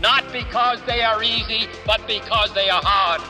Not 0.00 0.32
because 0.32 0.80
they 0.86 1.02
are 1.02 1.22
easy, 1.22 1.68
but 1.84 2.06
because 2.06 2.54
they 2.54 2.70
are 2.70 2.80
hard. 2.82 3.20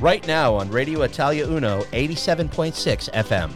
Right 0.00 0.26
now 0.26 0.54
on 0.54 0.70
Radio 0.70 1.00
Italia 1.00 1.46
Uno 1.46 1.80
87.6 1.92 3.08
FM. 3.10 3.50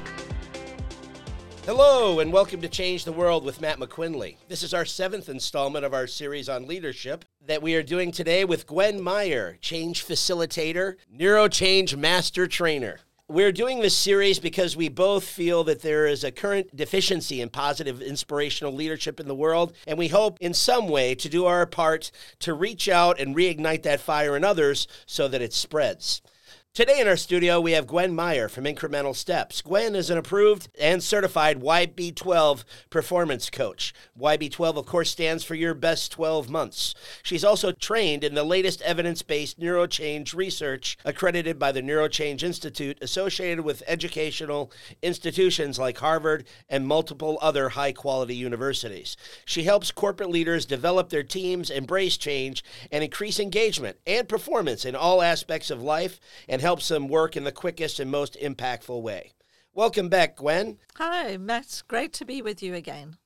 Hello, 1.67 2.21
and 2.21 2.33
welcome 2.33 2.63
to 2.63 2.69
Change 2.69 3.05
the 3.05 3.13
World 3.13 3.45
with 3.45 3.61
Matt 3.61 3.79
McQuinley. 3.79 4.37
This 4.49 4.63
is 4.63 4.73
our 4.73 4.87
seventh 4.87 5.29
installment 5.29 5.85
of 5.85 5.93
our 5.93 6.07
series 6.07 6.49
on 6.49 6.67
leadership 6.67 7.27
that 7.45 7.61
we 7.61 7.75
are 7.75 7.83
doing 7.83 8.11
today 8.11 8.47
with 8.47 8.67
Gwen 8.67 8.99
Meyer, 8.99 9.59
change 9.61 10.07
facilitator, 10.07 10.97
neurochange 11.15 11.95
master 11.99 12.47
trainer. 12.47 13.01
We're 13.35 13.51
doing 13.51 13.81
this 13.81 13.97
series 13.97 14.39
because 14.39 14.77
we 14.77 14.89
both 14.89 15.25
feel 15.25 15.65
that 15.65 15.83
there 15.83 16.07
is 16.07 16.23
a 16.23 16.31
current 16.31 16.77
deficiency 16.77 17.41
in 17.41 17.49
positive 17.49 18.01
inspirational 18.01 18.73
leadership 18.73 19.19
in 19.19 19.27
the 19.27 19.35
world, 19.35 19.73
and 19.89 19.99
we 19.99 20.07
hope 20.07 20.39
in 20.41 20.55
some 20.55 20.87
way 20.87 21.17
to 21.17 21.29
do 21.29 21.45
our 21.45 21.67
part 21.67 22.13
to 22.39 22.55
reach 22.55 22.89
out 22.89 23.19
and 23.19 23.35
reignite 23.35 23.83
that 23.83 23.99
fire 23.99 24.37
in 24.37 24.45
others 24.45 24.87
so 25.05 25.27
that 25.27 25.43
it 25.43 25.53
spreads. 25.53 26.23
Today 26.75 26.99
in 26.99 27.07
our 27.07 27.17
studio, 27.17 27.61
we 27.61 27.71
have 27.71 27.87
Gwen 27.87 28.17
Meyer 28.17 28.49
from 28.49 28.65
Incremental 28.65 29.15
Steps. 29.15 29.63
Gwen 29.63 29.95
is 29.95 30.11
an 30.11 30.19
approved 30.19 30.67
and 30.81 31.01
certified 31.01 31.61
YB12 31.61 32.65
performance 32.91 33.49
coach. 33.49 33.95
YB12, 34.21 34.77
of 34.79 34.85
course, 34.85 35.09
stands 35.09 35.45
for 35.45 35.55
your 35.55 35.73
best 35.73 36.11
12 36.11 36.51
months. 36.51 36.97
She's 37.23 37.45
also 37.45 37.71
trained 37.71 38.25
in 38.25 38.35
the 38.35 38.43
latest 38.43 38.83
evidence 38.83 39.23
based 39.23 39.61
neurochange 39.61 40.35
research 40.35 40.99
accredited 41.05 41.61
by 41.61 41.71
the 41.71 41.81
Neurochange 41.81 42.43
Institute, 42.43 42.99
associated 43.01 43.65
with 43.65 43.85
educational 43.87 44.73
institutions 45.01 45.79
like 45.79 45.99
Harvard 45.99 46.45
and 46.69 46.89
multiple 46.89 47.39
other 47.41 47.69
high 47.69 47.93
quality 47.93 48.35
universities. 48.35 49.17
She 49.45 49.63
helps 49.63 49.93
corporate 49.93 50.31
leaders 50.31 50.67
develop 50.67 51.11
their 51.11 51.23
teams, 51.23 51.71
embrace 51.71 52.17
change, 52.17 52.65
and 52.91 53.05
increase 53.05 53.39
engagement 53.39 53.99
and 54.09 54.29
performance 54.29 54.85
in 54.85 54.97
all 54.97 55.23
aspects 55.23 55.71
of 55.71 55.81
life 55.81 56.19
and 56.49 56.64
helps 56.65 56.89
them 56.89 57.09
work 57.09 57.37
in 57.37 57.45
the 57.45 57.53
quickest 57.53 58.01
and 58.01 58.11
most 58.11 58.39
impactful 58.41 59.03
way. 59.03 59.33
Welcome 59.75 60.09
back, 60.09 60.37
Gwen. 60.37 60.79
Hi, 60.97 61.37
Matt. 61.37 61.83
Great 61.89 62.15
to 62.15 62.25
be 62.25 62.41
with 62.41 62.63
you 62.63 62.73
again. 62.73 63.19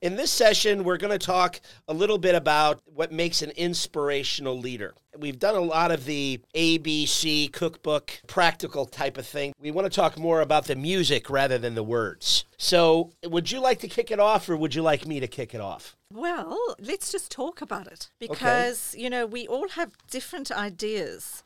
In 0.00 0.16
this 0.16 0.30
session, 0.30 0.84
we're 0.84 0.96
going 0.96 1.16
to 1.16 1.18
talk 1.18 1.60
a 1.86 1.92
little 1.92 2.16
bit 2.16 2.34
about 2.34 2.80
what 2.86 3.12
makes 3.12 3.42
an 3.42 3.50
inspirational 3.50 4.58
leader. 4.58 4.94
We've 5.18 5.38
done 5.38 5.54
a 5.54 5.60
lot 5.60 5.90
of 5.90 6.06
the 6.06 6.40
ABC 6.54 7.52
cookbook 7.52 8.22
practical 8.26 8.86
type 8.86 9.18
of 9.18 9.26
thing. 9.26 9.52
We 9.60 9.70
want 9.70 9.84
to 9.84 9.94
talk 9.94 10.18
more 10.18 10.40
about 10.40 10.64
the 10.64 10.76
music 10.76 11.28
rather 11.28 11.58
than 11.58 11.74
the 11.74 11.82
words. 11.82 12.46
So, 12.56 13.10
would 13.22 13.50
you 13.50 13.60
like 13.60 13.80
to 13.80 13.88
kick 13.88 14.10
it 14.10 14.20
off 14.20 14.48
or 14.48 14.56
would 14.56 14.74
you 14.74 14.80
like 14.80 15.06
me 15.06 15.20
to 15.20 15.28
kick 15.28 15.54
it 15.54 15.60
off? 15.60 15.94
Well, 16.10 16.58
let's 16.80 17.12
just 17.12 17.30
talk 17.30 17.60
about 17.60 17.86
it 17.88 18.08
because, 18.18 18.94
okay. 18.94 19.02
you 19.02 19.10
know, 19.10 19.26
we 19.26 19.46
all 19.46 19.68
have 19.70 19.92
different 20.08 20.50
ideas 20.50 21.42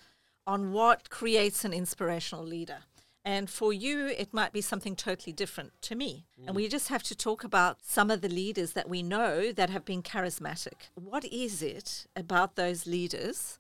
on 0.47 0.73
what 0.73 1.11
creates 1.11 1.65
an 1.65 1.73
inspirational 1.73 2.45
leader. 2.45 2.79
And 3.25 3.49
for 3.49 3.73
you, 3.73 4.09
it 4.09 4.35
might 4.35 4.53
be 4.53 4.61
something 4.61 4.97
totally 4.97 5.33
different 5.33 5.81
to 5.83 5.95
me. 5.95 6.27
Mm. 6.41 6.49
And 6.49 6.57
we 6.57 6.69
just 6.69 6.89
have 6.89 7.05
to 7.05 7.15
talk 7.15 7.45
about 7.45 7.79
some 7.83 8.11
of 8.11 8.21
the 8.21 8.29
leaders 8.29 8.73
that 8.73 8.89
we 8.89 9.03
know 9.03 9.53
that 9.53 9.71
have 9.71 9.85
been 9.85 10.03
charismatic. 10.03 10.91
What 10.95 11.25
is 11.27 11.63
it 11.63 12.07
about 12.17 12.57
those 12.57 12.87
leaders 12.87 13.59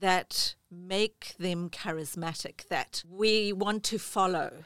that 0.00 0.54
make 0.70 1.34
them 1.38 1.68
charismatic, 1.68 2.66
that 2.68 3.04
we 3.08 3.52
want 3.52 3.84
to 3.84 3.98
follow, 3.98 4.64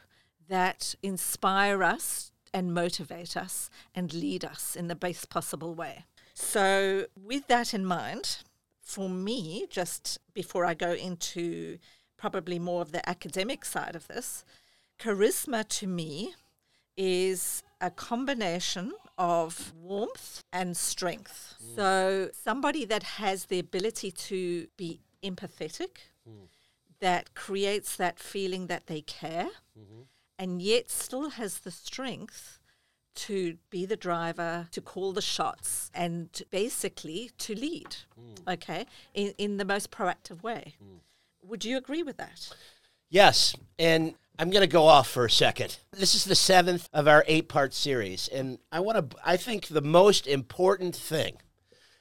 that 0.48 0.94
inspire 1.02 1.82
us 1.82 2.30
and 2.54 2.72
motivate 2.72 3.36
us 3.36 3.68
and 3.94 4.14
lead 4.14 4.44
us 4.44 4.76
in 4.76 4.86
the 4.86 4.94
best 4.94 5.28
possible 5.30 5.74
way? 5.74 6.04
So, 6.34 7.06
with 7.20 7.48
that 7.48 7.74
in 7.74 7.84
mind, 7.84 8.38
for 8.88 9.10
me, 9.10 9.66
just 9.68 10.18
before 10.32 10.64
I 10.64 10.72
go 10.72 10.92
into 10.92 11.76
probably 12.16 12.58
more 12.58 12.80
of 12.80 12.90
the 12.90 13.06
academic 13.06 13.66
side 13.66 13.94
of 13.94 14.08
this, 14.08 14.46
charisma 14.98 15.68
to 15.68 15.86
me 15.86 16.32
is 16.96 17.62
a 17.82 17.90
combination 17.90 18.92
of 19.18 19.74
warmth 19.74 20.42
and 20.54 20.74
strength. 20.74 21.54
Mm. 21.62 21.76
So, 21.76 22.30
somebody 22.32 22.86
that 22.86 23.02
has 23.02 23.44
the 23.44 23.58
ability 23.58 24.10
to 24.10 24.68
be 24.78 25.00
empathetic, 25.22 25.98
mm. 26.26 26.48
that 27.00 27.34
creates 27.34 27.94
that 27.96 28.18
feeling 28.18 28.68
that 28.68 28.86
they 28.86 29.02
care, 29.02 29.50
mm-hmm. 29.78 30.02
and 30.38 30.62
yet 30.62 30.90
still 30.90 31.28
has 31.30 31.58
the 31.58 31.70
strength 31.70 32.57
to 33.18 33.58
be 33.70 33.84
the 33.84 33.96
driver, 33.96 34.68
to 34.70 34.80
call 34.80 35.12
the 35.12 35.22
shots, 35.22 35.90
and 35.92 36.42
basically 36.50 37.30
to 37.38 37.54
lead, 37.54 37.96
mm. 38.18 38.52
okay, 38.54 38.86
in, 39.12 39.34
in 39.38 39.56
the 39.56 39.64
most 39.64 39.90
proactive 39.90 40.42
way. 40.42 40.74
Mm. 40.82 41.00
Would 41.42 41.64
you 41.64 41.76
agree 41.76 42.02
with 42.02 42.16
that? 42.18 42.50
Yes. 43.10 43.56
And 43.78 44.14
I'm 44.38 44.50
going 44.50 44.62
to 44.62 44.68
go 44.68 44.86
off 44.86 45.08
for 45.08 45.24
a 45.24 45.30
second. 45.30 45.78
This 45.92 46.14
is 46.14 46.24
the 46.24 46.34
seventh 46.36 46.88
of 46.92 47.08
our 47.08 47.24
eight 47.26 47.48
part 47.48 47.74
series. 47.74 48.28
And 48.28 48.58
I 48.70 48.80
want 48.80 49.10
to, 49.10 49.16
I 49.24 49.36
think 49.36 49.66
the 49.66 49.80
most 49.80 50.26
important 50.26 50.94
thing 50.94 51.38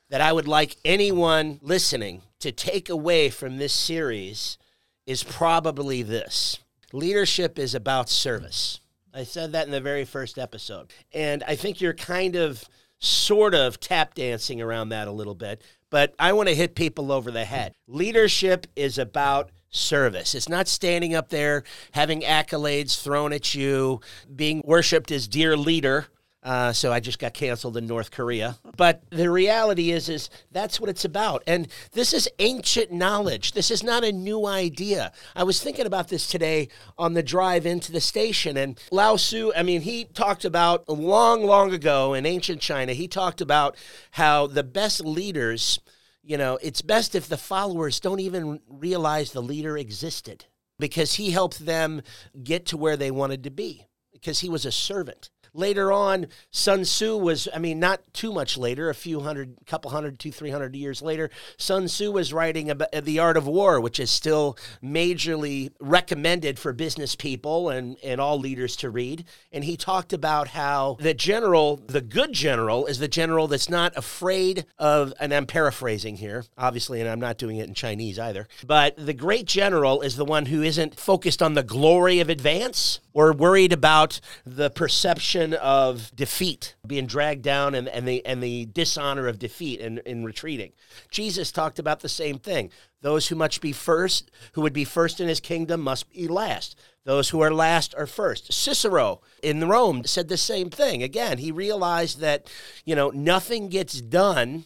that 0.09 0.21
I 0.21 0.31
would 0.31 0.47
like 0.47 0.77
anyone 0.85 1.59
listening 1.61 2.21
to 2.39 2.51
take 2.51 2.89
away 2.89 3.29
from 3.29 3.57
this 3.57 3.73
series 3.73 4.57
is 5.05 5.23
probably 5.23 6.03
this 6.03 6.59
leadership 6.93 7.57
is 7.57 7.73
about 7.73 8.09
service. 8.09 8.79
I 9.17 9.23
said 9.23 9.53
that 9.53 9.65
in 9.65 9.71
the 9.71 9.81
very 9.81 10.05
first 10.05 10.37
episode. 10.37 10.93
And 11.11 11.43
I 11.47 11.55
think 11.55 11.81
you're 11.81 11.95
kind 11.95 12.35
of 12.35 12.63
sort 12.99 13.55
of 13.55 13.79
tap 13.79 14.13
dancing 14.13 14.61
around 14.61 14.89
that 14.89 15.07
a 15.07 15.11
little 15.11 15.33
bit, 15.33 15.63
but 15.89 16.13
I 16.19 16.33
want 16.33 16.49
to 16.49 16.55
hit 16.55 16.75
people 16.75 17.11
over 17.11 17.31
the 17.31 17.43
head. 17.45 17.73
Leadership 17.87 18.67
is 18.75 18.99
about 18.99 19.49
service. 19.69 20.35
It's 20.35 20.47
not 20.47 20.67
standing 20.67 21.15
up 21.15 21.29
there 21.29 21.63
having 21.93 22.21
accolades 22.21 23.01
thrown 23.01 23.33
at 23.33 23.55
you, 23.55 24.01
being 24.35 24.61
worshiped 24.63 25.11
as 25.11 25.27
dear 25.27 25.57
leader. 25.57 26.05
Uh, 26.47 26.71
so 26.71 26.93
I 26.93 27.01
just 27.01 27.19
got 27.19 27.33
canceled 27.33 27.75
in 27.75 27.87
North 27.87 28.09
Korea. 28.09 28.57
But 28.77 29.03
the 29.09 29.29
reality 29.29 29.91
is, 29.91 30.07
is 30.07 30.29
that's 30.49 30.79
what 30.79 30.89
it's 30.89 31.03
about. 31.03 31.43
And 31.45 31.67
this 31.91 32.13
is 32.13 32.29
ancient 32.39 32.89
knowledge. 32.89 33.51
This 33.51 33.69
is 33.69 33.83
not 33.83 34.05
a 34.05 34.13
new 34.13 34.45
idea. 34.45 35.11
I 35.35 35.43
was 35.43 35.61
thinking 35.61 35.85
about 35.85 36.07
this 36.07 36.25
today 36.25 36.69
on 36.97 37.15
the 37.15 37.21
drive 37.21 37.65
into 37.65 37.91
the 37.91 37.99
station, 37.99 38.55
and 38.55 38.79
Lao 38.93 39.17
Tzu. 39.17 39.51
I 39.57 39.63
mean, 39.63 39.81
he 39.81 40.05
talked 40.05 40.45
about 40.45 40.87
long, 40.87 41.43
long 41.43 41.73
ago 41.73 42.13
in 42.13 42.25
ancient 42.25 42.61
China. 42.61 42.93
He 42.93 43.09
talked 43.09 43.41
about 43.41 43.75
how 44.11 44.47
the 44.47 44.63
best 44.63 45.03
leaders. 45.03 45.81
You 46.23 46.37
know, 46.37 46.57
it's 46.61 46.81
best 46.81 47.13
if 47.13 47.27
the 47.27 47.37
followers 47.37 47.99
don't 47.99 48.21
even 48.21 48.61
realize 48.69 49.33
the 49.33 49.41
leader 49.41 49.77
existed 49.77 50.45
because 50.79 51.15
he 51.15 51.31
helped 51.31 51.65
them 51.65 52.03
get 52.41 52.65
to 52.67 52.77
where 52.77 52.95
they 52.95 53.11
wanted 53.11 53.43
to 53.43 53.49
be 53.49 53.85
because 54.13 54.39
he 54.39 54.49
was 54.49 54.65
a 54.65 54.71
servant. 54.71 55.29
Later 55.57 55.91
on, 55.91 56.27
Sun 56.51 56.83
Tzu 56.83 57.17
was, 57.17 57.47
I 57.51 57.57
mean, 57.57 57.79
not 57.79 58.01
too 58.13 58.31
much 58.31 58.59
later, 58.59 58.91
a 58.91 58.93
few 58.93 59.21
hundred, 59.21 59.57
couple 59.65 59.89
hundred, 59.89 60.19
two, 60.19 60.31
three 60.31 60.51
hundred 60.51 60.75
years 60.75 61.01
later, 61.01 61.31
Sun 61.57 61.87
Tzu 61.87 62.11
was 62.11 62.31
writing 62.31 62.69
about 62.69 62.91
The 62.91 63.17
Art 63.17 63.37
of 63.37 63.47
War, 63.47 63.81
which 63.81 63.99
is 63.99 64.11
still 64.11 64.55
majorly 64.83 65.71
recommended 65.79 66.59
for 66.59 66.73
business 66.73 67.15
people 67.15 67.69
and, 67.69 67.97
and 68.03 68.21
all 68.21 68.37
leaders 68.37 68.75
to 68.77 68.91
read. 68.91 69.25
And 69.51 69.63
he 69.63 69.77
talked 69.77 70.13
about 70.13 70.49
how 70.49 70.97
the 70.99 71.15
general, 71.15 71.77
the 71.87 72.01
good 72.01 72.33
general, 72.33 72.85
is 72.85 72.99
the 72.99 73.07
general 73.07 73.47
that's 73.47 73.67
not 73.67 73.97
afraid 73.97 74.67
of, 74.77 75.11
and 75.19 75.33
I'm 75.33 75.47
paraphrasing 75.47 76.17
here, 76.17 76.45
obviously, 76.55 77.01
and 77.01 77.09
I'm 77.09 77.19
not 77.19 77.39
doing 77.39 77.57
it 77.57 77.67
in 77.67 77.73
Chinese 77.73 78.19
either, 78.19 78.47
but 78.67 78.93
the 78.95 79.13
great 79.13 79.47
general 79.47 80.01
is 80.01 80.17
the 80.17 80.25
one 80.25 80.45
who 80.45 80.61
isn't 80.61 80.99
focused 80.99 81.41
on 81.41 81.55
the 81.55 81.63
glory 81.63 82.19
of 82.19 82.29
advance 82.29 82.99
or 83.17 83.33
worried 83.33 83.73
about 83.73 84.19
the 84.45 84.69
perception 84.69 85.55
of 85.55 86.15
defeat, 86.15 86.75
being 86.85 87.07
dragged 87.07 87.41
down 87.41 87.73
and, 87.73 87.87
and 87.87 88.07
the 88.07 88.23
and 88.27 88.43
the 88.43 88.67
dishonor 88.67 89.27
of 89.27 89.39
defeat 89.39 89.81
and 89.81 89.97
in 90.05 90.23
retreating. 90.23 90.71
Jesus 91.09 91.51
talked 91.51 91.79
about 91.79 92.01
the 92.01 92.09
same 92.09 92.37
thing. 92.37 92.69
Those 93.01 93.27
who 93.27 93.35
must 93.35 93.59
be 93.59 93.71
first, 93.71 94.29
who 94.51 94.61
would 94.61 94.71
be 94.71 94.83
first 94.83 95.19
in 95.19 95.27
his 95.27 95.39
kingdom, 95.39 95.81
must 95.81 96.13
be 96.13 96.27
last. 96.27 96.77
Those 97.05 97.29
who 97.29 97.41
are 97.41 97.51
last 97.51 97.95
are 97.95 98.05
first. 98.05 98.53
Cicero 98.53 99.21
in 99.41 99.67
Rome 99.67 100.03
said 100.03 100.27
the 100.27 100.37
same 100.37 100.69
thing. 100.69 101.01
Again, 101.01 101.39
he 101.39 101.51
realized 101.51 102.19
that, 102.19 102.47
you 102.85 102.95
know, 102.95 103.09
nothing 103.09 103.69
gets 103.69 103.99
done 103.99 104.65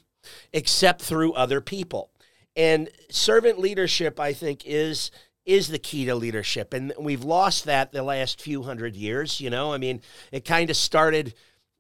except 0.52 1.02
through 1.02 1.32
other 1.34 1.62
people. 1.62 2.12
And 2.58 2.90
servant 3.10 3.60
leadership, 3.60 4.20
I 4.20 4.34
think, 4.34 4.64
is 4.66 5.10
is 5.46 5.68
the 5.68 5.80
key 5.80 6.06
to 6.06 6.16
leadership. 6.16 6.74
And 6.74 6.94
we've 7.00 7.24
lost 7.24 7.66
that 7.66 7.92
the 7.92 8.04
last 8.04 8.42
few 8.42 8.64
hundred 8.64 8.96
years, 8.96 9.42
you 9.42 9.50
know. 9.50 9.74
I 9.74 9.78
mean, 9.78 10.02
it 10.32 10.46
kind 10.46 10.70
of 10.70 10.78
started, 10.78 11.34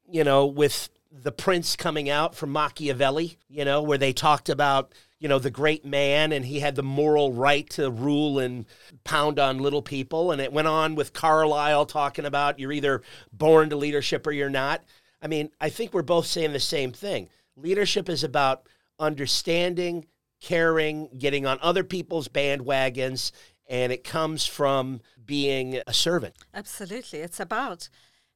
you 0.09 0.23
know, 0.23 0.45
with 0.45 0.89
the 1.11 1.31
prince 1.31 1.75
coming 1.75 2.09
out 2.09 2.35
from 2.35 2.51
Machiavelli, 2.51 3.37
you 3.49 3.65
know, 3.65 3.81
where 3.81 3.97
they 3.97 4.13
talked 4.13 4.49
about, 4.49 4.93
you 5.19 5.27
know, 5.27 5.39
the 5.39 5.51
great 5.51 5.85
man 5.85 6.31
and 6.31 6.45
he 6.45 6.61
had 6.61 6.75
the 6.75 6.83
moral 6.83 7.33
right 7.33 7.69
to 7.71 7.91
rule 7.91 8.39
and 8.39 8.65
pound 9.03 9.37
on 9.37 9.59
little 9.59 9.81
people. 9.81 10.31
And 10.31 10.41
it 10.41 10.53
went 10.53 10.67
on 10.67 10.95
with 10.95 11.13
Carlyle 11.13 11.85
talking 11.85 12.25
about 12.25 12.59
you're 12.59 12.71
either 12.71 13.01
born 13.33 13.69
to 13.69 13.75
leadership 13.75 14.25
or 14.25 14.31
you're 14.31 14.49
not. 14.49 14.83
I 15.21 15.27
mean, 15.27 15.51
I 15.59 15.69
think 15.69 15.93
we're 15.93 16.01
both 16.01 16.25
saying 16.25 16.53
the 16.53 16.59
same 16.59 16.91
thing. 16.91 17.29
Leadership 17.55 18.09
is 18.09 18.23
about 18.23 18.67
understanding, 18.97 20.05
caring, 20.39 21.09
getting 21.17 21.45
on 21.45 21.59
other 21.61 21.83
people's 21.83 22.27
bandwagons, 22.27 23.31
and 23.71 23.93
it 23.93 24.03
comes 24.03 24.45
from 24.45 24.99
being 25.25 25.79
a 25.87 25.93
servant. 25.93 26.35
Absolutely. 26.53 27.19
It's 27.19 27.39
about 27.39 27.87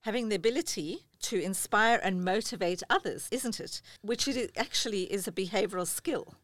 having 0.02 0.30
the 0.30 0.36
ability 0.38 1.00
to 1.24 1.42
inspire 1.42 2.00
and 2.02 2.24
motivate 2.24 2.82
others, 2.90 3.28
isn't 3.32 3.60
it? 3.60 3.82
Which 4.02 4.30
it 4.30 4.52
actually 4.56 5.12
is 5.12 5.28
a 5.28 5.34
behavioral 5.34 5.88
skill 5.88 6.36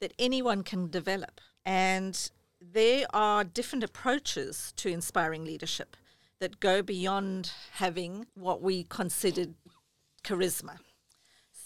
that 0.00 0.12
anyone 0.18 0.64
can 0.64 0.90
develop. 0.90 1.40
And 1.64 2.30
there 2.60 3.06
are 3.14 3.44
different 3.44 3.84
approaches 3.84 4.72
to 4.76 4.88
inspiring 4.88 5.44
leadership 5.44 5.96
that 6.40 6.58
go 6.58 6.82
beyond 6.82 7.52
having 7.74 8.26
what 8.34 8.60
we 8.62 8.82
considered 8.82 9.54
charisma. 10.24 10.78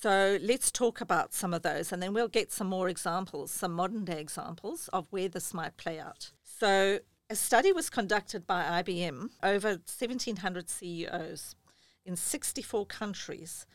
So 0.02 0.36
let's 0.42 0.70
talk 0.70 1.00
about 1.00 1.32
some 1.32 1.54
of 1.54 1.62
those 1.62 1.90
and 1.90 2.02
then 2.02 2.12
we'll 2.12 2.28
get 2.28 2.52
some 2.52 2.66
more 2.66 2.90
examples, 2.90 3.50
some 3.50 3.72
modern 3.72 4.04
day 4.04 4.20
examples 4.20 4.88
of 4.92 5.06
where 5.08 5.28
this 5.30 5.54
might 5.54 5.78
play 5.78 5.98
out. 5.98 6.32
So 6.64 7.00
a 7.28 7.36
study 7.36 7.72
was 7.72 7.90
conducted 7.90 8.46
by 8.46 8.82
IBM 8.82 9.28
over 9.42 9.68
1,700 9.68 10.70
CEOs 10.70 11.56
in 12.06 12.16
64 12.16 12.86
countries 12.86 13.66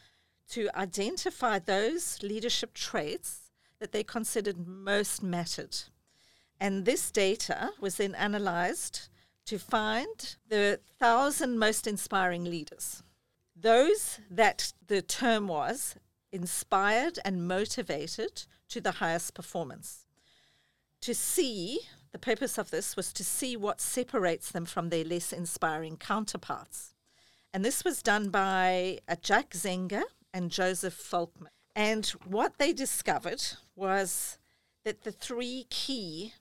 to 0.49 0.71
identify 0.73 1.59
those 1.59 2.17
leadership 2.23 2.73
traits 2.73 3.51
that 3.79 3.91
they 3.91 4.03
considered 4.03 4.65
most 4.65 5.21
mattered. 5.21 5.77
And 6.59 6.85
this 6.85 7.11
data 7.11 7.69
was 7.79 7.97
then 7.97 8.15
analyzed 8.15 9.09
to 9.45 9.59
find 9.59 10.37
the 10.49 10.79
thousand 10.99 11.59
most 11.59 11.85
inspiring 11.85 12.45
leaders. 12.45 13.03
Those 13.55 14.19
that 14.31 14.73
the 14.87 15.03
term 15.03 15.47
was 15.47 15.93
inspired 16.31 17.19
and 17.23 17.47
motivated 17.47 18.45
to 18.69 18.81
the 18.81 18.93
highest 18.93 19.35
performance. 19.35 20.07
To 21.01 21.13
see, 21.13 21.81
the 22.11 22.19
purpose 22.19 22.57
of 22.57 22.71
this 22.71 22.95
was 22.95 23.13
to 23.13 23.23
see 23.23 23.55
what 23.55 23.81
separates 23.81 24.51
them 24.51 24.65
from 24.65 24.89
their 24.89 25.03
less 25.03 25.31
inspiring 25.31 25.97
counterparts. 25.97 26.93
And 27.53 27.63
this 27.65 27.83
was 27.83 28.01
done 28.01 28.29
by 28.29 28.99
uh, 29.07 29.15
Jack 29.21 29.51
Zenger 29.51 30.03
and 30.33 30.51
Joseph 30.51 30.95
Folkman. 30.97 31.47
And 31.75 32.05
what 32.25 32.57
they 32.57 32.73
discovered 32.73 33.43
was 33.75 34.37
that 34.83 35.03
the 35.03 35.11
three 35.11 35.65
key 35.69 36.33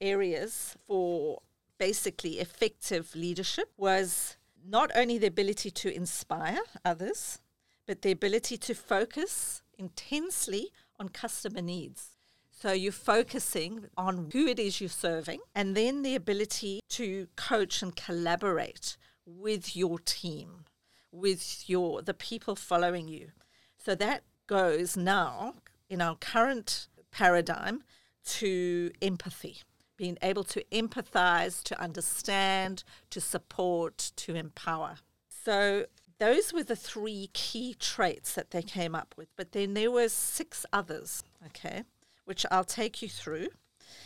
areas 0.00 0.76
for 0.86 1.42
basically 1.78 2.38
effective 2.40 3.14
leadership 3.14 3.70
was 3.76 4.36
not 4.64 4.90
only 4.94 5.18
the 5.18 5.26
ability 5.26 5.70
to 5.70 5.94
inspire 5.94 6.60
others, 6.84 7.40
but 7.86 8.02
the 8.02 8.10
ability 8.10 8.56
to 8.56 8.74
focus 8.74 9.62
intensely 9.78 10.70
on 10.98 11.08
customer 11.08 11.62
needs. 11.62 12.15
So 12.58 12.72
you're 12.72 12.90
focusing 12.90 13.84
on 13.98 14.30
who 14.32 14.46
it 14.46 14.58
is 14.58 14.80
you're 14.80 14.88
serving, 14.88 15.40
and 15.54 15.76
then 15.76 16.00
the 16.00 16.14
ability 16.14 16.80
to 16.90 17.28
coach 17.36 17.82
and 17.82 17.94
collaborate 17.94 18.96
with 19.26 19.76
your 19.76 19.98
team, 19.98 20.64
with 21.12 21.68
your 21.68 22.00
the 22.00 22.14
people 22.14 22.56
following 22.56 23.08
you. 23.08 23.32
So 23.76 23.94
that 23.96 24.22
goes 24.46 24.96
now 24.96 25.56
in 25.90 26.00
our 26.00 26.16
current 26.16 26.88
paradigm 27.10 27.82
to 28.24 28.90
empathy, 29.02 29.58
being 29.98 30.16
able 30.22 30.44
to 30.44 30.64
empathize, 30.72 31.62
to 31.64 31.78
understand, 31.78 32.84
to 33.10 33.20
support, 33.20 34.12
to 34.16 34.34
empower. 34.34 34.96
So 35.28 35.86
those 36.18 36.54
were 36.54 36.64
the 36.64 36.74
three 36.74 37.28
key 37.34 37.74
traits 37.78 38.32
that 38.32 38.50
they 38.50 38.62
came 38.62 38.94
up 38.94 39.14
with. 39.18 39.28
But 39.36 39.52
then 39.52 39.74
there 39.74 39.90
were 39.90 40.08
six 40.08 40.64
others, 40.72 41.22
okay, 41.44 41.82
which 42.26 42.44
I'll 42.50 42.64
take 42.64 43.00
you 43.00 43.08
through, 43.08 43.48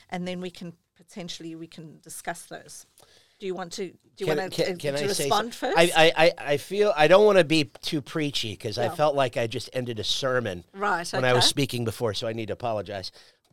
and 0.09 0.29
then 0.29 0.41
we 0.41 0.51
can 0.51 0.75
potentially 0.97 1.57
we 1.57 1.67
can 1.67 1.99
discuss 2.03 2.45
those. 2.45 2.87
Do 3.41 3.47
you 3.47 3.55
want 3.55 3.73
to 3.73 3.89
do 4.17 4.25
you 4.25 4.27
want 4.27 4.41
uh, 4.41 4.49
to, 4.51 4.77
can- 4.77 4.95
I 4.95 4.99
say 4.99 5.25
respond 5.25 5.55
first? 5.55 5.77
I, 5.77 6.13
I, 6.15 6.33
I, 6.39 6.57
feel 6.59 6.93
I 6.95 7.09
don't 7.09 7.25
want 7.25 7.39
to 7.39 7.45
be 7.45 7.71
too 7.81 8.03
preachy 8.03 8.53
because 8.53 8.77
I 8.77 8.91
felt 8.91 9.17
like 9.17 9.39
I 9.39 9.47
just 9.47 9.71
ended 9.73 9.99
a 9.99 10.05
sermon 10.05 10.63
Right, 10.75 11.11
when 11.11 11.25
I 11.25 11.33
was 11.33 11.47
speaking 11.47 11.87
before, 11.87 12.13
so 12.13 12.29
I 12.29 12.35
need 12.35 12.47
to 12.47 12.53
apologize. 12.53 13.11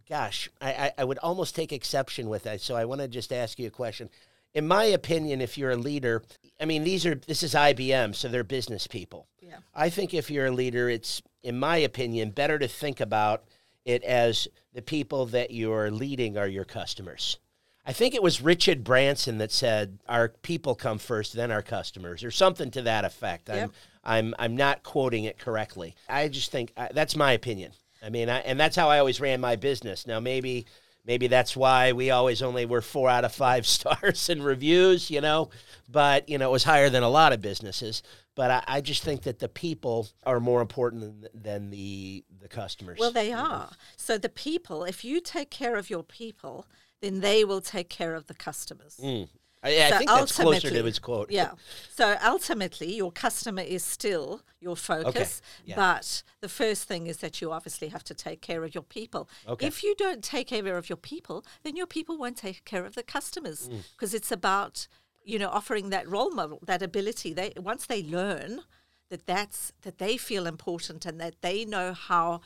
Gosh, 0.10 0.50
I, 0.62 0.72
I, 0.74 0.92
I 1.00 1.04
would 1.06 1.18
almost 1.20 1.56
take 1.56 1.72
exception 1.72 2.28
with 2.28 2.44
that, 2.44 2.62
so 2.62 2.75
I 2.75 2.86
want 2.86 3.02
to 3.02 3.08
just 3.08 3.31
ask 3.31 3.60
you 3.60 3.68
a 3.68 3.72
question. 3.72 4.10
In 4.54 4.68
my 4.68 4.86
opinion, 4.86 5.42
if 5.42 5.58
you're 5.58 5.72
a 5.72 5.78
leader, 5.78 6.24
I 6.60 6.66
mean 6.66 6.84
these 6.84 7.06
are 7.06 7.16
this 7.16 7.42
is 7.42 7.54
IBM, 7.54 8.13
so 8.13 8.28
they're 8.28 8.44
business 8.44 8.88
people. 8.88 9.28
Yeah. 9.42 9.60
I 9.74 9.90
think 9.90 10.13
if 10.13 10.30
you're 10.30 10.48
a 10.48 10.52
leader, 10.52 10.90
it's 10.90 11.22
in 11.44 11.58
my 11.58 11.78
opinion 11.78 12.31
better 12.31 12.60
to 12.60 12.68
think 12.68 13.00
about 13.00 13.46
it 13.88 14.04
as 14.04 14.48
the 14.74 14.81
people 14.81 15.25
that 15.28 15.51
you're 15.51 15.89
leading 15.89 16.38
are 16.38 16.48
your 16.48 16.66
customers. 16.66 17.39
I 17.86 17.94
think 17.94 18.13
it 18.13 18.22
was 18.22 18.42
Richard 18.42 18.84
Branson 18.84 19.38
that 19.38 19.51
said, 19.51 20.00
"Our 20.10 20.30
people 20.30 20.75
come 20.75 21.00
first, 21.00 21.34
then 21.34 21.51
our 21.51 21.62
customers," 21.62 22.24
or 22.24 22.31
something 22.31 22.69
to 22.72 22.81
that 22.81 23.06
effect. 23.06 23.48
Yep. 23.48 23.72
I'm, 24.04 24.28
I'm, 24.28 24.36
I'm 24.38 24.56
not 24.57 24.84
quoting 24.84 25.24
it 25.24 25.39
correctly. 25.39 25.95
I 26.10 26.28
just 26.28 26.51
think 26.51 26.74
uh, 26.75 26.89
that's 26.92 27.16
my 27.16 27.31
opinion. 27.31 27.72
I 28.04 28.10
mean, 28.10 28.30
I, 28.30 28.39
and 28.39 28.60
that's 28.60 28.75
how 28.75 28.89
I 28.89 29.00
always 29.00 29.22
ran 29.22 29.39
my 29.39 29.56
business. 29.56 30.06
Now, 30.06 30.19
maybe, 30.19 30.66
maybe 31.07 31.27
that's 31.27 31.56
why 31.56 31.94
we 31.94 32.12
always 32.12 32.44
only 32.44 32.65
were 32.65 32.81
four 32.81 33.09
out 33.09 33.25
of 33.25 33.33
five 33.33 33.65
stars 33.77 34.30
in 34.30 34.44
reviews, 34.44 35.09
you 35.09 35.21
know. 35.21 35.50
But 35.89 36.30
you 36.30 36.38
know, 36.38 36.50
it 36.50 36.51
was 36.51 36.65
higher 36.65 36.89
than 36.89 37.04
a 37.04 37.09
lot 37.09 37.33
of 37.33 37.42
businesses. 37.42 38.04
But 38.36 38.51
I, 38.51 38.63
I 38.68 38.81
just 38.81 39.04
think 39.04 39.24
that 39.24 39.39
the 39.39 39.50
people 39.50 40.09
are 40.24 40.39
more 40.39 40.62
important 40.62 41.01
than, 41.01 41.30
than 41.33 41.69
the 41.71 42.24
the 42.39 42.48
customers. 42.48 43.00
Well, 43.00 43.12
they 43.12 43.33
are. 43.33 43.71
So 43.95 44.18
the 44.18 44.30
people, 44.30 44.83
if 44.83 45.04
you 45.04 45.21
take 45.21 45.50
care 45.50 45.75
of 45.75 45.89
your 45.89 46.03
people, 46.03 46.67
then 47.01 47.22
they 47.22 47.43
will 47.43 47.62
take 47.62 47.89
care 47.89 48.13
of 48.13 48.27
the 48.27 48.34
customers. 48.34 49.00
Mm. 49.03 49.29
I, 49.67 49.86
I 49.86 49.89
So 49.89 49.97
think 49.97 50.09
that's 50.09 50.36
closer 50.36 50.69
to 50.69 50.83
his 50.83 51.00
quote. 51.00 51.31
Yeah. 51.31 51.51
So 51.95 52.15
ultimately, 52.24 52.93
your 52.95 53.12
customer 53.12 53.62
is 53.62 53.83
still 53.83 54.41
your 54.59 54.75
focus, 54.75 55.41
yeah. 55.65 55.75
but 55.75 56.24
the 56.41 56.50
first 56.50 56.88
thing 56.88 57.07
is 57.07 57.17
that 57.17 57.41
you 57.41 57.51
obviously 57.51 57.89
have 57.89 58.03
to 58.05 58.13
take 58.13 58.41
care 58.41 58.63
of 58.63 58.74
your 58.74 58.83
people. 58.83 59.29
Okay. 59.47 59.67
If 59.67 59.83
you 59.83 59.93
don't 59.95 60.24
take 60.24 60.47
care 60.47 60.77
of 60.77 60.89
your 60.89 60.97
people, 60.97 61.45
then 61.63 61.75
your 61.75 61.88
people 61.88 62.17
won't 62.17 62.38
take 62.38 62.65
care 62.65 62.86
of 62.86 62.93
the 62.95 63.03
customers 63.03 63.67
Mm. 63.67 63.83
because 63.93 64.13
it's 64.13 64.31
about 64.31 64.88
you 65.24 65.38
know 65.39 65.50
offering 65.50 65.89
that 65.89 66.07
role 66.09 66.31
model, 66.31 66.59
that 66.65 66.81
ability. 66.81 67.33
They 67.33 67.51
once 67.57 67.86
they 67.86 68.01
learn 68.03 68.62
that 69.09 69.25
that's 69.25 69.74
that 69.81 69.97
they 69.97 70.17
feel 70.17 70.45
important 70.47 71.05
and 71.05 71.19
that 71.19 71.36
they 71.41 71.65
know 71.65 71.93
how 71.93 72.41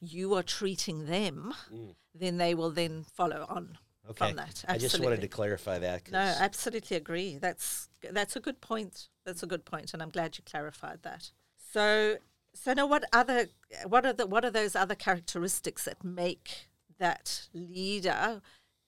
you 0.00 0.34
are 0.34 0.42
treating 0.42 1.06
them, 1.06 1.54
then 2.14 2.36
they 2.38 2.54
will 2.54 2.70
then 2.70 3.04
follow 3.04 3.46
on 3.48 3.64
Mm. 3.64 3.76
Okay. 4.10 4.28
from 4.28 4.36
that. 4.36 4.64
I 4.68 4.76
just 4.76 5.00
wanted 5.00 5.22
to 5.22 5.28
clarify 5.28 5.78
that. 5.78 6.10
No, 6.12 6.18
absolutely 6.18 6.96
agree. 6.96 7.38
That's 7.38 7.88
that's 8.12 8.36
a 8.36 8.40
good 8.40 8.60
point. 8.60 9.08
That's 9.24 9.42
a 9.42 9.46
good 9.46 9.64
point, 9.64 9.94
and 9.94 10.02
I'm 10.02 10.10
glad 10.10 10.36
you 10.36 10.44
clarified 10.44 10.98
that. 11.02 11.30
So, 11.72 12.16
so 12.52 12.74
now, 12.74 12.86
what 12.86 13.04
other 13.12 13.48
what 13.86 14.04
are 14.04 14.12
the 14.12 14.26
what 14.26 14.44
are 14.44 14.50
those 14.50 14.76
other 14.76 14.94
characteristics 14.94 15.84
that 15.84 16.04
make 16.04 16.68
that 16.98 17.48
leader 17.54 18.42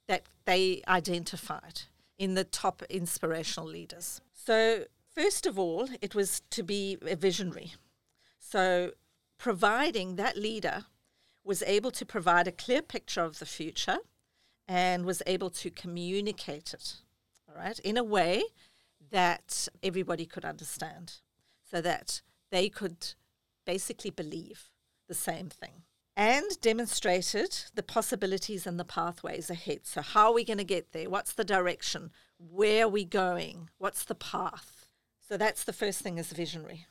that 0.06 0.24
they 0.44 0.82
identified 0.86 1.82
in 2.18 2.34
the 2.34 2.44
top 2.44 2.82
inspirational 2.90 3.68
leaders? 3.68 4.20
So, 4.34 4.84
first 5.14 5.46
of 5.46 5.58
all, 5.58 5.88
it 6.02 6.14
was 6.14 6.42
to 6.50 6.62
be 6.62 6.98
a 7.06 7.16
visionary. 7.16 7.72
So, 8.38 8.92
providing 9.38 10.16
that 10.16 10.36
leader 10.36 10.84
was 11.42 11.62
able 11.62 11.90
to 11.92 12.04
provide 12.04 12.46
a 12.46 12.52
clear 12.52 12.82
picture 12.82 13.22
of 13.22 13.38
the 13.38 13.46
future 13.46 13.98
and 14.68 15.04
was 15.04 15.22
able 15.26 15.50
to 15.50 15.70
communicate 15.70 16.74
it, 16.74 16.96
all 17.48 17.60
right, 17.60 17.78
in 17.80 17.96
a 17.96 18.04
way 18.04 18.42
that 19.10 19.68
everybody 19.82 20.26
could 20.26 20.44
understand 20.44 21.14
so 21.68 21.80
that 21.80 22.20
they 22.50 22.68
could 22.68 23.14
basically 23.64 24.10
believe 24.10 24.70
the 25.08 25.14
same 25.14 25.48
thing 25.48 25.82
and 26.16 26.60
demonstrated 26.62 27.54
the 27.74 27.82
possibilities 27.82 28.66
and 28.66 28.80
the 28.80 28.84
pathways 28.84 29.50
ahead. 29.50 29.80
So, 29.84 30.00
how 30.00 30.28
are 30.28 30.34
we 30.34 30.44
going 30.44 30.58
to 30.58 30.64
get 30.64 30.92
there? 30.92 31.10
What's 31.10 31.34
the 31.34 31.44
direction? 31.44 32.10
Where 32.38 32.86
are 32.86 32.88
we 32.88 33.04
going? 33.04 33.68
What's 33.78 34.04
the 34.04 34.14
path? 34.14 34.88
So, 35.28 35.36
that's 35.36 35.64
the 35.64 35.74
first 35.74 36.00
thing 36.00 36.16
is 36.18 36.32
visionary. 36.32 36.86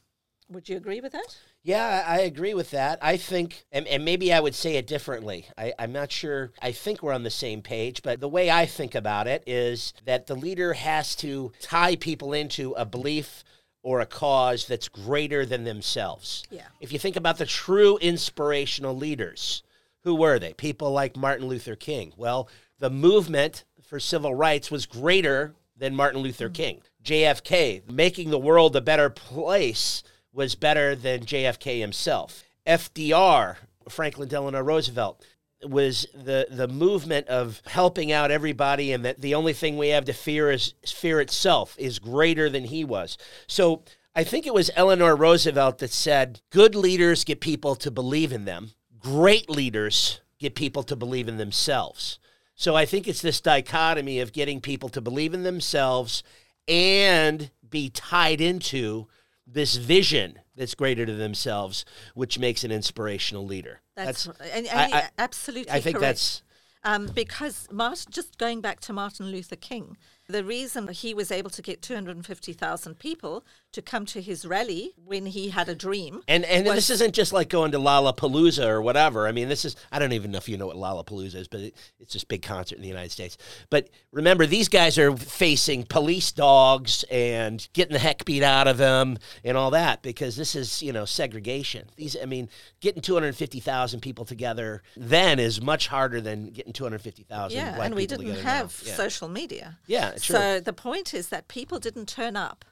Would 0.50 0.70
you 0.70 0.78
agree 0.78 1.02
with 1.02 1.14
that? 1.14 1.38
Yeah, 1.64 2.04
I 2.08 2.20
agree 2.20 2.54
with 2.54 2.72
that. 2.72 3.00
I 3.02 3.18
think, 3.18 3.66
and, 3.72 3.88
and 3.88 4.06
maybe 4.06 4.32
I 4.32 4.40
would 4.40 4.54
say 4.54 4.76
it 4.76 4.86
differently. 4.86 5.48
I, 5.58 5.74
I'm 5.80 5.92
not 5.92 6.12
sure. 6.12 6.52
I 6.62 6.72
think 6.72 7.02
we're 7.02 7.14
on 7.14 7.24
the 7.24 7.32
same 7.32 7.62
page, 7.62 8.04
but 8.04 8.20
the 8.20 8.30
way 8.30 8.52
I 8.52 8.68
think 8.68 8.94
about 8.94 9.28
it 9.28 9.44
is 9.48 9.94
that 10.06 10.28
the 10.28 10.36
leader 10.36 10.74
has 10.74 11.16
to 11.18 11.52
tie 11.62 11.96
people 11.96 12.34
into 12.34 12.74
a 12.74 12.86
belief 12.86 13.44
or 13.82 14.02
a 14.02 14.06
cause 14.06 14.68
that's 14.68 14.88
greater 14.88 15.46
than 15.46 15.64
themselves. 15.64 16.44
Yeah. 16.50 16.68
If 16.80 16.92
you 16.92 17.00
think 17.00 17.16
about 17.16 17.38
the 17.38 17.46
true 17.46 17.98
inspirational 17.98 18.96
leaders, 18.96 19.64
who 20.04 20.16
were 20.16 20.38
they? 20.38 20.54
People 20.54 20.92
like 20.92 21.18
Martin 21.18 21.48
Luther 21.48 21.76
King. 21.76 22.14
Well, 22.18 22.50
the 22.80 22.90
movement 22.90 23.64
for 23.82 24.00
civil 24.00 24.36
rights 24.36 24.70
was 24.70 24.86
greater 24.86 25.56
than 25.78 25.96
Martin 25.96 26.22
Luther 26.22 26.50
mm. 26.50 26.54
King. 26.54 26.82
JFK, 27.04 27.90
making 27.92 28.30
the 28.30 28.40
world 28.40 28.76
a 28.76 28.82
better 28.82 29.10
place, 29.10 30.04
was 30.36 30.54
better 30.54 30.96
than 30.96 31.22
JFK 31.22 31.80
himself. 31.80 32.44
FDR, 32.68 33.56
Franklin 33.90 34.28
Delano 34.28 34.62
Roosevelt, 34.62 35.26
was 35.64 36.06
the 36.14 36.48
the 36.52 36.68
movement 36.68 37.28
of 37.28 37.62
helping 37.66 38.12
out 38.12 38.30
everybody 38.30 38.92
and 38.92 39.06
that 39.06 39.22
the 39.22 39.34
only 39.34 39.54
thing 39.54 39.78
we 39.78 39.90
have 39.90 40.06
to 40.06 40.14
fear 40.14 40.52
is 40.52 40.74
fear 40.86 41.22
itself 41.22 41.76
is 41.80 41.98
greater 41.98 42.50
than 42.50 42.66
he 42.66 42.84
was. 42.84 43.18
So 43.48 43.84
I 44.14 44.24
think 44.24 44.46
it 44.46 44.54
was 44.54 44.70
Eleanor 44.76 45.16
Roosevelt 45.16 45.80
that 45.80 45.92
said, 45.92 46.42
good 46.50 46.76
leaders 46.76 47.24
get 47.24 47.42
people 47.42 47.76
to 47.76 47.92
believe 47.92 48.32
in 48.32 48.46
them. 48.46 48.72
Great 49.00 49.50
leaders 49.50 50.22
get 50.40 50.56
people 50.56 50.84
to 50.84 50.96
believe 50.96 51.28
in 51.28 51.38
themselves. 51.38 52.20
So 52.56 52.76
I 52.76 52.86
think 52.86 53.08
it's 53.08 53.22
this 53.22 53.42
dichotomy 53.42 54.20
of 54.20 54.32
getting 54.32 54.62
people 54.62 54.90
to 54.90 55.02
believe 55.02 55.34
in 55.34 55.44
themselves 55.44 56.24
and 56.68 57.52
be 57.70 57.90
tied 57.90 58.40
into 58.40 59.08
this 59.56 59.78
vision 59.78 60.40
that's 60.56 60.76
greater 60.76 61.06
to 61.06 61.14
themselves, 61.14 61.86
which 62.14 62.38
makes 62.38 62.64
an 62.64 62.72
inspirational 62.72 63.46
leader. 63.46 63.82
That's, 63.96 64.26
That's, 64.26 64.40
and, 64.52 64.68
and 64.68 64.94
I- 64.94 64.98
I- 65.00 65.10
absolutely. 65.18 65.72
I 65.72 65.80
think 65.80 65.98
correct. 65.98 66.02
that's 66.02 66.44
um, 66.84 67.08
because 67.08 67.68
Martin, 67.72 68.12
just 68.12 68.38
going 68.38 68.62
back 68.62 68.80
to 68.82 68.94
Martin 68.94 69.28
Luther 69.28 69.56
King, 69.56 69.98
the 70.28 70.44
reason 70.44 70.88
he 70.88 71.14
was 71.14 71.32
able 71.32 71.50
to 71.52 71.62
get 71.62 71.82
250,000 71.82 72.98
people 72.98 73.46
to 73.72 73.82
come 73.82 74.06
to 74.08 74.22
his 74.22 74.46
rally 74.46 74.94
when 75.04 75.26
he 75.28 75.50
had 75.50 75.70
a 75.70 75.76
dream. 75.76 76.22
And 76.28 76.46
and 76.46 76.66
was- 76.66 76.76
this 76.76 76.90
isn't 76.90 77.14
just 77.14 77.34
like 77.34 77.50
going 77.50 77.72
to 77.74 77.78
Lollapalooza 77.78 78.66
or 78.66 78.82
whatever. 78.82 79.28
I 79.28 79.32
mean, 79.32 79.50
this 79.50 79.66
is 79.66 79.76
I 79.92 80.00
don't 80.00 80.14
even 80.14 80.32
know 80.32 80.38
if 80.38 80.50
you 80.50 80.58
know 80.58 80.68
what 80.68 80.78
Lollapalooza 80.78 81.36
is, 81.36 81.48
but 81.48 81.60
it, 81.60 81.76
it's 82.00 82.14
this 82.14 82.24
big 82.24 82.42
concert 82.42 82.76
in 82.78 82.82
the 82.82 82.88
United 82.88 83.12
States. 83.12 83.38
But 83.70 83.90
remember, 84.12 84.46
these 84.46 84.70
guys 84.70 84.98
are 84.98 85.16
facing 85.16 85.84
police 85.84 86.32
dogs 86.32 87.04
and 87.12 87.68
getting 87.74 87.94
the 87.94 88.00
heck 88.00 88.26
beat 88.26 88.44
out 88.44 88.68
of 88.68 88.78
them 88.78 89.18
and 89.44 89.58
all 89.58 89.72
that 89.72 90.02
because 90.02 90.36
this 90.36 90.56
is 90.56 90.82
you 90.82 90.94
know 90.94 91.06
segregation. 91.06 91.90
These 91.98 92.18
I 92.22 92.26
mean, 92.26 92.50
getting 92.80 93.02
two 93.02 93.14
hundred 93.14 93.36
fifty 93.36 93.60
thousand 93.60 94.00
people 94.00 94.26
together 94.26 94.82
then 94.96 95.38
is 95.38 95.62
much 95.62 95.88
harder 95.88 96.22
than 96.22 96.52
getting 96.52 96.74
two 96.74 96.84
hundred 96.84 97.02
fifty 97.02 97.24
thousand. 97.24 97.58
yeah, 97.58 97.76
black 97.76 97.88
and 97.88 97.96
we 97.96 98.08
didn't 98.08 98.28
now. 98.28 98.42
have 98.42 98.72
social 98.72 99.28
media. 99.28 99.78
Yeah, 99.86 100.15
sure. 100.22 100.36
So 100.36 100.60
the 100.60 100.74
point 100.74 101.14
is 101.14 101.30
that 101.30 101.48
people 101.48 101.80
didn't 101.80 102.08
turn 102.08 102.36
up 102.36 102.66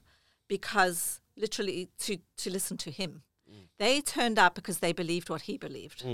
because 0.48 1.22
literally 1.36 1.90
to, 2.00 2.18
to 2.38 2.50
listen 2.50 2.78
to 2.78 2.92
him. 2.92 3.24
Mm. 3.50 3.68
They 3.80 4.02
turned 4.02 4.40
up 4.40 4.56
because 4.56 4.80
they 4.80 4.94
believed 4.94 5.30
what 5.30 5.44
he 5.44 5.58
believed. 5.58 6.06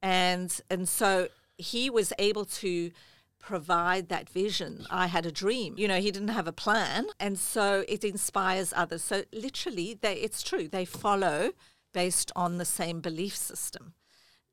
And 0.00 0.60
and 0.70 0.88
so 0.88 1.28
he 1.56 1.90
was 1.90 2.12
able 2.18 2.44
to 2.44 2.92
provide 3.40 4.08
that 4.08 4.28
vision. 4.28 4.86
I 4.90 5.06
had 5.06 5.26
a 5.26 5.32
dream. 5.32 5.74
You 5.76 5.88
know, 5.88 6.00
he 6.00 6.10
didn't 6.10 6.28
have 6.28 6.46
a 6.46 6.52
plan. 6.52 7.06
And 7.18 7.38
so 7.38 7.84
it 7.88 8.04
inspires 8.04 8.72
others. 8.76 9.02
So 9.02 9.24
literally 9.32 9.98
they 10.00 10.14
it's 10.14 10.42
true. 10.42 10.68
They 10.68 10.84
follow 10.84 11.52
based 11.92 12.30
on 12.36 12.58
the 12.58 12.64
same 12.64 13.00
belief 13.00 13.36
system. 13.36 13.94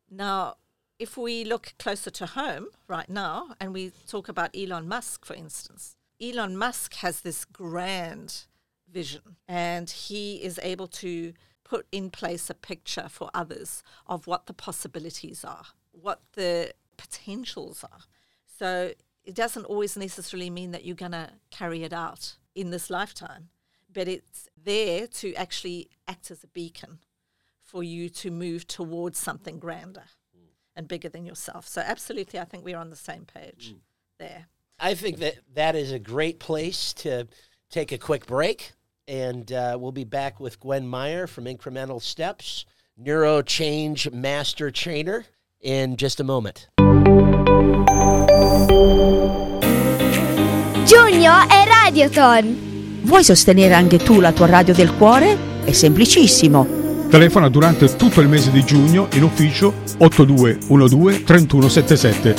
Now, 0.10 0.56
if 0.98 1.18
we 1.18 1.44
look 1.44 1.74
closer 1.78 2.10
to 2.10 2.26
home 2.26 2.68
right 2.88 3.10
now 3.10 3.56
and 3.60 3.74
we 3.74 3.92
talk 4.08 4.30
about 4.30 4.56
Elon 4.56 4.88
Musk, 4.88 5.26
for 5.26 5.34
instance, 5.34 5.96
Elon 6.22 6.56
Musk 6.56 6.96
has 6.96 7.22
this 7.22 7.44
grand 7.44 8.46
vision 8.90 9.36
and 9.48 9.90
he 9.90 10.36
is 10.36 10.60
able 10.64 10.88
to 10.88 11.34
put 11.64 11.86
in 11.92 12.10
place 12.10 12.50
a 12.50 12.54
picture 12.54 13.08
for 13.10 13.30
others 13.34 13.84
of 14.08 14.28
what 14.28 14.46
the 14.46 14.54
possibilities 14.54 15.44
are, 15.44 15.66
what 15.92 16.22
the 16.34 16.72
potentials 16.96 17.84
are. 17.84 18.02
So 18.58 18.94
it 19.26 19.36
doesn't 19.36 19.66
always 19.66 19.98
necessarily 19.98 20.50
mean 20.50 20.72
that 20.72 20.86
you're 20.86 20.96
going 20.96 21.12
to 21.12 21.32
carry 21.52 21.84
it 21.84 21.92
out 21.92 22.38
in 22.54 22.70
this 22.70 22.90
lifetime, 22.90 23.50
but 23.92 24.08
it's 24.08 24.48
there 24.64 25.08
to 25.08 25.34
actually 25.34 25.90
act 26.08 26.32
as 26.32 26.44
a 26.44 26.48
beacon 26.48 27.00
for 27.62 27.84
you 27.84 28.08
to 28.08 28.32
move 28.32 28.68
towards 28.68 29.18
something 29.18 29.60
grander 29.60 30.04
and 30.76 30.88
bigger 30.88 31.10
than 31.10 31.26
yourself. 31.26 31.68
So 31.68 31.82
absolutely, 31.82 32.40
I 32.40 32.46
think 32.46 32.64
we're 32.66 32.78
on 32.78 32.90
the 32.90 32.96
same 32.96 33.26
page 33.26 33.76
there. 34.20 34.48
I 34.80 34.94
think 34.94 35.20
that 35.20 35.36
that 35.54 35.76
is 35.76 35.92
a 35.92 36.00
great 36.00 36.40
place 36.40 36.94
to 36.94 37.28
take 37.70 37.92
a 37.92 37.98
quick 37.98 38.26
break. 38.26 38.74
And 39.08 39.52
uh, 39.52 39.78
we'll 39.80 39.92
be 39.92 40.04
back 40.04 40.40
with 40.40 40.60
Gwen 40.60 40.88
Meyer 40.88 41.28
from 41.28 41.46
Incremental 41.46 42.02
Steps, 42.02 42.66
Neuro 42.98 43.42
Change 43.44 44.10
Master 44.12 44.72
Trainer, 44.72 45.26
in 45.62 45.96
just 45.96 46.20
a 46.20 46.24
moment. 46.24 46.70
Giugno 50.86 51.48
è 51.48 51.66
Radioton! 51.68 53.02
Vuoi 53.04 53.24
sostenere 53.24 53.76
anche 53.76 53.98
tu 53.98 54.20
la 54.20 54.32
tua 54.32 54.48
radio 54.48 54.74
del 54.74 54.96
cuore? 54.96 55.38
È 55.64 55.72
semplicissimo. 55.72 56.85
Telefona 57.10 57.50
durante 57.50 57.96
tutto 57.96 58.22
il 58.22 58.28
mese 58.28 58.52
di 58.52 58.64
giugno 58.64 59.08
in 59.14 59.24
ufficio 59.24 59.74
8212 59.98 61.24
3177. 61.24 62.36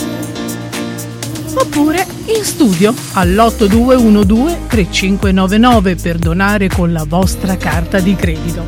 Oppure 1.54 2.06
in 2.26 2.44
studio 2.44 2.94
all'8212 3.12 4.66
3599 4.66 5.94
per 5.96 6.18
donare 6.18 6.68
con 6.68 6.92
la 6.92 7.04
vostra 7.06 7.56
carta 7.56 8.00
di 8.00 8.14
credito. 8.14 8.66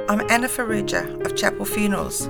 I'm 0.08 0.22
Anna 0.32 0.48
Faruja 0.48 1.26
of 1.26 1.36
Chapel 1.36 1.66
Funerals. 1.66 2.30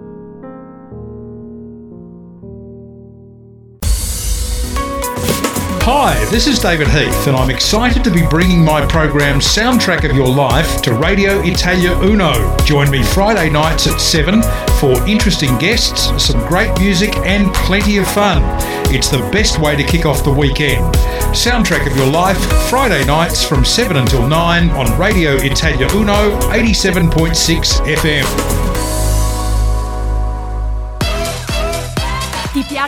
Hi, 5.83 6.13
this 6.25 6.45
is 6.45 6.59
David 6.59 6.89
Heath, 6.89 7.25
and 7.25 7.35
I'm 7.35 7.49
excited 7.49 8.03
to 8.03 8.11
be 8.11 8.21
bringing 8.27 8.63
my 8.63 8.85
program 8.85 9.39
Soundtrack 9.39 10.07
of 10.07 10.15
Your 10.15 10.27
Life 10.27 10.79
to 10.83 10.93
Radio 10.93 11.41
Italia 11.41 11.97
Uno. 12.03 12.55
Join 12.65 12.91
me 12.91 13.01
Friday 13.01 13.49
nights 13.49 13.87
at 13.87 13.99
7 13.99 14.43
for 14.79 15.03
interesting 15.07 15.57
guests, 15.57 16.23
some 16.23 16.39
great 16.47 16.77
music, 16.77 17.17
and 17.25 17.51
plenty 17.55 17.97
of 17.97 18.07
fun. 18.07 18.43
It's 18.93 19.09
the 19.09 19.27
best 19.31 19.57
way 19.57 19.75
to 19.75 19.83
kick 19.83 20.05
off 20.05 20.23
the 20.23 20.31
weekend. 20.31 20.85
Soundtrack 21.33 21.89
of 21.89 21.97
Your 21.97 22.11
Life, 22.11 22.37
Friday 22.69 23.03
nights 23.05 23.43
from 23.43 23.65
7 23.65 23.97
until 23.97 24.27
9 24.27 24.69
on 24.69 24.99
Radio 24.99 25.37
Italia 25.37 25.87
Uno 25.95 26.39
87.6 26.51 27.81
FM. 27.95 28.70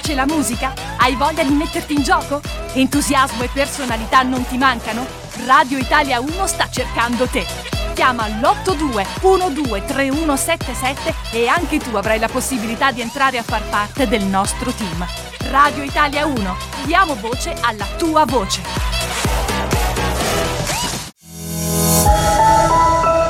Piace 0.03 0.15
la 0.15 0.25
musica? 0.25 0.73
Hai 0.97 1.15
voglia 1.15 1.43
di 1.43 1.53
metterti 1.53 1.93
in 1.93 2.03
gioco? 2.03 2.41
Entusiasmo 2.73 3.43
e 3.43 3.49
personalità 3.53 4.23
non 4.23 4.45
ti 4.45 4.57
mancano? 4.57 5.05
Radio 5.45 5.77
Italia 5.77 6.19
1 6.19 6.47
sta 6.47 6.67
cercando 6.69 7.25
te. 7.27 7.45
Chiama 7.93 8.27
l'82123177 8.27 11.13
e 11.31 11.47
anche 11.47 11.79
tu 11.79 11.95
avrai 11.95 12.19
la 12.19 12.27
possibilità 12.27 12.91
di 12.91 12.99
entrare 12.99 13.37
a 13.37 13.43
far 13.43 13.63
parte 13.69 14.05
del 14.07 14.23
nostro 14.23 14.71
team. 14.71 15.07
Radio 15.49 15.83
Italia 15.83 16.25
1, 16.25 16.57
diamo 16.85 17.15
voce 17.15 17.55
alla 17.61 17.85
tua 17.97 18.25
voce. 18.25 18.61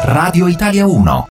Radio 0.06 0.48
Italia 0.48 0.88
1 0.88 1.28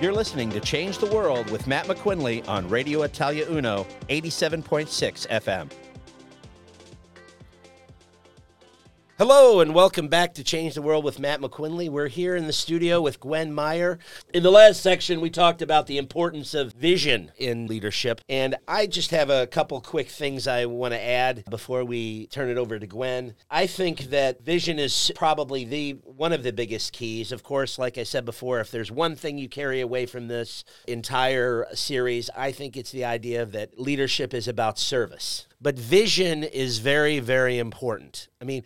You're 0.00 0.12
listening 0.12 0.50
to 0.50 0.60
Change 0.60 0.98
the 0.98 1.06
World 1.06 1.50
with 1.50 1.66
Matt 1.66 1.86
McQuinley 1.86 2.48
on 2.48 2.68
Radio 2.68 3.02
Italia 3.02 3.44
Uno, 3.50 3.84
87.6 4.08 5.26
FM. 5.26 5.68
Hello 9.18 9.58
and 9.58 9.74
welcome 9.74 10.06
back 10.06 10.34
to 10.34 10.44
Change 10.44 10.76
the 10.76 10.80
World 10.80 11.02
with 11.02 11.18
Matt 11.18 11.40
McQuinley. 11.40 11.88
We're 11.88 12.06
here 12.06 12.36
in 12.36 12.46
the 12.46 12.52
studio 12.52 13.00
with 13.00 13.18
Gwen 13.18 13.52
Meyer. 13.52 13.98
In 14.32 14.44
the 14.44 14.52
last 14.52 14.80
section, 14.80 15.20
we 15.20 15.28
talked 15.28 15.60
about 15.60 15.88
the 15.88 15.98
importance 15.98 16.54
of 16.54 16.72
vision 16.74 17.32
in 17.36 17.66
leadership, 17.66 18.20
and 18.28 18.54
I 18.68 18.86
just 18.86 19.10
have 19.10 19.28
a 19.28 19.48
couple 19.48 19.80
quick 19.80 20.08
things 20.08 20.46
I 20.46 20.66
want 20.66 20.94
to 20.94 21.04
add 21.04 21.42
before 21.50 21.84
we 21.84 22.28
turn 22.28 22.48
it 22.48 22.58
over 22.58 22.78
to 22.78 22.86
Gwen. 22.86 23.34
I 23.50 23.66
think 23.66 24.02
that 24.10 24.44
vision 24.44 24.78
is 24.78 25.10
probably 25.16 25.64
the 25.64 25.94
one 26.04 26.32
of 26.32 26.44
the 26.44 26.52
biggest 26.52 26.92
keys. 26.92 27.32
Of 27.32 27.42
course, 27.42 27.76
like 27.76 27.98
I 27.98 28.04
said 28.04 28.24
before, 28.24 28.60
if 28.60 28.70
there's 28.70 28.92
one 28.92 29.16
thing 29.16 29.36
you 29.36 29.48
carry 29.48 29.80
away 29.80 30.06
from 30.06 30.28
this 30.28 30.62
entire 30.86 31.66
series, 31.74 32.30
I 32.36 32.52
think 32.52 32.76
it's 32.76 32.92
the 32.92 33.06
idea 33.06 33.44
that 33.46 33.80
leadership 33.80 34.32
is 34.32 34.46
about 34.46 34.78
service 34.78 35.48
but 35.60 35.78
vision 35.78 36.42
is 36.42 36.78
very 36.78 37.18
very 37.20 37.58
important 37.58 38.28
i 38.40 38.44
mean 38.44 38.62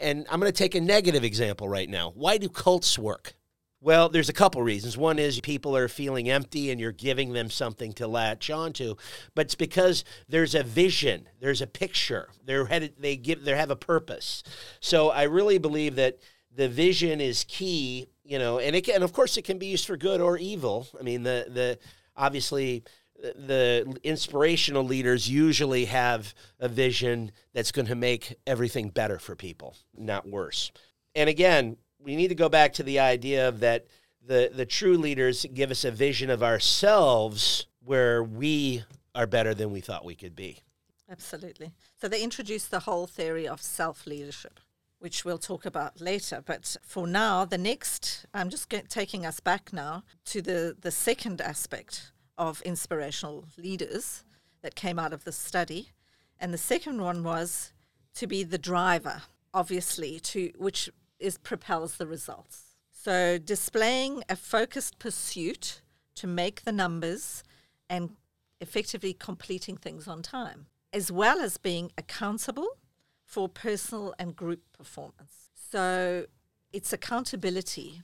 and 0.00 0.26
i'm 0.30 0.40
going 0.40 0.50
to 0.50 0.56
take 0.56 0.74
a 0.74 0.80
negative 0.80 1.24
example 1.24 1.68
right 1.68 1.88
now 1.88 2.12
why 2.14 2.38
do 2.38 2.48
cults 2.48 2.98
work 2.98 3.34
well, 3.82 4.10
there's 4.10 4.28
a 4.28 4.34
couple 4.34 4.62
reasons. 4.62 4.98
One 4.98 5.18
is 5.18 5.40
people 5.40 5.74
are 5.74 5.88
feeling 5.88 6.28
empty 6.28 6.70
and 6.70 6.78
you're 6.78 6.92
giving 6.92 7.32
them 7.32 7.48
something 7.48 7.94
to 7.94 8.06
latch 8.06 8.50
onto, 8.50 8.96
but 9.34 9.46
it's 9.46 9.54
because 9.54 10.04
there's 10.28 10.54
a 10.54 10.62
vision, 10.62 11.26
there's 11.40 11.62
a 11.62 11.66
picture. 11.66 12.28
They're 12.44 12.66
headed, 12.66 12.96
they 12.98 13.16
give 13.16 13.42
they 13.42 13.56
have 13.56 13.70
a 13.70 13.76
purpose. 13.76 14.42
So 14.80 15.08
I 15.08 15.22
really 15.22 15.56
believe 15.56 15.96
that 15.96 16.18
the 16.54 16.68
vision 16.68 17.22
is 17.22 17.44
key, 17.48 18.08
you 18.22 18.38
know, 18.38 18.58
and 18.58 18.76
it 18.76 18.82
can, 18.82 18.96
and 18.96 19.04
of 19.04 19.14
course 19.14 19.38
it 19.38 19.42
can 19.42 19.56
be 19.56 19.68
used 19.68 19.86
for 19.86 19.96
good 19.96 20.20
or 20.20 20.36
evil. 20.36 20.86
I 20.98 21.02
mean, 21.02 21.22
the 21.22 21.46
the 21.48 21.78
obviously 22.14 22.84
the 23.20 23.98
inspirational 24.02 24.84
leaders 24.84 25.28
usually 25.28 25.84
have 25.86 26.34
a 26.58 26.68
vision 26.68 27.32
that's 27.52 27.72
going 27.72 27.86
to 27.86 27.94
make 27.94 28.36
everything 28.46 28.88
better 28.88 29.18
for 29.18 29.36
people, 29.36 29.76
not 29.96 30.28
worse. 30.28 30.72
And 31.14 31.28
again, 31.28 31.76
we 31.98 32.16
need 32.16 32.28
to 32.28 32.34
go 32.34 32.48
back 32.48 32.72
to 32.74 32.82
the 32.82 32.98
idea 32.98 33.48
of 33.48 33.60
that 33.60 33.86
the 34.26 34.50
the 34.54 34.66
true 34.66 34.96
leaders 34.96 35.46
give 35.52 35.70
us 35.70 35.84
a 35.84 35.90
vision 35.90 36.30
of 36.30 36.42
ourselves 36.42 37.66
where 37.84 38.22
we 38.22 38.84
are 39.14 39.26
better 39.26 39.54
than 39.54 39.70
we 39.70 39.80
thought 39.80 40.04
we 40.04 40.14
could 40.14 40.36
be. 40.36 40.58
Absolutely. 41.10 41.72
So 42.00 42.08
they 42.08 42.22
introduced 42.22 42.70
the 42.70 42.80
whole 42.80 43.06
theory 43.06 43.48
of 43.48 43.60
self 43.60 44.06
leadership, 44.06 44.60
which 45.00 45.24
we'll 45.24 45.38
talk 45.38 45.66
about 45.66 46.00
later. 46.00 46.42
But 46.44 46.76
for 46.82 47.06
now, 47.06 47.44
the 47.44 47.58
next, 47.58 48.26
I'm 48.32 48.50
just 48.50 48.72
taking 48.88 49.26
us 49.26 49.40
back 49.40 49.72
now 49.72 50.04
to 50.26 50.40
the, 50.40 50.76
the 50.80 50.92
second 50.92 51.40
aspect 51.40 52.12
of 52.40 52.62
inspirational 52.62 53.44
leaders 53.58 54.24
that 54.62 54.74
came 54.74 54.98
out 54.98 55.12
of 55.12 55.24
the 55.24 55.30
study. 55.30 55.90
And 56.40 56.54
the 56.54 56.58
second 56.58 57.02
one 57.02 57.22
was 57.22 57.72
to 58.14 58.26
be 58.26 58.42
the 58.42 58.56
driver, 58.56 59.22
obviously, 59.52 60.18
to 60.20 60.50
which 60.56 60.88
is 61.18 61.36
propels 61.36 61.98
the 61.98 62.06
results. 62.06 62.76
So 62.90 63.36
displaying 63.36 64.24
a 64.28 64.36
focused 64.36 64.98
pursuit 64.98 65.82
to 66.14 66.26
make 66.26 66.62
the 66.62 66.72
numbers 66.72 67.44
and 67.90 68.16
effectively 68.58 69.12
completing 69.12 69.76
things 69.76 70.08
on 70.08 70.22
time, 70.22 70.66
as 70.94 71.12
well 71.12 71.40
as 71.40 71.58
being 71.58 71.92
accountable 71.98 72.78
for 73.22 73.50
personal 73.50 74.14
and 74.18 74.34
group 74.34 74.62
performance. 74.76 75.50
So 75.54 76.24
it's 76.72 76.92
accountability 76.92 78.02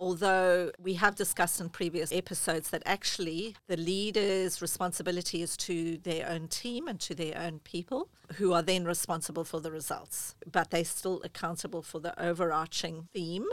although 0.00 0.72
we 0.78 0.94
have 0.94 1.14
discussed 1.14 1.60
in 1.60 1.68
previous 1.68 2.10
episodes 2.10 2.70
that 2.70 2.82
actually 2.86 3.54
the 3.68 3.76
leader's 3.76 4.62
responsibility 4.62 5.42
is 5.42 5.56
to 5.58 5.98
their 5.98 6.28
own 6.28 6.48
team 6.48 6.88
and 6.88 6.98
to 6.98 7.14
their 7.14 7.36
own 7.38 7.60
people, 7.60 8.08
who 8.36 8.54
are 8.54 8.62
then 8.62 8.84
responsible 8.84 9.44
for 9.44 9.60
the 9.60 9.70
results. 9.70 10.34
But 10.50 10.70
they're 10.70 10.84
still 10.84 11.20
accountable 11.22 11.82
for 11.82 12.00
the 12.00 12.20
overarching 12.20 13.08
theme 13.12 13.46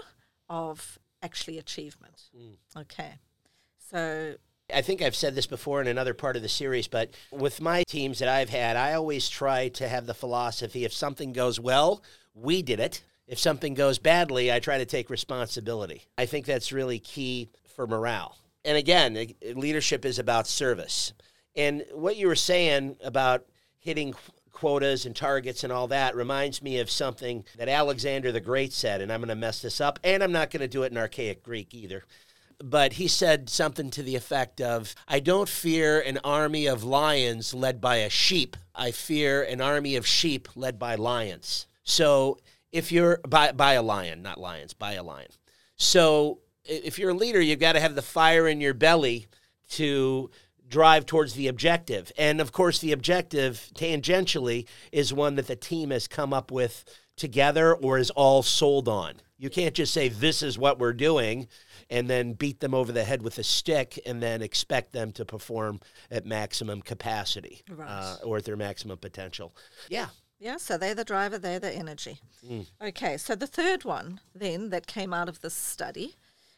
of 0.50 0.98
actually 1.22 1.58
achievement. 1.58 2.30
Mm. 2.36 2.82
Okay. 2.82 3.16
So 3.92 4.36
I 4.74 4.82
think 4.82 5.02
I've 5.02 5.16
said 5.16 5.36
this 5.36 5.48
before 5.48 5.82
in 5.82 5.88
another 5.88 6.14
part 6.14 6.38
of 6.38 6.42
the 6.42 6.50
series, 6.50 6.88
but 6.88 7.10
with 7.32 7.60
my 7.60 7.84
teams 7.84 8.20
that 8.20 8.30
I've 8.30 8.50
had, 8.50 8.78
I 8.78 8.94
always 8.94 9.28
try 9.28 9.68
to 9.70 9.88
have 9.88 10.06
the 10.06 10.14
philosophy 10.14 10.86
if 10.86 10.94
something 10.94 11.34
goes 11.34 11.60
well, 11.60 12.02
we 12.34 12.62
did 12.62 12.80
it 12.80 13.04
if 13.28 13.38
something 13.40 13.74
goes 13.74 14.00
badly, 14.00 14.52
I 14.52 14.60
try 14.60 14.78
to 14.78 14.86
take 14.86 15.10
responsibility. 15.10 16.04
I 16.18 16.26
think 16.26 16.46
that's 16.46 16.72
really 16.72 17.00
key 17.00 17.50
for 17.76 17.86
morale. 17.86 18.38
And 18.64 18.78
again, 18.78 19.34
leadership 19.56 20.06
is 20.06 20.20
about 20.20 20.48
service. 20.48 21.14
And 21.56 21.86
what 21.94 22.18
you 22.18 22.28
were 22.28 22.36
saying 22.36 22.98
about 23.04 23.46
hitting 23.80 24.14
quotas 24.52 25.06
and 25.06 25.16
targets 25.16 25.64
and 25.64 25.72
all 25.72 25.88
that 25.88 26.16
reminds 26.16 26.64
me 26.64 26.80
of 26.80 26.90
something 26.90 27.46
that 27.58 27.70
Alexander 27.70 28.32
the 28.32 28.40
Great 28.40 28.74
said, 28.74 29.02
and 29.02 29.14
I'm 29.14 29.20
going 29.20 29.30
to 29.30 29.36
mess 29.36 29.62
this 29.62 29.80
up, 29.80 30.00
and 30.04 30.24
I'm 30.24 30.32
not 30.32 30.50
going 30.50 30.62
to 30.62 30.68
do 30.68 30.84
it 30.84 30.92
in 30.92 30.98
archaic 30.98 31.44
Greek 31.44 31.74
either. 31.74 32.04
But 32.64 32.94
he 32.94 33.08
said 33.08 33.50
something 33.50 33.92
to 33.92 34.02
the 34.02 34.16
effect 34.16 34.60
of 34.60 34.96
I 35.08 35.20
don't 35.20 35.48
fear 35.48 36.00
an 36.00 36.20
army 36.24 36.66
of 36.66 36.84
lions 36.84 37.54
led 37.54 37.80
by 37.80 37.98
a 37.98 38.10
sheep. 38.10 38.58
I 38.74 38.90
fear 38.92 39.44
an 39.44 39.62
army 39.62 39.96
of 39.96 40.08
sheep 40.08 40.48
led 40.56 40.80
by 40.80 40.96
lions. 40.96 41.68
So 41.84 42.40
if 42.72 42.92
you're 42.92 43.20
by 43.28 43.52
by 43.52 43.74
a 43.74 43.82
lion, 43.82 44.22
not 44.22 44.40
lions, 44.40 44.74
by 44.74 44.94
a 44.94 45.04
lion. 45.04 45.30
So 45.76 46.40
if 46.66 47.00
you're 47.00 47.12
a 47.12 47.16
leader, 47.16 47.42
you've 47.42 47.60
got 47.60 47.74
to 47.74 47.80
have 47.80 47.96
the 47.96 48.02
fire 48.02 48.48
in 48.48 48.62
your 48.62 48.74
belly 48.74 49.28
to 49.72 50.30
drive 50.68 51.06
towards 51.06 51.34
the 51.34 51.48
objective. 51.48 52.12
And 52.18 52.42
of 52.42 52.52
course, 52.52 52.80
the 52.80 52.92
objective 52.92 53.70
tangentially 53.74 54.68
is 54.92 55.14
one 55.14 55.36
that 55.36 55.48
the 55.48 55.56
team 55.56 55.92
has 55.92 56.08
come 56.08 56.34
up 56.34 56.52
with 56.52 56.84
together 57.16 57.74
or 57.74 57.98
is 57.98 58.10
all 58.12 58.44
sold 58.44 58.88
on. 58.88 59.16
You 59.38 59.50
can't 59.50 59.76
just 59.76 59.94
say 59.94 60.10
this 60.10 60.42
is 60.42 60.58
what 60.58 60.80
we're 60.80 60.94
doing 60.94 61.48
and 61.90 62.10
then 62.10 62.34
beat 62.34 62.60
them 62.60 62.74
over 62.74 62.92
the 62.92 63.04
head 63.04 63.22
with 63.22 63.38
a 63.38 63.44
stick 63.44 64.00
and 64.06 64.22
then 64.22 64.42
expect 64.42 64.94
them 64.94 65.12
to 65.14 65.26
perform 65.26 65.80
at 66.12 66.26
maximum 66.26 66.82
capacity 66.82 67.62
right. 67.70 67.88
uh, 67.88 68.18
or 68.24 68.38
at 68.38 68.46
their 68.46 68.58
maximum 68.58 68.98
potential. 68.98 69.56
Yeah, 69.90 70.08
yeah, 70.40 70.58
so 70.58 70.78
they're 70.78 70.96
the 70.96 71.04
driver, 71.04 71.38
they're 71.38 71.60
the 71.60 71.72
energy. 71.72 72.20
Mm. 72.46 72.68
Okay, 72.82 73.18
so 73.18 73.36
the 73.36 73.48
third 73.48 73.86
one 73.86 74.20
then 74.36 74.70
that 74.70 74.88
came 74.88 75.14
out 75.14 75.30
of 75.30 75.42
this 75.42 75.54
study 75.54 76.16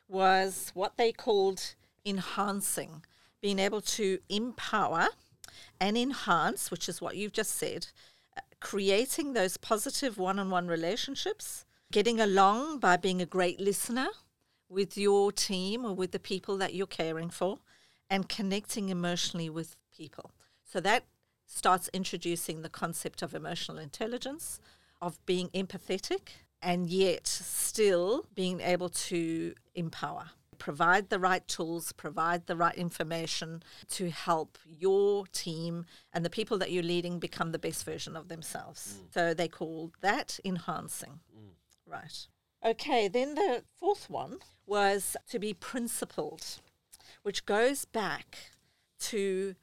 was 0.08 0.72
what 0.74 0.98
they 0.98 1.12
called 1.12 1.76
enhancing 2.06 3.04
being 3.42 3.60
able 3.60 3.82
to 3.82 4.20
empower 4.30 5.08
and 5.80 5.98
enhance, 5.98 6.72
which 6.72 6.90
is 6.90 7.02
what 7.02 7.16
you've 7.16 7.32
just 7.32 7.56
said, 7.56 7.88
uh, 8.38 8.42
creating 8.60 9.34
those 9.34 9.58
positive 9.58 10.18
one 10.18 10.40
on 10.40 10.50
one 10.50 10.68
relationships, 10.68 11.66
getting 11.92 12.20
along 12.20 12.80
by 12.80 12.98
being 12.98 13.22
a 13.22 13.26
great 13.26 13.60
listener 13.60 14.08
with 14.68 14.98
your 14.98 15.32
team 15.32 15.86
or 15.86 15.94
with 15.94 16.12
the 16.12 16.20
people 16.20 16.58
that 16.58 16.74
you're 16.74 16.88
caring 16.88 17.30
for, 17.30 17.60
and 18.10 18.30
connecting 18.30 18.90
emotionally 18.90 19.50
with 19.50 19.76
people. 19.96 20.32
So 20.64 20.80
that 20.82 21.06
starts 21.50 21.90
introducing 21.94 22.62
the 22.62 22.70
concept 22.70 23.22
of 23.22 23.34
emotional 23.34 23.80
intelligence, 23.80 24.60
of 25.02 25.24
being 25.26 25.50
empathetic, 25.50 26.30
and 26.62 26.88
yet 26.88 27.26
still 27.26 28.26
being 28.36 28.62
able 28.62 28.90
to 28.90 29.54
empower. 29.74 30.30
Provide 30.60 31.10
the 31.10 31.20
right 31.20 31.48
tools, 31.48 31.92
provide 31.94 32.46
the 32.46 32.56
right 32.56 32.76
information 32.76 33.64
to 33.92 34.12
help 34.12 34.58
your 34.68 35.26
team 35.28 35.86
and 36.14 36.24
the 36.24 36.30
people 36.30 36.58
that 36.60 36.72
you're 36.72 36.84
leading 36.84 37.18
become 37.18 37.52
the 37.52 37.60
best 37.60 37.84
version 37.84 38.16
of 38.16 38.28
themselves. 38.28 39.00
Mm. 39.00 39.14
So 39.14 39.34
they 39.34 39.48
call 39.48 39.92
that 40.02 40.40
enhancing. 40.46 41.22
Mm. 41.36 41.54
Right. 41.88 42.28
Okay, 42.64 43.08
then 43.08 43.36
the 43.36 43.64
fourth 43.80 44.10
one 44.10 44.40
was 44.66 45.16
to 45.30 45.40
be 45.40 45.54
principled, 45.54 46.60
which 47.24 47.46
goes 47.46 47.86
back 47.86 48.52
to 49.00 49.56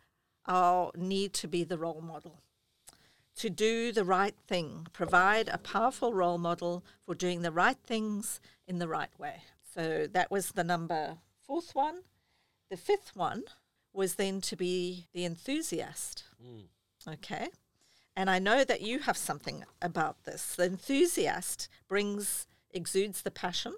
our 0.46 0.90
need 0.96 1.32
to 1.34 1.48
be 1.48 1.64
the 1.64 1.78
role 1.78 2.00
model, 2.00 2.40
to 3.36 3.50
do 3.50 3.92
the 3.92 4.04
right 4.04 4.34
thing, 4.46 4.86
provide 4.92 5.48
a 5.48 5.58
powerful 5.58 6.14
role 6.14 6.38
model 6.38 6.84
for 7.04 7.14
doing 7.14 7.42
the 7.42 7.52
right 7.52 7.78
things 7.84 8.40
in 8.66 8.78
the 8.78 8.88
right 8.88 9.10
way. 9.18 9.42
So 9.74 10.06
that 10.12 10.30
was 10.30 10.52
the 10.52 10.64
number 10.64 11.18
fourth 11.46 11.74
one. 11.74 12.02
The 12.70 12.76
fifth 12.76 13.14
one 13.14 13.44
was 13.92 14.14
then 14.14 14.40
to 14.42 14.56
be 14.56 15.06
the 15.12 15.24
enthusiast. 15.24 16.24
Hmm. 16.42 17.12
Okay. 17.12 17.48
And 18.16 18.30
I 18.30 18.38
know 18.38 18.64
that 18.64 18.80
you 18.80 19.00
have 19.00 19.16
something 19.16 19.64
about 19.82 20.24
this. 20.24 20.56
The 20.56 20.64
enthusiast 20.64 21.68
brings, 21.86 22.46
exudes 22.72 23.22
the 23.22 23.30
passion 23.30 23.74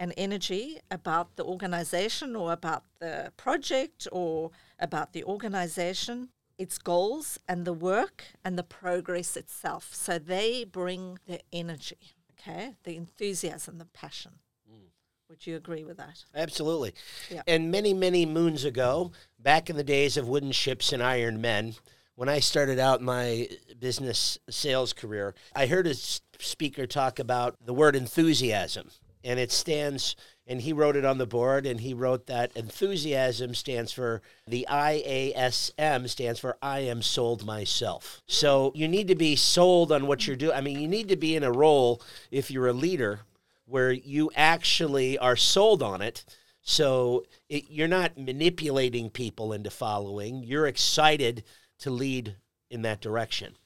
and 0.00 0.14
energy 0.16 0.80
about 0.90 1.36
the 1.36 1.44
organization 1.44 2.34
or 2.34 2.52
about 2.52 2.84
the 2.98 3.32
project 3.36 4.08
or 4.10 4.50
about 4.78 5.12
the 5.12 5.24
organization, 5.24 6.28
its 6.56 6.78
goals 6.78 7.38
and 7.48 7.64
the 7.64 7.72
work 7.72 8.24
and 8.44 8.58
the 8.58 8.62
progress 8.62 9.36
itself. 9.36 9.90
So 9.92 10.18
they 10.18 10.64
bring 10.64 11.18
the 11.26 11.40
energy, 11.52 11.98
okay, 12.32 12.74
the 12.84 12.96
enthusiasm, 12.96 13.78
the 13.78 13.84
passion. 13.84 14.32
Mm. 14.70 14.88
Would 15.28 15.46
you 15.46 15.56
agree 15.56 15.84
with 15.84 15.96
that? 15.98 16.24
Absolutely. 16.34 16.94
Yeah. 17.30 17.42
And 17.46 17.70
many, 17.70 17.94
many 17.94 18.26
moons 18.26 18.64
ago, 18.64 19.12
back 19.38 19.70
in 19.70 19.76
the 19.76 19.84
days 19.84 20.16
of 20.16 20.28
wooden 20.28 20.52
ships 20.52 20.92
and 20.92 21.02
iron 21.02 21.40
men, 21.40 21.74
when 22.16 22.28
I 22.28 22.40
started 22.40 22.80
out 22.80 23.00
my 23.00 23.48
business 23.78 24.38
sales 24.50 24.92
career, 24.92 25.36
I 25.54 25.66
heard 25.66 25.86
a 25.86 25.94
speaker 25.94 26.84
talk 26.84 27.20
about 27.20 27.54
the 27.64 27.72
word 27.72 27.94
enthusiasm. 27.94 28.90
And 29.22 29.38
it 29.38 29.52
stands, 29.52 30.16
and 30.48 30.62
he 30.62 30.72
wrote 30.72 30.96
it 30.96 31.04
on 31.04 31.18
the 31.18 31.26
board, 31.26 31.66
and 31.66 31.80
he 31.80 31.92
wrote 31.92 32.26
that 32.26 32.56
enthusiasm 32.56 33.54
stands 33.54 33.92
for 33.92 34.22
the 34.46 34.66
IASM 34.68 36.08
stands 36.08 36.40
for 36.40 36.56
I 36.62 36.80
am 36.80 37.02
sold 37.02 37.44
myself. 37.44 38.22
So 38.26 38.72
you 38.74 38.88
need 38.88 39.08
to 39.08 39.14
be 39.14 39.36
sold 39.36 39.92
on 39.92 40.06
what 40.06 40.26
you're 40.26 40.36
doing. 40.36 40.56
I 40.56 40.62
mean, 40.62 40.80
you 40.80 40.88
need 40.88 41.08
to 41.10 41.16
be 41.16 41.36
in 41.36 41.44
a 41.44 41.52
role 41.52 42.00
if 42.30 42.50
you're 42.50 42.66
a 42.66 42.72
leader 42.72 43.20
where 43.66 43.92
you 43.92 44.30
actually 44.34 45.18
are 45.18 45.36
sold 45.36 45.82
on 45.82 46.00
it. 46.00 46.24
So 46.62 47.26
it, 47.50 47.64
you're 47.68 47.86
not 47.86 48.16
manipulating 48.16 49.10
people 49.10 49.52
into 49.52 49.70
following. 49.70 50.42
You're 50.42 50.66
excited 50.66 51.44
to 51.80 51.90
lead 51.90 52.36
in 52.70 52.82
that 52.82 53.02
direction. 53.02 53.56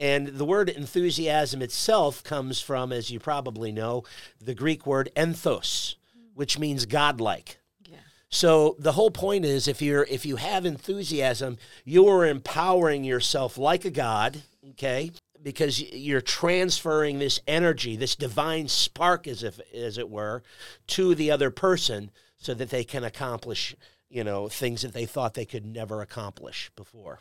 And 0.00 0.28
the 0.28 0.44
word 0.44 0.68
enthusiasm 0.68 1.62
itself 1.62 2.24
comes 2.24 2.60
from, 2.60 2.90
as 2.90 3.10
you 3.10 3.20
probably 3.20 3.70
know, 3.70 4.04
the 4.40 4.54
Greek 4.54 4.86
word 4.86 5.10
enthos, 5.14 5.94
which 6.34 6.58
means 6.58 6.86
godlike. 6.86 7.58
Yeah. 7.88 7.98
So 8.28 8.76
the 8.78 8.92
whole 8.92 9.10
point 9.10 9.44
is 9.44 9.68
if 9.68 9.82
you're 9.82 10.06
if 10.10 10.26
you 10.26 10.36
have 10.36 10.64
enthusiasm, 10.64 11.58
you 11.84 12.06
are 12.08 12.26
empowering 12.26 13.04
yourself 13.04 13.58
like 13.58 13.84
a 13.84 13.90
god, 13.90 14.42
okay? 14.70 15.12
Because 15.42 15.80
you're 15.80 16.20
transferring 16.20 17.18
this 17.18 17.40
energy, 17.46 17.96
this 17.96 18.14
divine 18.14 18.68
spark 18.68 19.26
as 19.26 19.42
if 19.42 19.60
as 19.74 19.98
it 19.98 20.08
were, 20.08 20.42
to 20.88 21.14
the 21.14 21.30
other 21.30 21.50
person 21.50 22.10
so 22.38 22.54
that 22.54 22.70
they 22.70 22.84
can 22.84 23.04
accomplish, 23.04 23.74
you 24.08 24.24
know, 24.24 24.48
things 24.48 24.82
that 24.82 24.92
they 24.92 25.06
thought 25.06 25.34
they 25.34 25.44
could 25.44 25.64
never 25.64 26.00
accomplish 26.00 26.70
before. 26.76 27.20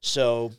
So, 0.00 0.52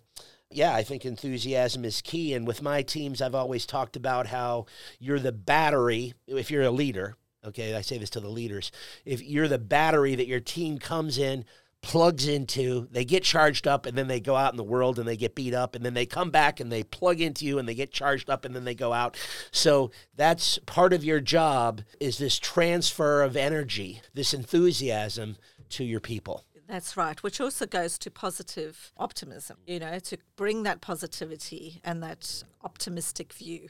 yeah, 0.50 0.74
I 0.74 0.84
think 0.84 1.06
enthusiasm 1.06 1.84
is 1.86 2.02
key. 2.02 2.34
And 2.34 2.48
with 2.48 2.62
my 2.62 2.82
teams, 2.82 3.22
I've 3.22 3.36
always 3.36 3.66
talked 3.66 3.96
about 3.96 4.28
how 4.28 4.66
you're 5.00 5.20
the 5.20 5.32
battery, 5.32 6.14
if 6.28 6.52
you're 6.52 6.64
a 6.64 6.72
leader, 6.72 7.16
okay, 7.46 7.76
I 7.76 7.82
say 7.82 7.98
this 7.98 8.10
to 8.12 8.20
the 8.20 8.30
leaders, 8.30 8.72
if 9.06 9.22
you're 9.22 9.48
the 9.48 9.60
battery 9.60 10.16
that 10.16 10.28
your 10.28 10.40
team 10.40 10.78
comes 10.78 11.18
in, 11.18 11.46
plugs 11.82 12.28
into, 12.28 12.88
they 12.92 13.04
get 13.04 13.24
charged 13.24 13.68
up, 13.68 13.86
and 13.86 13.98
then 13.98 14.08
they 14.08 14.20
go 14.20 14.36
out 14.36 14.54
in 14.54 14.58
the 14.58 14.64
world 14.64 14.98
and 14.98 15.08
they 15.08 15.18
get 15.18 15.36
beat 15.36 15.54
up, 15.54 15.76
and 15.76 15.86
then 15.86 15.94
they 15.94 16.06
come 16.06 16.32
back 16.32 16.60
and 16.60 16.72
they 16.72 16.84
plug 16.84 17.20
into 17.20 17.46
you 17.46 17.60
and 17.60 17.68
they 17.68 17.76
get 17.76 17.92
charged 17.92 18.30
up, 18.30 18.46
and 18.46 18.56
then 18.56 18.64
they 18.64 18.74
go 18.74 18.94
out. 18.94 19.18
So 19.52 19.92
that's 20.16 20.58
part 20.66 20.94
of 20.94 21.04
your 21.04 21.20
job 21.20 21.82
is 22.00 22.18
this 22.18 22.40
transfer 22.40 23.22
of 23.22 23.36
energy, 23.36 24.02
this 24.14 24.34
enthusiasm 24.34 25.36
to 25.70 25.84
your 25.84 26.00
people. 26.00 26.46
That's 26.68 26.96
right, 26.96 27.22
which 27.22 27.42
also 27.42 27.66
goes 27.66 27.98
to 28.00 28.10
positive 28.10 28.94
optimism, 28.98 29.58
you 29.68 29.80
know, 29.80 30.00
to 30.00 30.18
bring 30.38 30.64
that 30.64 30.80
positivity 30.80 31.82
and 31.84 32.02
that 32.02 32.44
optimistic 32.64 33.34
view 33.34 33.68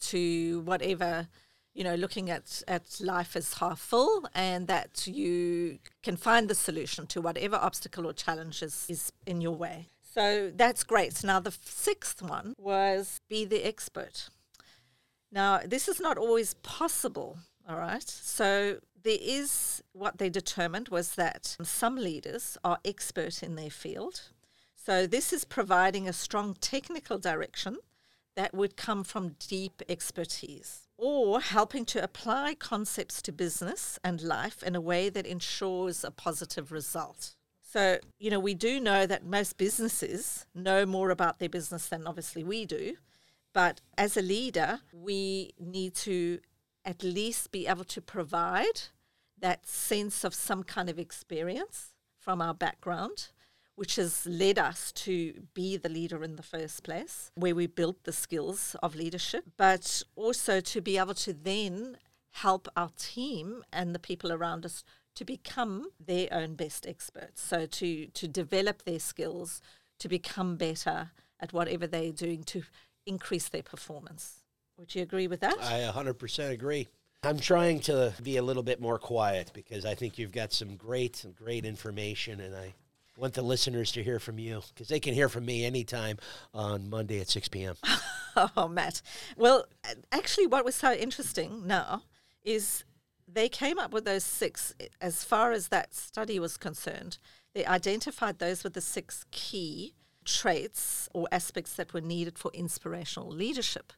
to 0.00 0.60
whatever, 0.62 1.28
you 1.74 1.84
know, 1.84 1.94
looking 1.94 2.30
at, 2.30 2.62
at 2.68 3.00
life 3.00 3.34
as 3.34 3.54
half 3.54 3.78
full 3.78 4.28
and 4.34 4.66
that 4.66 5.06
you 5.06 5.78
can 6.02 6.16
find 6.16 6.48
the 6.48 6.54
solution 6.54 7.06
to 7.06 7.20
whatever 7.20 7.56
obstacle 7.56 8.06
or 8.06 8.12
challenge 8.12 8.62
is, 8.62 8.86
is 8.88 9.12
in 9.26 9.40
your 9.40 9.56
way. 9.56 9.88
So 10.02 10.52
that's 10.54 10.84
great. 10.84 11.24
Now, 11.24 11.40
the 11.40 11.54
sixth 11.62 12.20
one 12.20 12.54
was 12.58 13.20
be 13.28 13.46
the 13.46 13.64
expert. 13.64 14.28
Now, 15.30 15.60
this 15.64 15.88
is 15.88 15.98
not 15.98 16.18
always 16.18 16.54
possible, 16.54 17.38
all 17.66 17.78
right? 17.78 18.06
So 18.06 18.78
there 19.02 19.18
is 19.18 19.82
what 19.92 20.18
they 20.18 20.28
determined 20.28 20.90
was 20.90 21.14
that 21.14 21.56
some 21.62 21.96
leaders 21.96 22.58
are 22.62 22.78
expert 22.84 23.42
in 23.42 23.56
their 23.56 23.70
field. 23.70 24.28
So 24.76 25.06
this 25.06 25.32
is 25.32 25.44
providing 25.46 26.06
a 26.06 26.12
strong 26.12 26.54
technical 26.60 27.18
direction 27.18 27.78
that 28.36 28.54
would 28.54 28.76
come 28.76 29.04
from 29.04 29.36
deep 29.38 29.82
expertise 29.88 30.88
or 30.96 31.40
helping 31.40 31.84
to 31.84 32.02
apply 32.02 32.54
concepts 32.54 33.20
to 33.22 33.32
business 33.32 33.98
and 34.04 34.22
life 34.22 34.62
in 34.62 34.76
a 34.76 34.80
way 34.80 35.08
that 35.08 35.26
ensures 35.26 36.04
a 36.04 36.10
positive 36.10 36.70
result. 36.70 37.34
So, 37.62 37.98
you 38.18 38.30
know, 38.30 38.38
we 38.38 38.54
do 38.54 38.78
know 38.78 39.06
that 39.06 39.24
most 39.24 39.56
businesses 39.56 40.46
know 40.54 40.84
more 40.84 41.10
about 41.10 41.38
their 41.38 41.48
business 41.48 41.88
than 41.88 42.06
obviously 42.06 42.44
we 42.44 42.66
do. 42.66 42.96
But 43.52 43.80
as 43.98 44.16
a 44.16 44.22
leader, 44.22 44.80
we 44.92 45.52
need 45.58 45.94
to 45.96 46.40
at 46.84 47.02
least 47.02 47.50
be 47.52 47.66
able 47.66 47.84
to 47.84 48.00
provide 48.00 48.82
that 49.38 49.66
sense 49.66 50.24
of 50.24 50.34
some 50.34 50.62
kind 50.62 50.88
of 50.88 50.98
experience 50.98 51.94
from 52.18 52.40
our 52.40 52.54
background, 52.54 53.30
which 53.74 53.96
has 53.96 54.26
led 54.26 54.58
us 54.58 54.92
to 54.92 55.42
be 55.54 55.76
the 55.76 55.88
leader 55.88 56.22
in 56.22 56.36
the 56.36 56.42
first 56.42 56.82
place, 56.82 57.30
where 57.34 57.54
we 57.54 57.66
built 57.66 58.04
the 58.04 58.12
skills 58.12 58.76
of 58.82 58.94
leadership, 58.94 59.44
but 59.56 60.02
also 60.16 60.60
to 60.60 60.80
be 60.80 60.98
able 60.98 61.14
to 61.14 61.32
then 61.32 61.96
help 62.30 62.68
our 62.76 62.90
team 62.96 63.62
and 63.72 63.94
the 63.94 63.98
people 63.98 64.32
around 64.32 64.64
us 64.64 64.84
to 65.14 65.24
become 65.24 65.88
their 66.04 66.28
own 66.32 66.54
best 66.54 66.86
experts. 66.86 67.42
So 67.42 67.66
to 67.66 68.06
to 68.06 68.28
develop 68.28 68.84
their 68.84 68.98
skills, 68.98 69.60
to 69.98 70.08
become 70.08 70.56
better 70.56 71.10
at 71.40 71.52
whatever 71.52 71.86
they're 71.86 72.12
doing 72.12 72.44
to 72.44 72.62
increase 73.06 73.48
their 73.48 73.62
performance. 73.62 74.44
Would 74.78 74.94
you 74.94 75.02
agree 75.02 75.26
with 75.26 75.40
that? 75.40 75.58
I 75.60 75.80
100% 75.80 76.50
agree. 76.50 76.88
I'm 77.24 77.38
trying 77.38 77.80
to 77.80 78.12
be 78.22 78.36
a 78.36 78.42
little 78.42 78.62
bit 78.62 78.80
more 78.80 78.98
quiet 78.98 79.52
because 79.54 79.84
I 79.84 79.94
think 79.94 80.18
you've 80.18 80.32
got 80.32 80.52
some 80.52 80.76
great, 80.76 81.24
great 81.36 81.64
information, 81.64 82.40
and 82.40 82.54
I 82.54 82.74
want 83.16 83.34
the 83.34 83.42
listeners 83.42 83.92
to 83.92 84.02
hear 84.02 84.18
from 84.18 84.38
you 84.38 84.62
because 84.68 84.88
they 84.88 85.00
can 85.00 85.14
hear 85.14 85.28
from 85.28 85.44
me 85.44 85.64
anytime 85.64 86.18
on 86.54 86.88
Monday 86.88 87.20
at 87.20 87.28
6 87.28 87.48
p.m. 87.48 87.74
oh, 88.56 88.68
Matt. 88.68 89.02
Well, 89.36 89.66
actually, 90.10 90.46
what 90.46 90.64
was 90.64 90.74
so 90.74 90.92
interesting 90.92 91.66
now 91.66 92.02
is 92.42 92.84
they 93.28 93.48
came 93.48 93.78
up 93.78 93.92
with 93.92 94.04
those 94.04 94.24
six, 94.24 94.74
as 95.00 95.24
far 95.24 95.52
as 95.52 95.68
that 95.68 95.94
study 95.94 96.38
was 96.38 96.56
concerned, 96.56 97.18
they 97.54 97.64
identified 97.64 98.38
those 98.38 98.64
with 98.64 98.74
the 98.74 98.80
six 98.80 99.24
key 99.30 99.94
traits 100.24 101.08
or 101.12 101.26
aspects 101.32 101.74
that 101.74 101.92
were 101.92 102.00
needed 102.00 102.38
for 102.38 102.50
inspirational 102.54 103.28
leadership. 103.28 103.92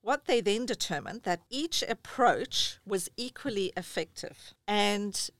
What 0.00 0.26
they 0.26 0.40
then 0.40 0.66
determined 0.66 1.22
that 1.22 1.42
each 1.50 1.82
approach 1.88 2.78
was 2.86 3.08
equally 3.16 3.72
effective. 3.76 4.54
And 4.66 5.30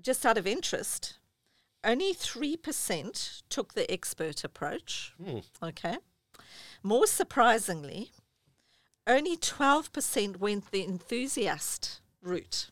just 0.00 0.26
out 0.26 0.36
of 0.36 0.46
interest, 0.46 1.18
only 1.86 2.12
3% 2.12 3.42
took 3.48 3.74
the 3.74 3.90
expert 3.90 4.44
approach. 4.44 5.14
Hmm. 5.22 5.38
Okay. 5.62 5.96
More 6.82 7.06
surprisingly, 7.06 8.10
only 9.06 9.36
12% 9.36 10.36
went 10.38 10.70
the 10.70 10.84
enthusiast 10.84 12.00
route. 12.20 12.70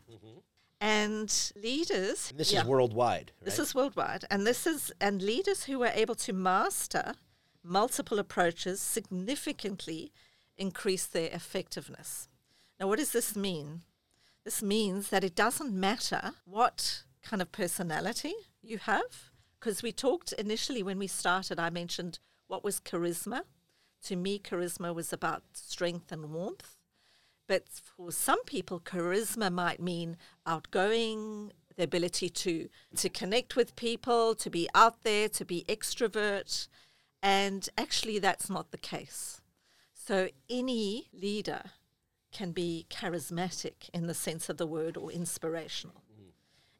And 0.81 1.53
leaders. 1.57 2.31
And 2.31 2.39
this 2.39 2.53
yeah. 2.53 2.61
is 2.61 2.67
worldwide. 2.67 3.33
This 3.41 3.59
is 3.59 3.75
worldwide, 3.75 4.27
and 4.31 4.47
this 4.47 4.67
is 4.67 4.93
and 5.01 5.23
leaders 5.23 5.65
who 5.65 5.79
were 5.79 5.93
able 5.95 6.15
to 6.17 6.33
master 6.35 7.15
multiple 7.63 8.19
approaches 8.19 8.83
significantly 8.83 10.13
increase 10.59 11.07
their 11.07 11.31
effectiveness. 11.33 12.29
Now, 12.79 12.89
what 12.89 12.99
does 12.99 13.13
this 13.13 13.35
mean? 13.35 13.83
This 14.45 14.63
means 14.63 15.09
that 15.09 15.25
it 15.25 15.35
doesn't 15.35 15.73
matter 15.73 16.33
what 16.45 17.05
kind 17.25 17.43
of 17.43 17.51
personality 17.51 18.35
you 18.63 18.79
have, 18.79 19.31
because 19.59 19.83
we 19.83 19.93
talked 19.93 20.33
initially 20.35 20.83
when 20.83 20.99
we 20.99 21.07
started. 21.07 21.59
I 21.59 21.71
mentioned 21.71 22.19
what 22.47 22.63
was 22.63 22.81
charisma. 22.81 23.43
To 24.05 24.17
me, 24.17 24.39
charisma 24.39 24.95
was 24.95 25.13
about 25.13 25.43
strength 25.55 26.13
and 26.13 26.31
warmth. 26.33 26.77
But 27.49 27.65
for 27.97 28.13
some 28.13 28.43
people, 28.45 28.81
charisma 28.81 29.51
might 29.53 29.81
mean 29.81 30.17
outgoing, 30.47 31.53
the 31.77 31.83
ability 31.83 32.29
to 32.29 32.69
to 32.97 33.09
connect 33.09 33.57
with 33.57 33.77
people, 33.77 34.35
to 34.37 34.49
be 34.51 34.69
out 34.75 35.03
there, 35.03 35.29
to 35.31 35.45
be 35.45 35.65
extrovert, 35.69 36.69
and 37.23 37.69
actually 37.77 38.19
that's 38.19 38.49
not 38.49 38.71
the 38.71 38.79
case. 38.79 39.41
So 39.93 40.29
any 40.49 41.09
leader 41.13 41.63
can 42.33 42.53
be 42.53 42.87
charismatic 42.91 43.89
in 43.93 44.07
the 44.07 44.15
sense 44.15 44.49
of 44.49 44.57
the 44.57 44.67
word 44.67 44.97
or 44.97 45.11
inspirational. 45.11 46.04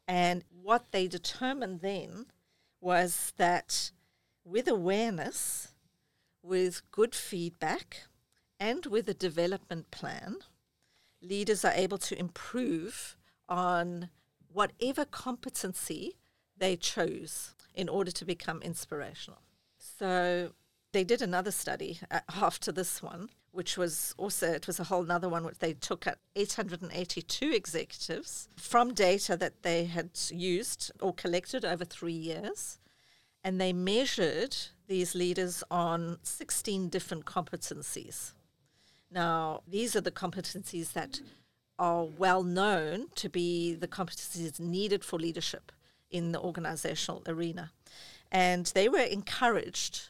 And 0.07 0.43
what 0.49 0.91
they 0.91 1.07
determined 1.07 1.81
then 1.81 2.27
was 2.79 3.33
that 3.37 3.91
with 4.43 4.67
awareness, 4.67 5.73
with 6.43 6.81
good 6.91 7.15
feedback, 7.15 8.03
and 8.59 8.85
with 8.85 9.09
a 9.09 9.13
development 9.13 9.91
plan, 9.91 10.37
leaders 11.21 11.65
are 11.65 11.73
able 11.73 11.97
to 11.97 12.17
improve 12.17 13.17
on 13.49 14.09
whatever 14.51 15.05
competency 15.05 16.15
they 16.57 16.75
chose 16.75 17.55
in 17.73 17.89
order 17.89 18.11
to 18.11 18.25
become 18.25 18.61
inspirational. 18.61 19.39
So 19.77 20.51
they 20.93 21.03
did 21.03 21.21
another 21.21 21.51
study 21.51 21.99
uh, 22.09 22.21
after 22.33 22.71
this 22.71 23.01
one, 23.03 23.29
which 23.55 23.77
was 23.77 24.13
also 24.17 24.51
it 24.51 24.67
was 24.67 24.79
a 24.79 24.83
whole 24.83 25.01
another 25.01 25.29
one 25.29 25.45
which 25.45 25.59
they 25.59 25.73
took 25.73 26.05
at 26.05 26.19
882 26.35 27.51
executives 27.51 28.49
from 28.57 28.93
data 28.93 29.37
that 29.37 29.63
they 29.63 29.85
had 29.85 30.09
used 30.29 30.91
or 30.99 31.13
collected 31.13 31.63
over 31.63 31.85
three 31.85 32.13
years, 32.13 32.79
and 33.43 33.59
they 33.59 33.71
measured 33.71 34.55
these 34.87 35.15
leaders 35.15 35.63
on 35.71 36.17
16 36.23 36.89
different 36.89 37.25
competencies. 37.25 38.33
Now, 39.09 39.61
these 39.67 39.95
are 39.95 40.01
the 40.01 40.11
competencies 40.11 40.93
that 40.93 41.21
are 41.79 42.05
well 42.05 42.43
known 42.43 43.07
to 43.15 43.29
be 43.29 43.73
the 43.73 43.87
competencies 43.87 44.59
needed 44.59 45.03
for 45.03 45.17
leadership 45.17 45.71
in 46.11 46.31
the 46.31 46.39
organizational 46.39 47.23
arena. 47.27 47.71
And 48.31 48.65
they 48.67 48.89
were 48.89 48.99
encouraged 48.99 50.09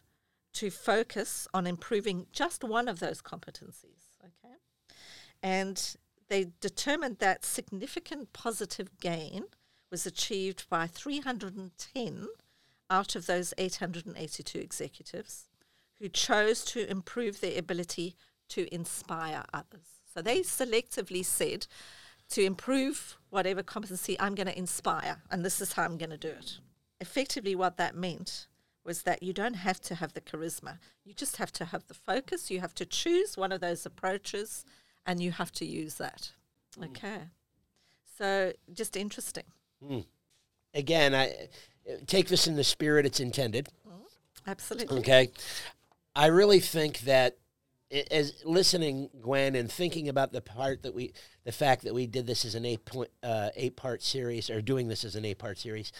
to 0.55 0.69
focus 0.69 1.47
on 1.53 1.67
improving 1.67 2.27
just 2.31 2.63
one 2.63 2.87
of 2.87 2.99
those 2.99 3.21
competencies. 3.21 4.07
Okay. 4.23 4.55
And 5.43 5.95
they 6.27 6.47
determined 6.59 7.19
that 7.19 7.45
significant 7.45 8.33
positive 8.33 8.89
gain 8.99 9.45
was 9.91 10.05
achieved 10.05 10.67
by 10.69 10.87
310 10.87 12.27
out 12.89 13.15
of 13.15 13.25
those 13.27 13.53
882 13.57 14.59
executives 14.59 15.45
who 15.99 16.09
chose 16.09 16.65
to 16.65 16.89
improve 16.89 17.41
their 17.41 17.57
ability 17.57 18.15
to 18.49 18.73
inspire 18.73 19.43
others. 19.53 19.99
So 20.13 20.21
they 20.21 20.39
selectively 20.41 21.23
said, 21.23 21.67
to 22.29 22.43
improve 22.43 23.17
whatever 23.29 23.61
competency, 23.61 24.19
I'm 24.19 24.35
going 24.35 24.47
to 24.47 24.57
inspire, 24.57 25.21
and 25.29 25.45
this 25.45 25.61
is 25.61 25.73
how 25.73 25.83
I'm 25.83 25.97
going 25.97 26.09
to 26.09 26.17
do 26.17 26.29
it. 26.29 26.59
Effectively, 26.99 27.55
what 27.55 27.77
that 27.77 27.95
meant 27.95 28.47
was 28.85 29.01
that 29.01 29.23
you 29.23 29.33
don't 29.33 29.55
have 29.55 29.81
to 29.81 29.95
have 29.95 30.13
the 30.13 30.21
charisma. 30.21 30.77
You 31.03 31.13
just 31.13 31.37
have 31.37 31.51
to 31.53 31.65
have 31.65 31.87
the 31.87 31.93
focus. 31.93 32.51
You 32.51 32.59
have 32.61 32.75
to 32.75 32.85
choose 32.85 33.35
one 33.35 33.51
of 33.51 33.59
those 33.59 33.85
approaches, 33.85 34.63
and 35.05 35.21
you 35.21 35.31
have 35.31 35.51
to 35.53 35.65
use 35.65 35.95
that. 35.95 36.31
Okay. 36.81 37.21
So 38.17 38.53
just 38.71 38.95
interesting. 38.95 39.45
Mm. 39.83 40.05
Again, 40.73 41.15
I 41.15 41.47
take 42.05 42.27
this 42.27 42.47
in 42.47 42.55
the 42.55 42.63
spirit 42.63 43.05
it's 43.05 43.19
intended. 43.19 43.69
Absolutely. 44.47 44.99
Okay. 44.99 45.29
I 46.15 46.27
really 46.27 46.59
think 46.59 46.99
that 47.01 47.37
as 48.11 48.43
listening, 48.45 49.09
Gwen, 49.21 49.55
and 49.55 49.71
thinking 49.71 50.09
about 50.09 50.31
the 50.31 50.41
part 50.41 50.83
that 50.83 50.93
we, 50.93 51.13
the 51.43 51.51
fact 51.51 51.83
that 51.83 51.93
we 51.93 52.07
did 52.07 52.27
this 52.27 52.45
as 52.45 52.55
an 52.55 52.65
eight 52.65 52.83
point, 52.85 53.09
uh, 53.23 53.49
eight 53.55 53.75
part 53.75 54.01
series, 54.01 54.49
or 54.49 54.61
doing 54.61 54.87
this 54.87 55.03
as 55.03 55.15
an 55.15 55.25
eight 55.25 55.37
part 55.37 55.57
series, 55.57 55.91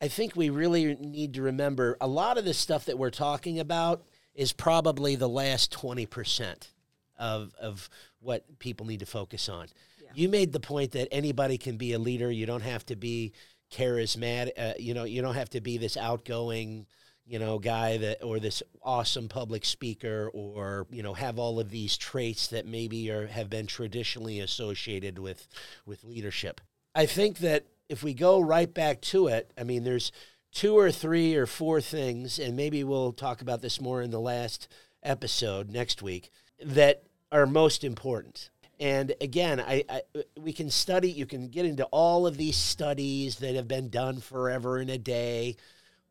I 0.00 0.08
think 0.08 0.34
we 0.34 0.50
really 0.50 0.96
need 0.96 1.34
to 1.34 1.42
remember 1.42 1.96
a 2.00 2.06
lot 2.06 2.38
of 2.38 2.44
the 2.44 2.54
stuff 2.54 2.86
that 2.86 2.98
we're 2.98 3.10
talking 3.10 3.58
about 3.58 4.04
is 4.34 4.52
probably 4.52 5.16
the 5.16 5.28
last 5.28 5.70
twenty 5.70 6.06
percent 6.06 6.72
of 7.18 7.54
of 7.60 7.90
what 8.20 8.58
people 8.58 8.86
need 8.86 9.00
to 9.00 9.06
focus 9.06 9.48
on. 9.48 9.68
You 10.14 10.28
made 10.28 10.52
the 10.52 10.60
point 10.60 10.92
that 10.92 11.08
anybody 11.12 11.56
can 11.56 11.76
be 11.76 11.92
a 11.92 11.98
leader. 11.98 12.30
You 12.30 12.46
don't 12.46 12.62
have 12.62 12.84
to 12.86 12.96
be 12.96 13.32
charismatic. 13.72 14.50
Uh, 14.58 14.72
you 14.78 14.94
know, 14.94 15.04
you 15.04 15.22
don't 15.22 15.36
have 15.36 15.50
to 15.50 15.60
be 15.60 15.78
this 15.78 15.96
outgoing, 15.96 16.86
you 17.26 17.38
know, 17.38 17.58
guy 17.58 17.96
that 17.98 18.22
or 18.24 18.40
this 18.40 18.62
awesome 18.82 19.28
public 19.28 19.64
speaker 19.64 20.30
or 20.32 20.86
you 20.90 21.02
know 21.02 21.14
have 21.14 21.38
all 21.38 21.60
of 21.60 21.70
these 21.70 21.96
traits 21.96 22.48
that 22.48 22.66
maybe 22.66 23.10
are 23.10 23.26
have 23.26 23.50
been 23.50 23.66
traditionally 23.66 24.40
associated 24.40 25.18
with 25.18 25.46
with 25.86 26.02
leadership. 26.02 26.60
I 26.94 27.06
think 27.06 27.38
that 27.38 27.66
if 27.90 28.04
we 28.04 28.14
go 28.14 28.40
right 28.40 28.72
back 28.72 29.00
to 29.00 29.26
it, 29.26 29.52
I 29.58 29.64
mean, 29.64 29.82
there's 29.82 30.12
two 30.52 30.78
or 30.78 30.92
three 30.92 31.34
or 31.34 31.44
four 31.44 31.80
things, 31.80 32.38
and 32.38 32.56
maybe 32.56 32.84
we'll 32.84 33.12
talk 33.12 33.42
about 33.42 33.62
this 33.62 33.80
more 33.80 34.00
in 34.00 34.12
the 34.12 34.20
last 34.20 34.68
episode 35.02 35.70
next 35.70 36.00
week 36.00 36.30
that 36.64 37.02
are 37.32 37.46
most 37.46 37.82
important. 37.82 38.50
And 38.78 39.12
again, 39.20 39.60
I, 39.60 39.84
I 39.88 40.02
we 40.38 40.52
can 40.52 40.70
study. 40.70 41.10
You 41.10 41.26
can 41.26 41.48
get 41.48 41.66
into 41.66 41.84
all 41.86 42.28
of 42.28 42.36
these 42.36 42.56
studies 42.56 43.36
that 43.36 43.56
have 43.56 43.68
been 43.68 43.90
done 43.90 44.20
forever 44.20 44.78
in 44.78 44.88
a 44.88 44.96
day, 44.96 45.56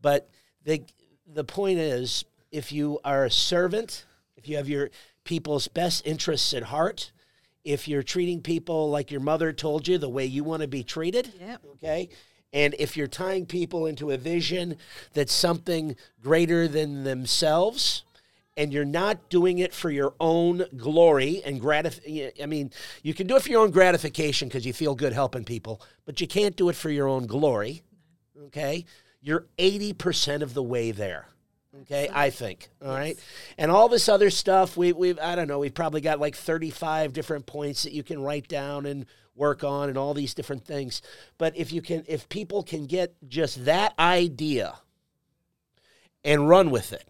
but 0.01 0.29
the 0.65 0.83
the 1.25 1.45
point 1.45 1.79
is, 1.79 2.25
if 2.51 2.73
you 2.73 2.99
are 3.05 3.23
a 3.23 3.31
servant, 3.31 4.05
if 4.35 4.49
you 4.49 4.57
have 4.57 4.67
your 4.67 4.89
people's 5.23 5.69
best 5.69 6.05
interests 6.05 6.53
at 6.53 6.63
heart, 6.63 7.11
if 7.63 7.87
you're 7.87 8.03
treating 8.03 8.41
people 8.41 8.89
like 8.89 9.11
your 9.11 9.21
mother 9.21 9.51
told 9.53 9.87
you, 9.87 9.97
the 9.97 10.09
way 10.09 10.25
you 10.25 10.43
want 10.43 10.61
to 10.61 10.67
be 10.67 10.83
treated, 10.83 11.33
Yep. 11.39 11.61
okay, 11.73 12.09
and 12.53 12.75
if 12.79 12.97
you're 12.97 13.07
tying 13.07 13.45
people 13.45 13.85
into 13.85 14.11
a 14.11 14.17
vision 14.17 14.77
that's 15.13 15.33
something 15.33 15.95
greater 16.21 16.67
than 16.67 17.03
themselves, 17.03 18.03
and 18.57 18.73
you're 18.73 18.83
not 18.83 19.29
doing 19.29 19.59
it 19.59 19.73
for 19.73 19.89
your 19.89 20.13
own 20.19 20.65
glory 20.75 21.41
and 21.45 21.61
gratif- 21.61 22.31
I 22.41 22.45
mean, 22.45 22.71
you 23.03 23.13
can 23.13 23.25
do 23.27 23.35
it 23.37 23.41
for 23.43 23.49
your 23.49 23.61
own 23.61 23.71
gratification 23.71 24.47
because 24.49 24.65
you 24.65 24.73
feel 24.73 24.95
good 24.95 25.13
helping 25.13 25.45
people, 25.45 25.81
but 26.05 26.19
you 26.19 26.27
can't 26.27 26.55
do 26.57 26.67
it 26.69 26.75
for 26.75 26.89
your 26.89 27.07
own 27.07 27.25
glory. 27.25 27.83
Okay? 28.47 28.83
You're 29.21 29.45
80% 29.57 30.41
of 30.41 30.53
the 30.53 30.63
way 30.63 30.91
there. 30.91 31.27
Okay, 31.81 32.09
I 32.11 32.31
think. 32.31 32.69
All 32.83 32.89
right, 32.89 33.17
and 33.57 33.69
all 33.69 33.89
this 33.89 34.09
other 34.09 34.31
stuff, 34.31 34.75
we 34.75 34.91
we've 34.91 35.19
I 35.19 35.35
don't 35.35 35.47
know, 35.47 35.59
we've 35.59 35.73
probably 35.73 36.01
got 36.01 36.19
like 36.19 36.35
thirty-five 36.35 37.13
different 37.13 37.45
points 37.45 37.83
that 37.83 37.93
you 37.93 38.01
can 38.01 38.21
write 38.21 38.47
down 38.47 38.87
and 38.87 39.05
work 39.35 39.63
on, 39.63 39.87
and 39.87 39.97
all 39.97 40.15
these 40.15 40.33
different 40.33 40.65
things. 40.65 41.01
But 41.37 41.55
if 41.55 41.71
you 41.71 41.81
can, 41.81 42.03
if 42.07 42.27
people 42.27 42.63
can 42.63 42.87
get 42.87 43.15
just 43.27 43.65
that 43.65 43.93
idea 43.99 44.79
and 46.23 46.49
run 46.49 46.71
with 46.71 46.91
it, 46.91 47.07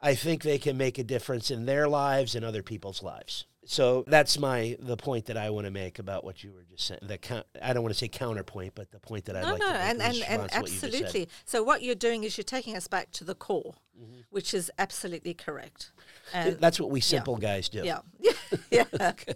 I 0.00 0.14
think 0.14 0.42
they 0.42 0.58
can 0.58 0.76
make 0.76 0.98
a 0.98 1.04
difference 1.04 1.50
in 1.50 1.66
their 1.66 1.88
lives 1.88 2.34
and 2.36 2.44
other 2.44 2.62
people's 2.62 3.02
lives. 3.02 3.44
So 3.70 4.02
that's 4.08 4.36
my 4.36 4.76
the 4.80 4.96
point 4.96 5.26
that 5.26 5.36
I 5.36 5.50
want 5.50 5.66
to 5.66 5.70
make 5.70 6.00
about 6.00 6.24
what 6.24 6.42
you 6.42 6.50
were 6.52 6.64
just 6.68 6.88
saying. 6.88 6.98
The 7.02 7.18
count, 7.18 7.46
I 7.62 7.72
don't 7.72 7.84
want 7.84 7.94
to 7.94 7.98
say 7.98 8.08
counterpoint, 8.08 8.74
but 8.74 8.90
the 8.90 8.98
point 8.98 9.26
that 9.26 9.36
I'd 9.36 9.42
no, 9.44 9.50
like 9.50 9.60
no, 9.60 9.66
to 9.68 9.72
make 9.74 9.80
and, 9.82 10.02
and, 10.02 10.22
and 10.24 10.42
response 10.42 10.52
what 10.52 10.56
you 10.56 10.60
just 10.62 10.80
said. 10.80 10.94
absolutely. 11.04 11.28
So 11.44 11.62
what 11.62 11.82
you're 11.84 11.94
doing 11.94 12.24
is 12.24 12.36
you're 12.36 12.42
taking 12.42 12.76
us 12.76 12.88
back 12.88 13.12
to 13.12 13.24
the 13.24 13.36
core, 13.36 13.74
Mm-hmm. 13.96 14.20
which 14.30 14.54
is 14.54 14.72
absolutely 14.78 15.34
correct. 15.34 15.92
Th- 16.32 16.56
That's 16.58 16.80
what 16.80 16.90
we 16.90 16.98
yeah. 17.00 17.04
simple 17.04 17.36
guys 17.36 17.68
do. 17.68 17.82
Yeah, 17.84 17.98
yeah. 18.72 18.84
okay. 19.00 19.34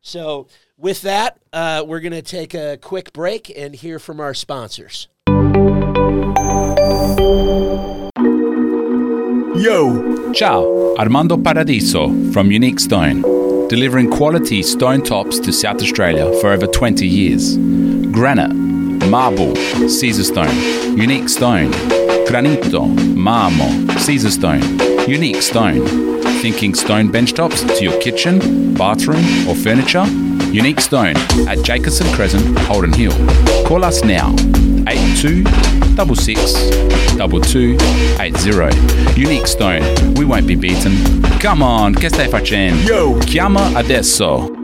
So 0.00 0.46
with 0.78 1.02
that, 1.02 1.38
uh, 1.52 1.84
we're 1.86 2.00
going 2.00 2.12
to 2.12 2.22
take 2.22 2.54
a 2.54 2.78
quick 2.80 3.12
break 3.12 3.50
and 3.54 3.74
hear 3.74 3.98
from 3.98 4.20
our 4.20 4.32
sponsors. 4.32 5.08
Yo! 9.56 10.32
Ciao, 10.32 10.94
Armando 10.96 11.36
Paradiso 11.36 12.08
from 12.32 12.50
Unique 12.52 12.78
Stone, 12.78 13.22
delivering 13.70 14.10
quality 14.10 14.64
stone 14.64 15.00
tops 15.00 15.38
to 15.38 15.52
South 15.52 15.80
Australia 15.80 16.28
for 16.40 16.48
over 16.48 16.66
20 16.66 17.06
years. 17.06 17.56
Granite, 18.10 18.52
marble, 19.06 19.54
Caesar 19.88 20.24
stone, 20.24 20.98
unique 20.98 21.28
stone, 21.28 21.70
granito, 22.26 22.92
marmo, 23.14 23.96
Caesar 23.96 24.32
stone, 24.32 24.60
unique 25.08 25.40
stone. 25.40 25.86
Thinking 26.42 26.74
stone 26.74 27.12
bench 27.12 27.32
tops 27.32 27.62
to 27.62 27.84
your 27.84 27.96
kitchen, 28.00 28.74
bathroom, 28.74 29.24
or 29.46 29.54
furniture? 29.54 30.04
Unique 30.50 30.80
Stone 30.80 31.16
at 31.46 31.62
Jacobson 31.62 32.12
Crescent, 32.12 32.58
Holden 32.60 32.92
Hill. 32.92 33.12
Call 33.66 33.84
us 33.84 34.02
now 34.02 34.34
82 34.86 35.44
66 35.96 36.52
2280. 37.16 38.70
Unique 39.16 39.46
Stone, 39.46 39.82
we 40.14 40.24
won't 40.24 40.46
be 40.46 40.56
beaten. 40.56 40.92
Come 41.40 41.62
on, 41.62 41.94
che 41.94 42.08
stai 42.08 42.28
facendo? 42.28 42.86
Yo! 42.86 43.18
Chiama 43.18 43.70
adesso! 43.74 44.59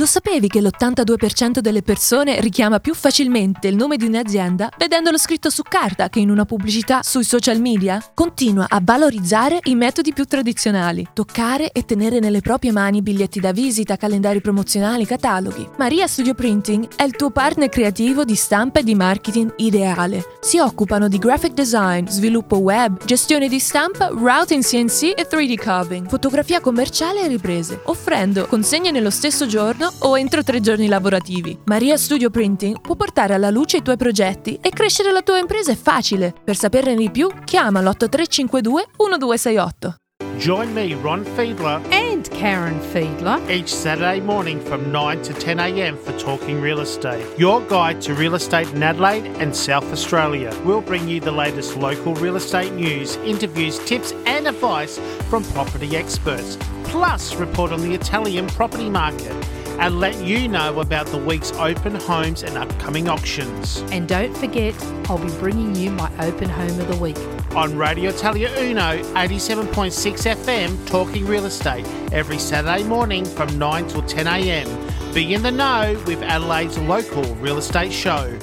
Lo 0.00 0.06
sapevi 0.06 0.48
che 0.48 0.62
l'82% 0.62 1.58
delle 1.58 1.82
persone 1.82 2.40
richiama 2.40 2.80
più 2.80 2.94
facilmente 2.94 3.68
il 3.68 3.76
nome 3.76 3.98
di 3.98 4.06
un'azienda 4.06 4.70
vedendolo 4.78 5.18
scritto 5.18 5.50
su 5.50 5.62
carta 5.62 6.08
che 6.08 6.20
in 6.20 6.30
una 6.30 6.46
pubblicità 6.46 7.02
sui 7.02 7.22
social 7.22 7.60
media? 7.60 8.02
Continua 8.14 8.64
a 8.66 8.80
valorizzare 8.82 9.58
i 9.64 9.74
metodi 9.74 10.14
più 10.14 10.24
tradizionali, 10.24 11.06
toccare 11.12 11.70
e 11.72 11.84
tenere 11.84 12.18
nelle 12.18 12.40
proprie 12.40 12.72
mani 12.72 13.02
biglietti 13.02 13.40
da 13.40 13.52
visita, 13.52 13.98
calendari 13.98 14.40
promozionali, 14.40 15.04
cataloghi. 15.04 15.68
Maria 15.76 16.06
Studio 16.06 16.32
Printing 16.32 16.88
è 16.96 17.02
il 17.02 17.14
tuo 17.14 17.28
partner 17.28 17.68
creativo 17.68 18.24
di 18.24 18.36
stampa 18.36 18.80
e 18.80 18.84
di 18.84 18.94
marketing 18.94 19.52
ideale. 19.58 20.24
Si 20.40 20.58
occupano 20.58 21.08
di 21.08 21.18
graphic 21.18 21.52
design, 21.52 22.06
sviluppo 22.06 22.56
web, 22.56 23.04
gestione 23.04 23.48
di 23.48 23.58
stampa, 23.58 24.08
routing 24.08 24.64
CNC 24.64 25.12
e 25.14 25.28
3D 25.30 25.54
carving, 25.56 26.08
fotografia 26.08 26.58
commerciale 26.58 27.20
e 27.20 27.28
riprese, 27.28 27.82
offrendo 27.84 28.46
consegne 28.46 28.90
nello 28.90 29.10
stesso 29.10 29.46
giorno 29.46 29.88
o 29.98 30.16
entro 30.16 30.42
tre 30.42 30.60
giorni 30.60 30.86
lavorativi. 30.86 31.58
Maria 31.64 31.96
Studio 31.96 32.30
Printing 32.30 32.80
può 32.80 32.96
portare 32.96 33.34
alla 33.34 33.50
luce 33.50 33.78
i 33.78 33.82
tuoi 33.82 33.96
progetti 33.96 34.58
e 34.60 34.70
crescere 34.70 35.12
la 35.12 35.22
tua 35.22 35.38
impresa 35.38 35.72
è 35.72 35.76
facile. 35.76 36.34
Per 36.42 36.56
saperne 36.56 36.94
di 36.94 37.10
più, 37.10 37.28
chiama 37.44 37.80
l'8352 37.80 38.64
1268. 38.96 39.94
Join 40.40 40.72
me, 40.72 40.94
Ron 40.94 41.22
Fiedler, 41.36 41.82
and 41.92 42.26
Karen 42.30 42.80
Fiedler, 42.80 43.38
each 43.50 43.68
Saturday 43.68 44.20
morning 44.20 44.58
from 44.58 44.90
9 44.90 45.20
to 45.20 45.34
10 45.34 45.60
a.m. 45.60 45.98
for 45.98 46.12
Talking 46.18 46.62
Real 46.62 46.80
Estate, 46.80 47.26
your 47.38 47.60
guide 47.66 48.00
to 48.00 48.14
real 48.14 48.34
estate 48.34 48.72
in 48.72 48.82
Adelaide 48.82 49.26
and 49.38 49.54
South 49.54 49.84
Australia. 49.92 50.50
We'll 50.64 50.80
bring 50.80 51.06
you 51.06 51.20
the 51.20 51.30
latest 51.30 51.76
local 51.76 52.14
real 52.14 52.36
estate 52.36 52.72
news, 52.72 53.16
interviews, 53.16 53.78
tips, 53.80 54.12
and 54.24 54.48
advice 54.48 54.98
from 55.28 55.44
property 55.52 55.94
experts, 55.94 56.56
plus 56.84 57.34
report 57.34 57.70
on 57.70 57.82
the 57.82 57.92
Italian 57.92 58.46
property 58.46 58.88
market 58.88 59.34
and 59.80 59.98
let 59.98 60.14
you 60.22 60.46
know 60.46 60.78
about 60.80 61.06
the 61.06 61.16
week's 61.16 61.52
open 61.52 61.94
homes 61.94 62.42
and 62.42 62.58
upcoming 62.58 63.08
auctions. 63.08 63.82
And 63.90 64.06
don't 64.06 64.36
forget, 64.36 64.74
I'll 65.08 65.16
be 65.18 65.32
bringing 65.38 65.74
you 65.74 65.90
my 65.90 66.10
open 66.20 66.50
home 66.50 66.78
of 66.78 66.86
the 66.86 66.96
week. 66.96 67.16
On 67.56 67.74
Radio 67.76 68.10
Italia 68.10 68.50
Uno 68.58 69.02
87.6 69.14 70.36
FM, 70.36 70.86
talking 70.86 71.26
real 71.26 71.46
estate 71.46 71.86
every 72.12 72.38
Saturday 72.38 72.84
morning 72.84 73.24
from 73.24 73.58
9 73.58 73.88
till 73.88 74.02
10 74.02 74.26
a.m. 74.26 74.68
Be 75.14 75.32
in 75.34 75.42
the 75.42 75.50
know 75.50 75.98
with 76.06 76.22
Adelaide's 76.22 76.78
local 76.78 77.24
real 77.36 77.56
estate 77.58 77.92
show. 77.92 78.38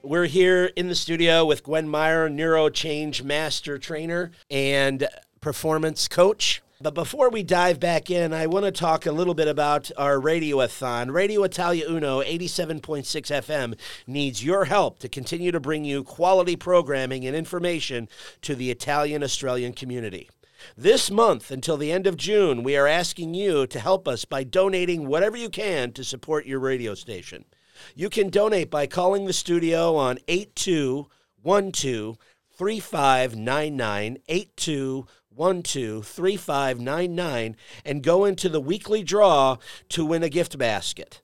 We're 0.02 0.26
here 0.26 0.72
in 0.74 0.88
the 0.88 0.96
studio 0.96 1.44
with 1.44 1.62
Gwen 1.62 1.88
Meyer, 1.88 2.28
neuro 2.28 2.70
change 2.70 3.22
master 3.22 3.78
trainer 3.78 4.32
and 4.50 5.06
performance 5.40 6.08
coach. 6.08 6.60
But 6.78 6.92
before 6.92 7.30
we 7.30 7.42
dive 7.42 7.80
back 7.80 8.10
in, 8.10 8.34
I 8.34 8.46
want 8.46 8.66
to 8.66 8.70
talk 8.70 9.06
a 9.06 9.12
little 9.12 9.32
bit 9.32 9.48
about 9.48 9.90
our 9.96 10.16
radioathon. 10.18 11.10
Radio 11.10 11.42
Italia 11.42 11.86
Uno 11.88 12.20
87.6 12.20 13.06
FM 13.06 13.78
needs 14.06 14.44
your 14.44 14.66
help 14.66 14.98
to 14.98 15.08
continue 15.08 15.50
to 15.52 15.60
bring 15.60 15.86
you 15.86 16.04
quality 16.04 16.54
programming 16.54 17.24
and 17.24 17.34
information 17.34 18.10
to 18.42 18.54
the 18.54 18.70
Italian 18.70 19.22
Australian 19.22 19.72
community. 19.72 20.28
This 20.76 21.10
month 21.10 21.50
until 21.50 21.78
the 21.78 21.90
end 21.90 22.06
of 22.06 22.18
June, 22.18 22.62
we 22.62 22.76
are 22.76 22.86
asking 22.86 23.32
you 23.32 23.66
to 23.68 23.80
help 23.80 24.06
us 24.06 24.26
by 24.26 24.44
donating 24.44 25.06
whatever 25.06 25.38
you 25.38 25.48
can 25.48 25.92
to 25.92 26.04
support 26.04 26.44
your 26.44 26.60
radio 26.60 26.94
station. 26.94 27.46
You 27.94 28.10
can 28.10 28.28
donate 28.28 28.70
by 28.70 28.86
calling 28.86 29.24
the 29.24 29.32
studio 29.32 29.96
on 29.96 30.18
8212 30.28 32.18
3599 32.58 34.18
82123599 35.36 37.54
and 37.84 38.02
go 38.02 38.24
into 38.24 38.48
the 38.48 38.60
weekly 38.60 39.02
draw 39.02 39.56
to 39.90 40.04
win 40.04 40.22
a 40.22 40.28
gift 40.28 40.56
basket. 40.58 41.22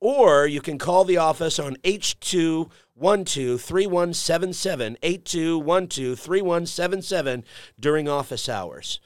Or 0.00 0.46
you 0.46 0.60
can 0.60 0.78
call 0.78 1.04
the 1.04 1.16
office 1.16 1.58
on 1.58 1.76
H212 1.76 2.70
3177 3.60 4.98
8212 5.02 6.18
3177 6.18 7.44
during 7.80 8.08
office 8.08 8.48
hours. 8.48 9.00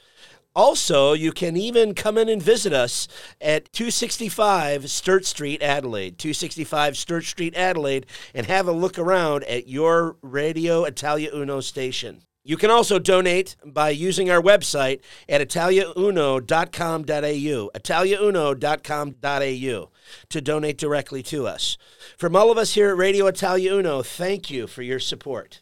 Also, 0.55 1.13
you 1.13 1.31
can 1.31 1.55
even 1.55 1.93
come 1.93 2.17
in 2.17 2.27
and 2.27 2.41
visit 2.41 2.73
us 2.73 3.07
at 3.39 3.71
265 3.71 4.89
Sturt 4.89 5.25
Street, 5.25 5.61
Adelaide. 5.61 6.17
265 6.17 6.97
Sturt 6.97 7.23
Street, 7.23 7.55
Adelaide, 7.55 8.05
and 8.33 8.47
have 8.47 8.67
a 8.67 8.73
look 8.73 8.99
around 8.99 9.45
at 9.45 9.69
your 9.69 10.17
Radio 10.21 10.83
Italia 10.83 11.29
Uno 11.33 11.61
station. 11.61 12.23
You 12.49 12.57
can 12.57 12.71
also 12.71 12.97
donate 12.97 13.55
by 13.63 13.91
using 13.91 14.31
our 14.31 14.41
website 14.41 15.01
at 15.29 15.39
italiauno.com.au, 15.39 17.69
italiauno.com.au, 17.75 19.89
to 20.29 20.41
donate 20.41 20.77
directly 20.79 21.21
to 21.21 21.45
us. 21.45 21.77
From 22.17 22.35
all 22.35 22.49
of 22.49 22.57
us 22.57 22.73
here 22.73 22.89
at 22.89 22.97
Radio 22.97 23.27
Italia 23.27 23.75
Uno, 23.75 24.01
thank 24.01 24.49
you 24.49 24.65
for 24.65 24.81
your 24.81 24.99
support. 24.99 25.61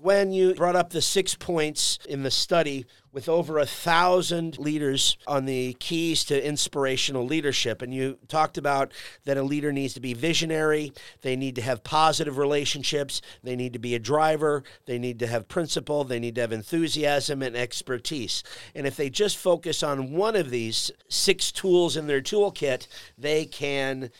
Gwen, 0.00 0.32
you 0.32 0.54
brought 0.54 0.76
up 0.76 0.90
the 0.90 1.02
six 1.02 1.34
points 1.34 1.98
in 2.08 2.22
the 2.22 2.30
study 2.30 2.86
with 3.12 3.28
over 3.28 3.58
a 3.58 3.66
thousand 3.66 4.58
leaders 4.58 5.18
on 5.26 5.44
the 5.44 5.74
keys 5.74 6.24
to 6.24 6.46
inspirational 6.46 7.26
leadership. 7.26 7.82
And 7.82 7.92
you 7.92 8.16
talked 8.28 8.56
about 8.56 8.92
that 9.24 9.36
a 9.36 9.42
leader 9.42 9.72
needs 9.72 9.92
to 9.94 10.00
be 10.00 10.14
visionary, 10.14 10.92
they 11.20 11.36
need 11.36 11.54
to 11.56 11.62
have 11.62 11.84
positive 11.84 12.38
relationships, 12.38 13.20
they 13.42 13.56
need 13.56 13.74
to 13.74 13.78
be 13.78 13.94
a 13.94 13.98
driver, 13.98 14.62
they 14.86 14.98
need 14.98 15.18
to 15.18 15.26
have 15.26 15.48
principle, 15.48 16.04
they 16.04 16.20
need 16.20 16.36
to 16.36 16.40
have 16.40 16.52
enthusiasm 16.52 17.42
and 17.42 17.54
expertise. 17.54 18.42
And 18.74 18.86
if 18.86 18.96
they 18.96 19.10
just 19.10 19.36
focus 19.36 19.82
on 19.82 20.12
one 20.12 20.36
of 20.36 20.50
these 20.50 20.90
six 21.08 21.52
tools 21.52 21.96
in 21.96 22.06
their 22.06 22.22
toolkit, 22.22 22.86
they 23.18 23.44
can 23.44 24.10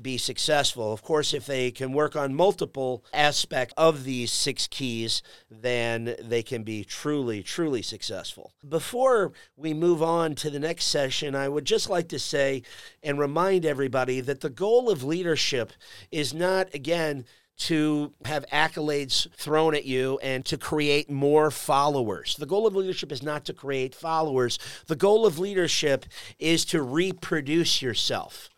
be 0.00 0.18
successful. 0.18 0.92
Of 0.92 1.02
course, 1.02 1.32
if 1.32 1.46
they 1.46 1.70
can 1.70 1.92
work 1.92 2.16
on 2.16 2.34
multiple 2.34 3.04
aspects 3.12 3.74
of 3.76 4.04
these 4.04 4.32
six 4.32 4.66
keys, 4.66 5.22
then 5.50 6.16
they 6.20 6.42
can 6.42 6.62
be 6.62 6.84
truly, 6.84 7.42
truly 7.42 7.82
successful. 7.82 8.52
Before 8.68 9.32
we 9.56 9.74
move 9.74 10.02
on 10.02 10.34
to 10.36 10.50
the 10.50 10.58
next 10.58 10.86
session, 10.86 11.34
I 11.34 11.48
would 11.48 11.64
just 11.64 11.88
like 11.88 12.08
to 12.08 12.18
say 12.18 12.62
and 13.02 13.18
remind 13.18 13.64
everybody 13.64 14.20
that 14.20 14.40
the 14.40 14.50
goal 14.50 14.90
of 14.90 15.04
leadership 15.04 15.72
is 16.10 16.34
not, 16.34 16.74
again, 16.74 17.24
to 17.58 18.12
have 18.24 18.46
accolades 18.52 19.30
thrown 19.34 19.74
at 19.74 19.84
you 19.84 20.18
and 20.22 20.44
to 20.44 20.56
create 20.56 21.10
more 21.10 21.50
followers. 21.50 22.36
The 22.36 22.46
goal 22.46 22.66
of 22.66 22.76
leadership 22.76 23.10
is 23.10 23.22
not 23.22 23.44
to 23.46 23.52
create 23.52 23.94
followers. 23.94 24.58
The 24.86 24.96
goal 24.96 25.26
of 25.26 25.38
leadership 25.40 26.06
is 26.38 26.64
to 26.66 26.82
reproduce 26.82 27.82
yourself 27.82 28.48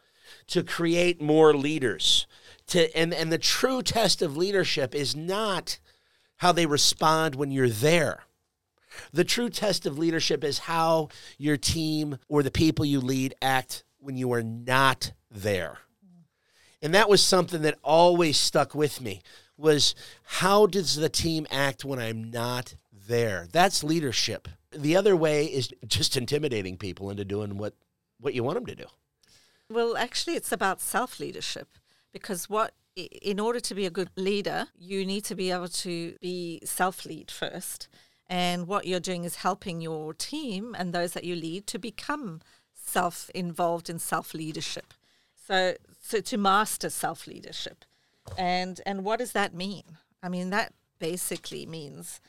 to 0.51 0.63
create 0.63 1.21
more 1.21 1.55
leaders. 1.55 2.27
To, 2.69 2.97
and, 2.97 3.13
and 3.13 3.33
the 3.33 3.39
true 3.39 3.83
test 3.83 4.23
of 4.23 4.37
leadership 4.37 4.95
is 4.95 5.17
not 5.17 5.79
how 6.37 6.53
they 6.53 6.67
respond 6.67 7.35
when 7.35 7.51
you're 7.51 7.69
there. 7.69 8.25
The 9.13 9.25
true 9.25 9.49
test 9.49 9.87
of 9.87 9.99
leadership 9.99 10.43
is 10.45 10.59
how 10.61 11.09
your 11.39 11.57
team 11.57 12.19
or 12.29 12.43
the 12.43 12.51
people 12.51 12.85
you 12.85 13.01
lead 13.01 13.35
act 13.41 13.85
when 13.99 14.17
you 14.17 14.33
are 14.33 14.43
not 14.43 15.13
there. 15.31 15.79
And 16.83 16.95
that 16.95 17.09
was 17.09 17.23
something 17.23 17.63
that 17.63 17.79
always 17.85 18.37
stuck 18.37 18.75
with 18.75 19.01
me 19.01 19.21
was 19.57 19.95
how 20.25 20.67
does 20.67 20.97
the 20.97 21.11
team 21.11 21.47
act 21.51 21.85
when 21.85 21.99
I'm 21.99 22.31
not 22.31 22.75
there? 23.07 23.47
That's 23.53 23.85
leadership. 23.85 24.49
The 24.73 24.97
other 24.97 25.15
way 25.15 25.45
is 25.45 25.71
just 25.87 26.17
intimidating 26.17 26.77
people 26.77 27.11
into 27.11 27.25
doing 27.25 27.59
what, 27.59 27.75
what 28.19 28.35
you 28.35 28.43
want 28.43 28.57
them 28.57 28.67
to 28.67 28.75
do. 28.75 28.87
Well, 29.71 29.97
actually, 29.97 30.35
it's 30.35 30.53
about 30.53 30.81
self 30.81 31.21
leadership 31.21 31.69
because 32.13 32.51
what 32.51 32.75
in 32.97 33.39
order 33.39 33.61
to 33.61 33.75
be 33.75 33.87
a 33.87 33.91
good 33.91 34.11
leader, 34.17 34.67
you 34.77 35.07
need 35.07 35.25
to 35.25 35.35
be 35.35 35.51
able 35.51 35.69
to 35.69 36.17
be 36.21 36.61
self 36.65 37.07
lead 37.07 37.31
first. 37.31 37.89
And 38.29 38.67
what 38.67 38.87
you're 38.87 39.01
doing 39.01 39.25
is 39.25 39.37
helping 39.37 39.81
your 39.81 40.13
team 40.13 40.75
and 40.79 40.93
those 40.93 41.13
that 41.13 41.25
you 41.25 41.35
lead 41.35 41.67
to 41.69 41.79
become 41.79 42.41
self 42.75 43.31
involved 43.35 43.89
in 43.89 43.99
self 43.99 44.35
leadership. 44.35 44.93
So, 45.47 45.75
so 46.03 46.21
to 46.21 46.37
master 46.37 46.91
self 46.91 47.29
leadership. 47.29 47.85
And 48.37 48.81
and 48.85 49.05
what 49.05 49.21
does 49.21 49.33
that 49.33 49.55
mean? 49.55 49.85
I 50.23 50.29
mean 50.29 50.51
that 50.51 50.75
basically 50.99 51.65
means 51.65 52.21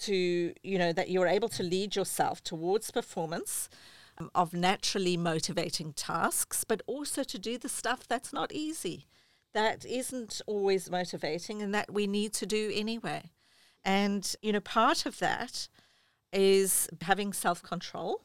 to 0.00 0.52
you 0.62 0.78
know 0.78 0.92
that 0.92 1.08
you're 1.08 1.26
able 1.26 1.48
to 1.48 1.62
lead 1.62 1.96
yourself 1.96 2.42
towards 2.42 2.90
performance 2.90 3.68
Um, 4.16 4.30
of 4.32 4.52
naturally 4.54 5.16
motivating 5.16 5.92
tasks, 5.92 6.62
but 6.62 6.82
also 6.86 7.24
to 7.24 7.36
do 7.36 7.58
the 7.58 7.68
stuff 7.68 8.06
that's 8.06 8.32
not 8.32 8.52
easy, 8.52 9.06
that 9.54 9.84
isn't 9.84 10.40
always 10.46 10.88
motivating, 10.88 11.60
and 11.60 11.74
that 11.74 11.92
we 11.92 12.06
need 12.06 12.32
to 12.34 12.46
do 12.46 12.70
anyway. 12.72 13.32
And 13.84 14.32
you 14.40 14.52
know, 14.52 14.60
part 14.60 15.04
of 15.04 15.18
that 15.18 15.68
is 16.32 16.88
having 17.02 17.32
self 17.32 17.60
control, 17.62 18.22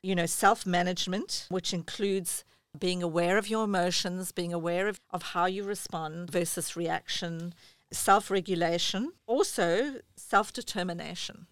you 0.00 0.14
know, 0.14 0.26
self 0.26 0.64
management, 0.64 1.46
which 1.48 1.74
includes 1.74 2.44
being 2.78 3.02
aware 3.02 3.36
of 3.36 3.48
your 3.48 3.64
emotions, 3.64 4.30
being 4.30 4.52
aware 4.52 4.86
of, 4.86 5.00
of 5.10 5.22
how 5.22 5.46
you 5.46 5.64
respond 5.64 6.30
versus 6.30 6.76
reaction, 6.76 7.52
self 7.90 8.30
regulation, 8.30 9.12
also 9.26 9.96
self 10.14 10.52
determination. 10.52 11.48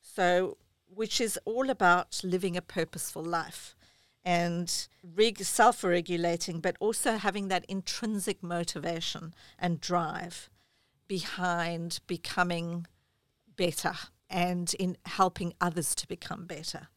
So, 0.00 0.58
which 0.88 1.20
is 1.20 1.38
all 1.44 1.70
about 1.70 2.20
living 2.24 2.56
a 2.56 2.62
purposeful 2.62 3.22
life 3.22 3.76
and 4.24 4.88
reg- 5.02 5.44
self 5.44 5.84
regulating, 5.84 6.60
but 6.60 6.76
also 6.80 7.16
having 7.16 7.48
that 7.48 7.64
intrinsic 7.68 8.42
motivation 8.42 9.32
and 9.58 9.80
drive 9.80 10.50
behind 11.06 12.00
becoming 12.06 12.86
better 13.56 13.94
and 14.28 14.74
in 14.74 14.96
helping 15.06 15.54
others 15.60 15.94
to 15.94 16.08
become 16.08 16.44
better. 16.44 16.88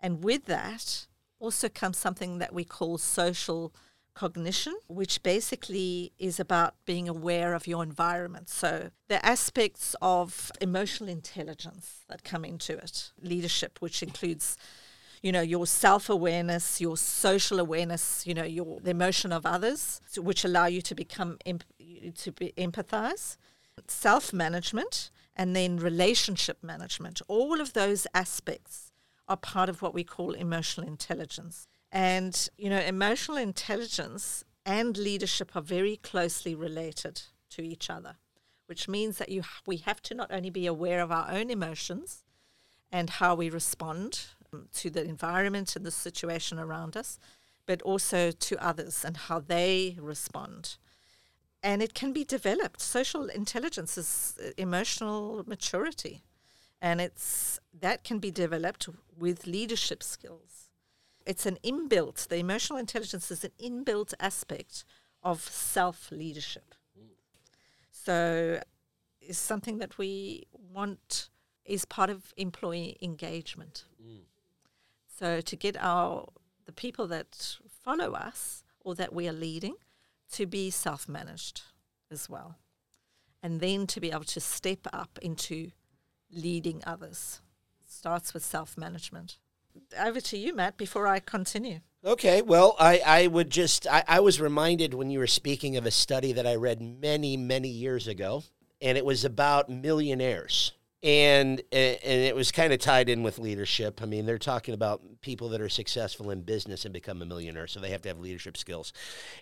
And 0.00 0.24
with 0.24 0.46
that 0.46 1.06
also 1.38 1.68
comes 1.68 1.98
something 1.98 2.38
that 2.38 2.52
we 2.52 2.64
call 2.64 2.98
social 2.98 3.72
cognition, 4.14 4.74
which 4.88 5.22
basically 5.22 6.12
is 6.18 6.38
about 6.38 6.74
being 6.84 7.08
aware 7.08 7.54
of 7.54 7.66
your 7.66 7.82
environment. 7.82 8.48
So, 8.48 8.90
the 9.08 9.24
aspects 9.24 9.96
of 10.02 10.50
emotional 10.60 11.08
intelligence 11.08 12.04
that 12.08 12.24
come 12.24 12.44
into 12.44 12.76
it, 12.76 13.12
leadership, 13.20 13.78
which 13.80 14.02
includes 14.02 14.56
you 15.22 15.30
know 15.30 15.40
your 15.40 15.66
self-awareness 15.66 16.80
your 16.80 16.96
social 16.96 17.60
awareness 17.60 18.26
you 18.26 18.34
know 18.34 18.42
your 18.42 18.80
the 18.80 18.90
emotion 18.90 19.32
of 19.32 19.46
others 19.46 20.00
which 20.16 20.44
allow 20.44 20.66
you 20.66 20.82
to 20.82 20.94
become 20.96 21.38
to 22.16 22.32
be 22.32 22.52
empathize 22.58 23.36
self-management 23.86 25.10
and 25.36 25.54
then 25.54 25.76
relationship 25.76 26.58
management 26.62 27.22
all 27.28 27.60
of 27.60 27.72
those 27.72 28.06
aspects 28.14 28.92
are 29.28 29.36
part 29.36 29.68
of 29.68 29.80
what 29.80 29.94
we 29.94 30.02
call 30.02 30.32
emotional 30.32 30.86
intelligence 30.86 31.68
and, 31.92 32.48
you 32.56 32.70
know, 32.70 32.80
emotional 32.80 33.36
intelligence 33.36 34.44
and 34.64 34.96
leadership 34.96 35.54
are 35.54 35.62
very 35.62 35.96
closely 35.96 36.54
related 36.54 37.20
to 37.50 37.62
each 37.62 37.90
other, 37.90 38.16
which 38.66 38.88
means 38.88 39.18
that 39.18 39.28
you 39.28 39.42
we 39.66 39.76
have 39.78 40.00
to 40.02 40.14
not 40.14 40.32
only 40.32 40.48
be 40.48 40.66
aware 40.66 41.00
of 41.00 41.12
our 41.12 41.30
own 41.30 41.50
emotions 41.50 42.24
and 42.90 43.10
how 43.10 43.34
we 43.34 43.50
respond 43.50 44.24
um, 44.52 44.68
to 44.72 44.88
the 44.88 45.04
environment 45.04 45.76
and 45.76 45.84
the 45.84 45.90
situation 45.90 46.58
around 46.58 46.96
us, 46.96 47.18
but 47.66 47.82
also 47.82 48.30
to 48.30 48.64
others 48.64 49.04
and 49.04 49.16
how 49.16 49.38
they 49.38 49.96
respond. 50.00 50.76
And 51.62 51.82
it 51.82 51.94
can 51.94 52.12
be 52.12 52.24
developed. 52.24 52.80
Social 52.80 53.26
intelligence 53.26 53.98
is 53.98 54.34
uh, 54.42 54.50
emotional 54.56 55.44
maturity, 55.46 56.22
and 56.80 57.02
it's 57.02 57.60
that 57.78 58.02
can 58.02 58.18
be 58.18 58.30
developed 58.30 58.88
with 59.18 59.46
leadership 59.46 60.02
skills 60.02 60.61
it's 61.26 61.46
an 61.46 61.58
inbuilt, 61.64 62.28
the 62.28 62.36
emotional 62.36 62.78
intelligence 62.78 63.30
is 63.30 63.44
an 63.44 63.52
inbuilt 63.62 64.14
aspect 64.20 64.84
of 65.22 65.40
self 65.40 66.10
leadership. 66.10 66.74
So 67.90 68.60
it's 69.20 69.38
something 69.38 69.78
that 69.78 69.96
we 69.98 70.46
want 70.52 71.28
is 71.64 71.84
part 71.84 72.10
of 72.10 72.34
employee 72.36 72.96
engagement. 73.00 73.84
Mm. 74.02 74.22
So 75.06 75.40
to 75.40 75.56
get 75.56 75.76
our 75.78 76.26
the 76.66 76.72
people 76.72 77.06
that 77.08 77.56
follow 77.68 78.12
us 78.12 78.64
or 78.80 78.94
that 78.94 79.12
we 79.12 79.28
are 79.28 79.32
leading 79.32 79.74
to 80.32 80.46
be 80.46 80.70
self 80.70 81.08
managed 81.08 81.62
as 82.10 82.28
well. 82.28 82.56
And 83.42 83.60
then 83.60 83.86
to 83.88 84.00
be 84.00 84.10
able 84.10 84.24
to 84.24 84.40
step 84.40 84.86
up 84.92 85.18
into 85.20 85.70
leading 86.30 86.82
others. 86.86 87.40
starts 87.84 88.32
with 88.34 88.44
self 88.44 88.76
management 88.76 89.38
over 89.98 90.20
to 90.20 90.36
you, 90.36 90.54
Matt, 90.54 90.76
before 90.76 91.06
I 91.06 91.20
continue. 91.20 91.80
Okay, 92.04 92.42
well, 92.42 92.74
I, 92.80 93.00
I 93.06 93.26
would 93.28 93.48
just, 93.48 93.86
I, 93.86 94.02
I 94.08 94.20
was 94.20 94.40
reminded 94.40 94.92
when 94.92 95.10
you 95.10 95.20
were 95.20 95.26
speaking 95.28 95.76
of 95.76 95.86
a 95.86 95.90
study 95.90 96.32
that 96.32 96.46
I 96.46 96.56
read 96.56 96.80
many, 96.80 97.36
many 97.36 97.68
years 97.68 98.08
ago, 98.08 98.42
and 98.80 98.98
it 98.98 99.04
was 99.04 99.24
about 99.24 99.68
millionaires. 99.68 100.72
And, 101.04 101.60
and 101.72 101.98
it 102.04 102.34
was 102.34 102.52
kind 102.52 102.72
of 102.72 102.78
tied 102.78 103.08
in 103.08 103.24
with 103.24 103.38
leadership. 103.38 104.00
I 104.02 104.06
mean, 104.06 104.24
they're 104.24 104.38
talking 104.38 104.74
about 104.74 105.02
people 105.20 105.48
that 105.48 105.60
are 105.60 105.68
successful 105.68 106.30
in 106.30 106.42
business 106.42 106.84
and 106.84 106.92
become 106.92 107.22
a 107.22 107.26
millionaire, 107.26 107.66
so 107.66 107.80
they 107.80 107.90
have 107.90 108.02
to 108.02 108.08
have 108.08 108.20
leadership 108.20 108.56
skills. 108.56 108.92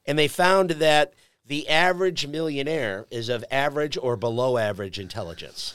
And 0.07 0.19
they 0.19 0.29
found 0.29 0.71
that 0.71 1.15
the 1.47 1.69
average 1.69 2.27
millionaire 2.27 3.07
is 3.11 3.29
of 3.29 3.45
average 3.51 3.99
or 4.01 4.17
below 4.17 4.57
average 4.57 4.99
intelligence. 4.99 5.75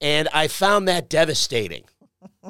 And 0.00 0.28
I 0.34 0.48
found 0.48 0.86
that 0.88 1.08
devastating 1.08 1.84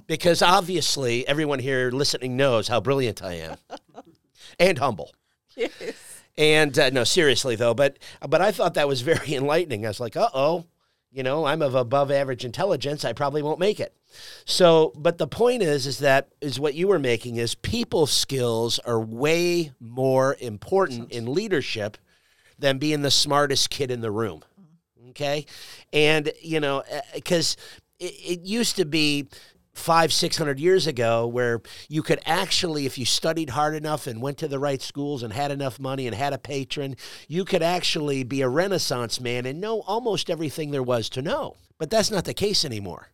because 0.06 0.42
obviously 0.42 1.26
everyone 1.26 1.58
here 1.58 1.90
listening 1.90 2.36
knows 2.36 2.68
how 2.68 2.80
brilliant 2.80 3.22
I 3.22 3.34
am 3.34 3.56
and 4.58 4.78
humble. 4.78 5.12
Yes. 5.56 5.72
And 6.38 6.78
uh, 6.78 6.90
no, 6.90 7.04
seriously 7.04 7.56
though, 7.56 7.74
but 7.74 7.98
but 8.28 8.40
I 8.40 8.52
thought 8.52 8.74
that 8.74 8.88
was 8.88 9.00
very 9.00 9.34
enlightening. 9.34 9.84
I 9.84 9.88
was 9.88 10.00
like, 10.00 10.16
uh 10.16 10.28
oh, 10.34 10.66
you 11.10 11.22
know, 11.22 11.46
I'm 11.46 11.62
of 11.62 11.74
above 11.74 12.10
average 12.10 12.44
intelligence. 12.44 13.04
I 13.04 13.14
probably 13.14 13.42
won't 13.42 13.58
make 13.58 13.80
it. 13.80 13.96
So, 14.44 14.92
but 14.96 15.16
the 15.16 15.26
point 15.26 15.62
is, 15.62 15.86
is 15.86 15.98
that 16.00 16.28
is 16.42 16.60
what 16.60 16.74
you 16.74 16.88
were 16.88 16.98
making 16.98 17.36
is 17.36 17.54
people 17.54 18.06
skills 18.06 18.78
are 18.80 19.00
way 19.00 19.72
more 19.80 20.36
important 20.40 21.12
in 21.12 21.32
leadership 21.32 21.96
than 22.58 22.78
being 22.78 23.00
the 23.00 23.10
smartest 23.10 23.70
kid 23.70 23.90
in 23.90 24.02
the 24.02 24.10
room. 24.10 24.42
Okay, 25.10 25.46
and 25.92 26.30
you 26.42 26.60
know, 26.60 26.82
because 27.14 27.56
uh, 27.58 28.04
it, 28.04 28.40
it 28.40 28.40
used 28.42 28.76
to 28.76 28.84
be 28.84 29.26
five, 29.76 30.12
six 30.12 30.36
hundred 30.36 30.58
years 30.58 30.86
ago, 30.86 31.26
where 31.26 31.60
you 31.88 32.02
could 32.02 32.20
actually, 32.26 32.86
if 32.86 32.98
you 32.98 33.04
studied 33.04 33.50
hard 33.50 33.74
enough 33.74 34.06
and 34.06 34.20
went 34.20 34.38
to 34.38 34.48
the 34.48 34.58
right 34.58 34.82
schools 34.82 35.22
and 35.22 35.32
had 35.32 35.50
enough 35.50 35.78
money 35.78 36.06
and 36.06 36.16
had 36.16 36.32
a 36.32 36.38
patron, 36.38 36.96
you 37.28 37.44
could 37.44 37.62
actually 37.62 38.24
be 38.24 38.42
a 38.42 38.48
Renaissance 38.48 39.20
man 39.20 39.46
and 39.46 39.60
know 39.60 39.80
almost 39.82 40.30
everything 40.30 40.70
there 40.70 40.82
was 40.82 41.08
to 41.10 41.22
know. 41.22 41.56
But 41.78 41.90
that's 41.90 42.10
not 42.10 42.24
the 42.24 42.34
case 42.34 42.64
anymore. 42.64 43.10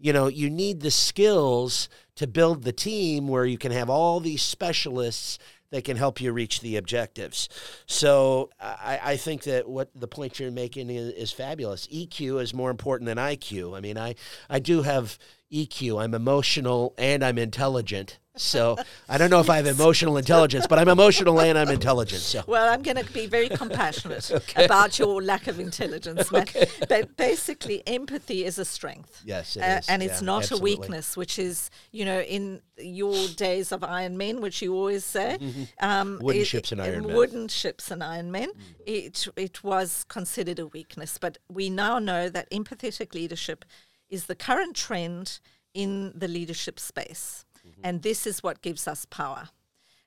You 0.00 0.12
know, 0.12 0.28
you 0.28 0.48
need 0.48 0.80
the 0.80 0.92
skills 0.92 1.88
to 2.14 2.28
build 2.28 2.62
the 2.62 2.72
team 2.72 3.26
where 3.26 3.44
you 3.44 3.58
can 3.58 3.72
have 3.72 3.90
all 3.90 4.20
these 4.20 4.42
specialists 4.42 5.38
that 5.70 5.84
can 5.84 5.96
help 5.96 6.20
you 6.20 6.32
reach 6.32 6.60
the 6.60 6.76
objectives. 6.76 7.48
So 7.86 8.50
I, 8.60 9.00
I 9.02 9.16
think 9.16 9.42
that 9.42 9.68
what 9.68 9.90
the 9.94 10.08
point 10.08 10.40
you're 10.40 10.50
making 10.50 10.88
is, 10.88 11.12
is, 11.12 11.32
fabulous. 11.32 11.86
EQ 11.88 12.42
is 12.42 12.54
more 12.54 12.70
important 12.70 13.06
than 13.06 13.18
IQ. 13.18 13.76
I 13.76 13.80
mean, 13.80 13.98
I, 13.98 14.14
I 14.48 14.60
do 14.60 14.82
have 14.82 15.18
EQ. 15.52 16.02
I'm 16.02 16.14
emotional 16.14 16.94
and 16.98 17.24
I'm 17.24 17.38
intelligent. 17.38 18.18
So 18.38 18.76
I 19.08 19.18
don't 19.18 19.30
know 19.30 19.40
if 19.40 19.50
I 19.50 19.56
have 19.56 19.66
emotional 19.66 20.16
intelligence, 20.16 20.66
but 20.66 20.78
I'm 20.78 20.88
emotional 20.88 21.40
and 21.40 21.58
I'm 21.58 21.68
intelligent. 21.68 22.22
So 22.22 22.42
well, 22.46 22.72
I'm 22.72 22.82
going 22.82 22.96
to 22.96 23.12
be 23.12 23.26
very 23.26 23.48
compassionate 23.48 24.30
okay. 24.34 24.64
about 24.64 24.98
your 24.98 25.22
lack 25.22 25.46
of 25.46 25.60
intelligence. 25.60 26.30
Okay. 26.38 26.66
But 26.88 27.16
basically, 27.16 27.82
empathy 27.86 28.44
is 28.44 28.58
a 28.58 28.64
strength. 28.64 29.22
Yes, 29.24 29.56
it 29.56 29.60
uh, 29.60 29.78
is. 29.78 29.88
and 29.88 30.02
it's 30.02 30.20
yeah, 30.20 30.26
not 30.26 30.42
absolutely. 30.42 30.72
a 30.72 30.76
weakness, 30.76 31.16
which 31.16 31.38
is 31.38 31.70
you 31.90 32.04
know 32.04 32.20
in 32.20 32.60
your 32.76 33.28
days 33.28 33.72
of 33.72 33.82
Iron 33.82 34.16
Men, 34.16 34.40
which 34.40 34.62
you 34.62 34.74
always 34.74 35.04
say, 35.04 35.38
mm-hmm. 35.40 35.62
um, 35.80 36.20
wooden 36.22 36.42
it, 36.42 36.46
ships 36.46 36.70
and 36.70 36.80
Iron 36.80 37.06
Men. 37.06 37.16
Wooden 37.16 37.48
ships 37.48 37.90
and 37.90 38.04
Iron 38.04 38.30
Men. 38.30 38.50
Mm. 38.50 38.62
It 38.86 39.28
it 39.36 39.64
was 39.64 40.04
considered 40.04 40.60
a 40.60 40.66
weakness, 40.66 41.18
but 41.18 41.38
we 41.48 41.70
now 41.70 41.98
know 41.98 42.28
that 42.28 42.48
empathetic 42.50 43.14
leadership 43.14 43.64
is 44.08 44.26
the 44.26 44.34
current 44.34 44.74
trend 44.76 45.40
in 45.74 46.12
the 46.14 46.28
leadership 46.28 46.78
space. 46.80 47.44
Mm-hmm. 47.66 47.80
And 47.84 48.02
this 48.02 48.26
is 48.26 48.42
what 48.42 48.62
gives 48.62 48.88
us 48.88 49.04
power. 49.04 49.48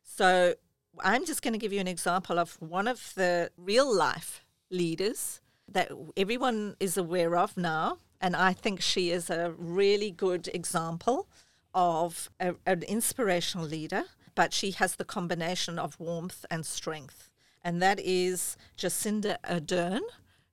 So 0.04 0.56
I'm 1.00 1.26
just 1.26 1.42
going 1.42 1.54
to 1.54 1.60
give 1.60 1.74
you 1.74 1.80
an 1.80 1.88
example 1.88 2.40
of 2.40 2.58
one 2.60 2.88
of 2.88 3.14
the 3.16 3.52
real 3.58 3.94
life 3.94 4.44
leaders 4.70 5.42
that 5.68 5.92
everyone 6.18 6.76
is 6.80 6.98
aware 6.98 7.38
of 7.38 7.56
now. 7.58 7.98
And 8.20 8.36
I 8.36 8.54
think 8.54 8.82
she 8.82 9.10
is 9.12 9.30
a 9.30 9.54
really 9.58 10.12
good 10.12 10.50
example 10.54 11.28
of 11.74 12.30
a, 12.40 12.56
an 12.66 12.84
inspirational 12.84 13.66
leader, 13.66 14.04
but 14.36 14.54
she 14.54 14.72
has 14.72 14.96
the 14.96 15.06
combination 15.06 15.80
of 15.80 16.00
warmth 16.00 16.46
and 16.52 16.66
strength. 16.66 17.32
And 17.64 17.82
that 17.82 18.00
is 18.00 18.58
Jacinda 18.78 19.38
Ardern, 19.44 20.02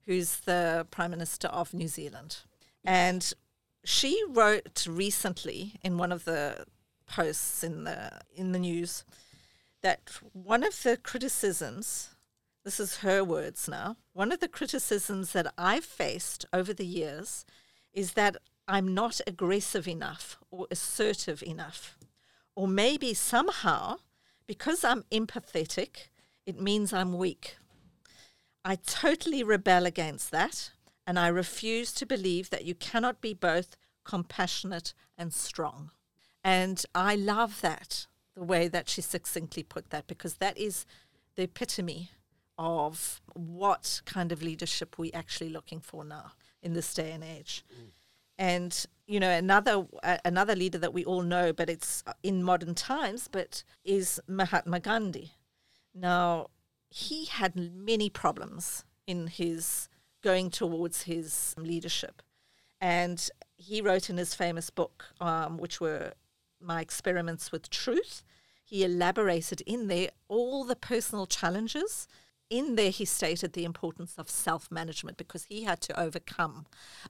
who's 0.07 0.41
the 0.41 0.87
Prime 0.91 1.11
Minister 1.11 1.49
of 1.49 1.75
New 1.75 1.89
Zealand. 1.89 2.39
And 2.85 3.33
she 3.85 4.23
wrote 4.29 4.87
recently 4.89 5.75
in 5.83 5.99
one 5.99 6.13
of 6.13 6.25
the 6.25 6.67
posts 7.07 7.65
in 7.65 7.85
the 7.85 8.21
in 8.35 8.53
the 8.53 8.59
news 8.59 9.05
that 9.83 10.11
one 10.33 10.63
of 10.63 10.83
the 10.83 10.99
criticisms 10.99 12.11
this 12.65 12.79
is 12.79 12.99
her 12.99 13.25
words 13.25 13.67
now 13.67 13.97
one 14.13 14.31
of 14.31 14.41
the 14.41 14.49
criticisms 14.49 15.33
that 15.33 15.51
I've 15.57 15.87
faced 15.87 16.45
over 16.53 16.75
the 16.75 16.85
years 16.85 17.47
is 17.95 18.13
that 18.13 18.37
I'm 18.69 18.93
not 18.93 19.21
aggressive 19.27 19.89
enough 19.89 20.39
or 20.51 20.67
assertive 20.71 21.43
enough. 21.43 21.97
Or 22.55 22.69
maybe 22.69 23.15
somehow 23.15 23.97
because 24.47 24.85
I'm 24.85 25.05
empathetic 25.11 26.09
it 26.45 26.61
means 26.61 26.93
I'm 26.93 27.17
weak. 27.17 27.57
I 28.65 28.77
totally 28.77 29.43
rebel 29.43 29.87
against 29.87 30.31
that 30.31 30.71
and 31.09 31.19
I 31.19 31.29
refuse 31.29 31.91
to 31.95 32.05
believe 32.05 32.51
that 32.51 32.67
you 32.67 32.75
cannot 32.75 33.23
be 33.23 33.33
both 33.33 33.79
compassionate 34.05 34.93
and 35.17 35.33
strong. 35.33 35.91
And 36.45 36.85
I 36.95 37.15
love 37.15 37.63
that, 37.63 38.07
the 38.35 38.45
way 38.45 38.69
that 38.69 38.91
she 38.91 39.01
succinctly 39.01 39.63
put 39.63 39.89
that, 39.89 40.07
because 40.07 40.35
that 40.35 40.59
is 40.59 40.85
the 41.35 41.45
epitome 41.45 42.11
of 42.59 43.23
what 43.33 44.03
kind 44.05 44.33
of 44.33 44.43
leadership 44.43 44.99
we're 44.99 45.11
actually 45.15 45.49
looking 45.49 45.81
for 45.81 46.05
now 46.05 46.33
in 46.63 46.75
this 46.75 46.93
day 46.93 47.13
and 47.13 47.25
age. 47.25 47.65
Mm. 47.73 47.87
And 48.39 48.87
you 49.07 49.19
know 49.19 49.31
another 49.31 49.87
uh, 50.03 50.19
another 50.27 50.55
leader 50.55 50.79
that 50.79 50.93
we 50.93 51.07
all 51.07 51.23
know, 51.23 51.55
but 51.55 51.71
it's 51.71 52.05
in 52.23 52.43
modern 52.43 52.75
times, 52.75 53.29
but 53.29 53.65
is 53.83 54.21
Mahatma 54.29 54.79
Gandhi. 54.81 55.33
Now 55.95 56.49
he 56.91 57.25
had 57.25 57.57
many 57.57 58.11
problems 58.11 58.85
in 59.07 59.29
his 59.29 59.89
going 60.23 60.51
towards 60.51 61.03
his 61.03 61.55
leadership. 61.59 62.23
And 62.81 63.29
he 63.57 63.81
wrote 63.81 64.09
in 64.09 64.17
his 64.17 64.35
famous 64.35 64.71
book, 64.71 65.07
um, 65.21 65.59
which 65.59 65.81
were 65.81 66.13
My 66.61 66.81
Experiments 66.81 67.51
with 67.51 67.71
Truth, 67.71 68.23
he 68.65 68.85
elaborated 68.85 69.63
in 69.63 69.89
there 69.89 70.11
all 70.29 70.63
the 70.63 70.77
personal 70.77 71.27
challenges. 71.27 72.07
In 72.51 72.77
there, 72.77 72.91
he 72.91 73.07
stated 73.07 73.55
the 73.55 73.65
importance 73.65 74.15
of 74.19 74.29
self 74.29 74.71
management 74.71 75.17
because 75.17 75.45
he 75.45 75.65
had 75.65 75.81
to 75.83 75.99
overcome 75.99 76.67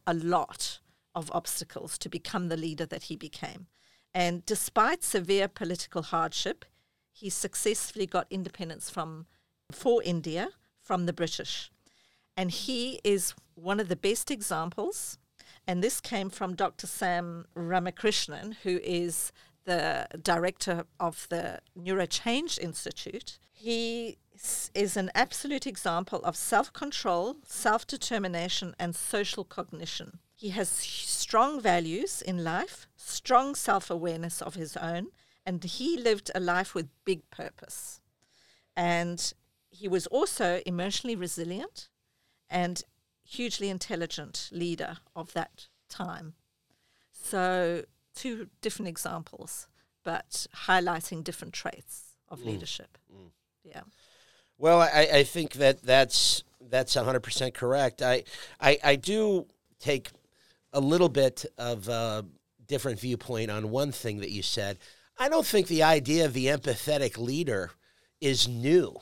a 0.07 0.15
lot 0.15 0.79
of 1.17 1.31
obstacles 1.33 1.99
to 1.99 2.09
become 2.09 2.49
the 2.49 2.57
leader 2.57 2.87
that 2.87 3.05
he 3.05 3.17
became. 3.17 3.67
And 4.15 4.47
despite 4.47 5.03
severe 5.03 5.49
political 5.49 6.03
hardship, 6.03 6.65
he 7.11 7.29
successfully 7.29 8.07
got 8.07 8.29
independence 8.31 8.89
from 8.89 9.27
for 9.73 10.03
India 10.03 10.51
from 10.81 11.07
the 11.07 11.13
British. 11.13 11.71
And 12.39 12.53
he 12.53 13.01
is 13.03 13.35
one 13.57 13.81
of 13.81 13.89
the 13.89 13.97
best 13.97 14.31
examples. 14.31 15.19
And 15.67 15.83
this 15.83 16.01
came 16.01 16.31
from 16.31 16.55
Dr. 16.55 16.87
Sam 16.87 17.47
Ramakrishnan, 17.55 18.59
who 18.63 18.79
is 18.85 19.33
the 19.65 20.07
director 20.23 20.85
of 21.01 21.27
the 21.31 21.59
Neurochange 21.77 22.57
Institute. 22.61 23.41
He 23.51 24.19
is 24.73 24.97
an 24.97 25.11
absolute 25.17 25.67
example 25.67 26.21
of 26.23 26.37
self 26.37 26.73
control, 26.73 27.39
self 27.45 27.85
determination, 27.89 28.77
and 28.79 28.95
social 28.95 29.43
cognition. 29.43 30.21
He 30.37 30.51
has 30.51 30.69
strong 30.69 31.61
values 31.61 32.23
in 32.23 32.45
life, 32.45 32.87
strong 32.97 33.57
self 33.57 33.91
awareness 33.91 34.41
of 34.41 34.55
his 34.55 34.77
own, 34.77 35.09
and 35.45 35.65
he 35.65 35.99
lived 35.99 36.31
a 36.37 36.41
life 36.41 36.73
with 36.73 36.89
big 37.05 37.29
purpose. 37.31 38.01
And 38.77 39.35
he 39.71 39.89
was 39.89 40.07
also 40.07 40.63
emotionally 40.65 41.17
resilient 41.17 41.89
and 42.51 42.83
hugely 43.25 43.69
intelligent 43.69 44.49
leader 44.53 44.99
of 45.15 45.33
that 45.35 45.67
time. 45.89 46.35
So, 47.13 47.85
two 48.15 48.49
different 48.61 48.89
examples, 48.89 49.69
but 50.05 50.47
highlighting 50.67 51.25
different 51.25 51.55
traits 51.55 52.17
of 52.29 52.41
mm. 52.41 52.47
leadership. 52.47 52.97
Mm. 53.13 53.31
Yeah. 53.65 53.83
Well, 54.57 54.81
I, 54.81 55.09
I 55.13 55.25
think 55.25 55.55
that 55.55 55.83
that's 55.83 56.43
that's 56.61 56.97
100% 56.97 57.55
correct. 57.55 58.03
I, 58.03 58.25
I, 58.61 58.79
I 58.83 58.97
do 58.97 59.47
take 59.79 60.11
a 60.73 60.81
little 60.81 61.09
bit 61.09 61.47
of 61.57 61.89
a 61.89 62.25
different 62.67 63.01
viewpoint 63.01 63.51
on 63.51 63.71
one 63.71 63.93
thing 63.93 64.19
that 64.19 64.31
you 64.31 64.43
said. 64.43 64.79
I 65.19 65.29
don't 65.29 65.47
think 65.47 65.67
the 65.67 65.83
idea 65.83 66.25
of 66.25 66.35
the 66.35 66.47
empathetic 66.47 67.17
leader 67.17 67.71
is 68.21 68.47
new. 68.47 68.97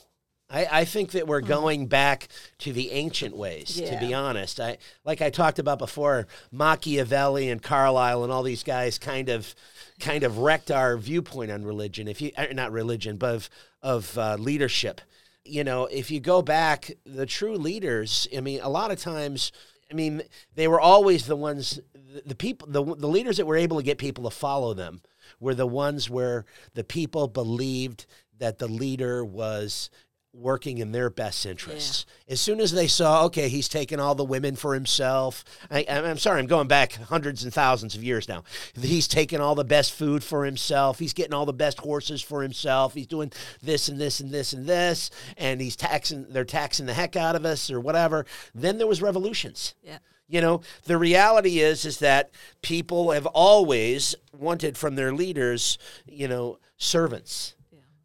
I, 0.49 0.67
I 0.71 0.85
think 0.85 1.13
that 1.13 1.27
we're 1.27 1.41
hmm. 1.41 1.49
going 1.49 1.87
back 1.87 2.29
to 2.59 2.73
the 2.73 2.93
ancient 2.93 3.37
ways, 3.37 3.81
to 3.81 3.99
be 3.99 4.15
honest. 4.15 4.61
I 4.61 4.79
like 5.05 5.21
I 5.21 5.31
talked 5.31 5.59
about 5.59 5.79
before, 5.79 6.27
Machiavelli 6.53 7.49
and 7.49 7.63
Carlyle 7.63 8.23
and 8.23 8.33
all 8.33 8.43
these 8.43 8.63
guys 8.63 8.99
kind 8.99 9.29
of 9.29 9.55
kind 9.99 10.23
of 10.23 10.39
wrecked 10.39 10.71
our 10.71 10.97
viewpoint 10.97 11.51
on 11.51 11.65
religion. 11.65 12.07
If 12.07 12.21
you 12.21 12.31
er, 12.39 12.53
not 12.53 12.73
religion, 12.73 13.17
but 13.17 13.35
of 13.35 13.51
of 13.83 14.19
uh, 14.19 14.37
leadership. 14.39 15.01
You 15.45 15.63
know, 15.63 15.87
if 15.87 16.11
you 16.11 16.21
go 16.21 16.43
back, 16.43 16.91
the 17.05 17.27
true 17.27 17.57
leaders. 17.57 18.29
I 18.37 18.41
mean, 18.41 18.61
a 18.63 18.69
lot 18.69 18.91
of 18.91 18.99
times. 18.99 19.53
I 19.89 19.95
mean, 19.95 20.23
they 20.57 20.67
were 20.67 20.81
always 20.81 21.27
the 21.27 21.37
ones, 21.37 21.79
the, 21.95 22.21
the 22.27 22.35
people, 22.35 22.67
the, 22.67 22.83
the 22.83 23.07
leaders 23.07 23.37
that 23.37 23.47
were 23.47 23.57
able 23.57 23.77
to 23.77 23.85
get 23.85 23.99
people 23.99 24.25
to 24.25 24.31
follow 24.31 24.75
them 24.75 25.01
were 25.39 25.55
the 25.55 25.65
ones 25.65 26.11
where 26.11 26.45
the 26.75 26.83
people 26.83 27.29
believed 27.29 28.05
that 28.39 28.59
the 28.59 28.67
leader 28.67 29.25
was 29.25 29.91
working 30.37 30.79
in 30.79 30.93
their 30.93 31.11
best 31.11 31.47
interests. 31.47 32.05
Yeah. 32.27 32.35
As 32.35 32.41
soon 32.41 32.61
as 32.61 32.73
they 32.73 32.87
saw, 32.87 33.25
okay, 33.25 33.49
he's 33.49 33.69
taking 33.69 33.99
all 33.99 34.15
the 34.15 34.25
women 34.25 34.57
for 34.57 34.75
himself. 34.75 35.45
I, 35.71 35.81
am 35.83 36.19
sorry, 36.19 36.41
I'm 36.41 36.47
going 36.47 36.69
back 36.69 36.93
hundreds 36.95 37.43
and 37.43 37.53
thousands 37.53 37.95
of 37.95 38.05
years 38.05 38.29
now. 38.29 38.45
He's 38.81 39.09
taking 39.09 39.41
all 39.41 39.55
the 39.55 39.65
best 39.65 39.93
food 39.93 40.23
for 40.23 40.45
himself. 40.45 40.99
He's 40.99 41.15
getting 41.15 41.35
all 41.35 41.47
the 41.47 41.53
best 41.53 41.79
horses 41.79 42.23
for 42.23 42.43
himself. 42.43 42.95
He's 42.95 43.07
doing 43.07 43.33
this 43.63 43.89
and 43.89 43.99
this 43.99 44.21
and 44.21 44.31
this 44.31 44.53
and 44.53 44.67
this, 44.67 45.11
and 45.37 45.61
he's 45.61 45.77
taxing. 45.77 46.27
They're 46.29 46.45
taxing 46.45 46.87
the 46.87 46.95
heck 46.95 47.17
out 47.17 47.37
of 47.37 47.45
us 47.45 47.71
or 47.71 47.81
whatever. 47.81 48.27
Then 48.55 48.79
there 48.79 48.87
was 48.87 49.03
revolutions. 49.03 49.75
Yeah. 49.83 49.99
You 50.29 50.41
know, 50.41 50.63
the 50.85 50.99
reality 50.99 51.61
is 51.61 51.85
is 51.85 51.99
that 52.01 52.31
people 52.61 53.13
have 53.13 53.27
always 53.27 54.17
wanted 54.37 54.77
from 54.77 54.97
their 54.97 55.13
leaders, 55.13 55.79
you 56.05 56.27
know, 56.27 56.59
servants 56.77 57.56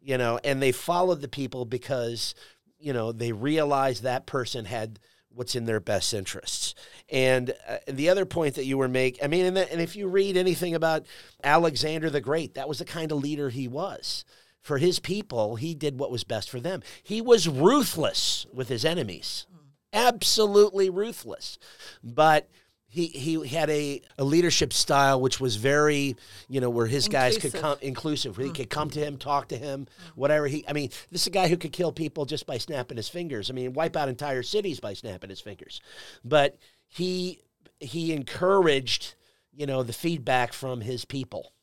you 0.02 0.18
know, 0.18 0.38
and 0.42 0.60
they 0.60 0.72
followed 0.72 1.20
the 1.20 1.28
people 1.28 1.64
because, 1.64 2.34
you 2.78 2.92
know, 2.92 3.12
they 3.12 3.32
realized 3.32 4.02
that 4.02 4.26
person 4.26 4.64
had 4.64 4.98
what's 5.34 5.54
in 5.54 5.64
their 5.64 5.80
best 5.80 6.12
interests. 6.12 6.74
And 7.08 7.54
uh, 7.68 7.78
the 7.86 8.08
other 8.10 8.26
point 8.26 8.56
that 8.56 8.66
you 8.66 8.78
were 8.78 8.88
making, 8.88 9.24
I 9.24 9.28
mean, 9.28 9.46
and, 9.46 9.56
the, 9.56 9.70
and 9.72 9.80
if 9.80 9.96
you 9.96 10.08
read 10.08 10.36
anything 10.36 10.74
about 10.74 11.06
Alexander 11.42 12.10
the 12.10 12.20
Great, 12.20 12.54
that 12.54 12.68
was 12.68 12.78
the 12.78 12.84
kind 12.84 13.12
of 13.12 13.18
leader 13.18 13.48
he 13.48 13.68
was. 13.68 14.24
For 14.60 14.78
his 14.78 15.00
people, 15.00 15.56
he 15.56 15.74
did 15.74 15.98
what 15.98 16.12
was 16.12 16.22
best 16.22 16.48
for 16.48 16.60
them. 16.60 16.82
He 17.02 17.20
was 17.20 17.48
ruthless 17.48 18.46
with 18.52 18.68
his 18.68 18.84
enemies, 18.84 19.46
absolutely 19.92 20.88
ruthless. 20.88 21.58
But 22.04 22.48
he 22.92 23.06
he 23.06 23.46
had 23.46 23.70
a, 23.70 24.02
a 24.18 24.24
leadership 24.24 24.70
style 24.70 25.18
which 25.18 25.40
was 25.40 25.56
very 25.56 26.14
you 26.46 26.60
know 26.60 26.68
where 26.68 26.86
his 26.86 27.06
inclusive. 27.06 27.42
guys 27.42 27.52
could 27.52 27.58
come 27.58 27.78
inclusive 27.80 28.36
where 28.36 28.44
he 28.44 28.52
mm. 28.52 28.56
could 28.56 28.68
come 28.68 28.90
to 28.90 29.00
him 29.00 29.16
talk 29.16 29.48
to 29.48 29.56
him 29.56 29.86
mm. 29.86 30.08
whatever. 30.14 30.46
He 30.46 30.62
i 30.68 30.74
mean 30.74 30.90
this 31.10 31.22
is 31.22 31.26
a 31.26 31.30
guy 31.30 31.48
who 31.48 31.56
could 31.56 31.72
kill 31.72 31.90
people 31.90 32.26
just 32.26 32.46
by 32.46 32.58
snapping 32.58 32.98
his 32.98 33.08
fingers. 33.08 33.48
I 33.48 33.54
mean 33.54 33.72
wipe 33.72 33.96
out 33.96 34.10
entire 34.10 34.42
cities 34.42 34.78
by 34.78 34.92
snapping 34.92 35.30
his 35.30 35.40
fingers. 35.40 35.80
But 36.22 36.58
he 36.86 37.40
he 37.80 38.12
encouraged 38.12 39.14
you 39.54 39.64
know 39.64 39.82
the 39.82 39.94
feedback 39.94 40.52
from 40.52 40.82
his 40.82 41.06
people 41.06 41.54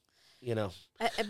you 0.41 0.55
know. 0.55 0.71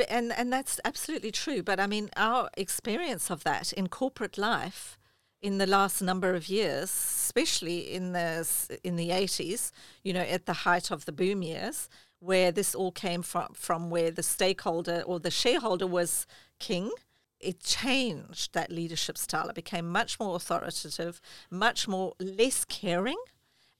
And 0.07 0.31
and 0.31 0.53
that's 0.53 0.79
absolutely 0.85 1.31
true. 1.31 1.61
But 1.61 1.81
i 1.81 1.87
mean 1.87 2.09
our 2.15 2.49
experience 2.55 3.29
of 3.29 3.43
that 3.43 3.73
in 3.73 3.87
corporate 3.87 4.37
life 4.37 4.98
in 5.41 5.57
the 5.57 5.67
last 5.67 6.01
number 6.01 6.35
of 6.35 6.49
years, 6.49 6.89
especially 6.89 7.93
in 7.93 8.11
the 8.13 8.47
in 8.83 8.95
the 8.95 9.11
eighties, 9.11 9.71
you 10.03 10.13
know, 10.13 10.21
at 10.21 10.45
the 10.45 10.53
height 10.53 10.91
of 10.91 11.05
the 11.05 11.11
boom 11.11 11.41
years, 11.41 11.89
where 12.19 12.51
this 12.51 12.75
all 12.75 12.91
came 12.91 13.21
from, 13.21 13.53
from 13.53 13.89
where 13.89 14.11
the 14.11 14.23
stakeholder 14.23 15.01
or 15.05 15.19
the 15.19 15.31
shareholder 15.31 15.87
was 15.87 16.27
king. 16.59 16.91
It 17.39 17.63
changed 17.63 18.53
that 18.53 18.69
leadership 18.69 19.17
style. 19.17 19.47
It 19.47 19.55
became 19.55 19.89
much 19.89 20.19
more 20.19 20.35
authoritative, 20.35 21.21
much 21.49 21.87
more 21.87 22.13
less 22.19 22.65
caring, 22.65 23.21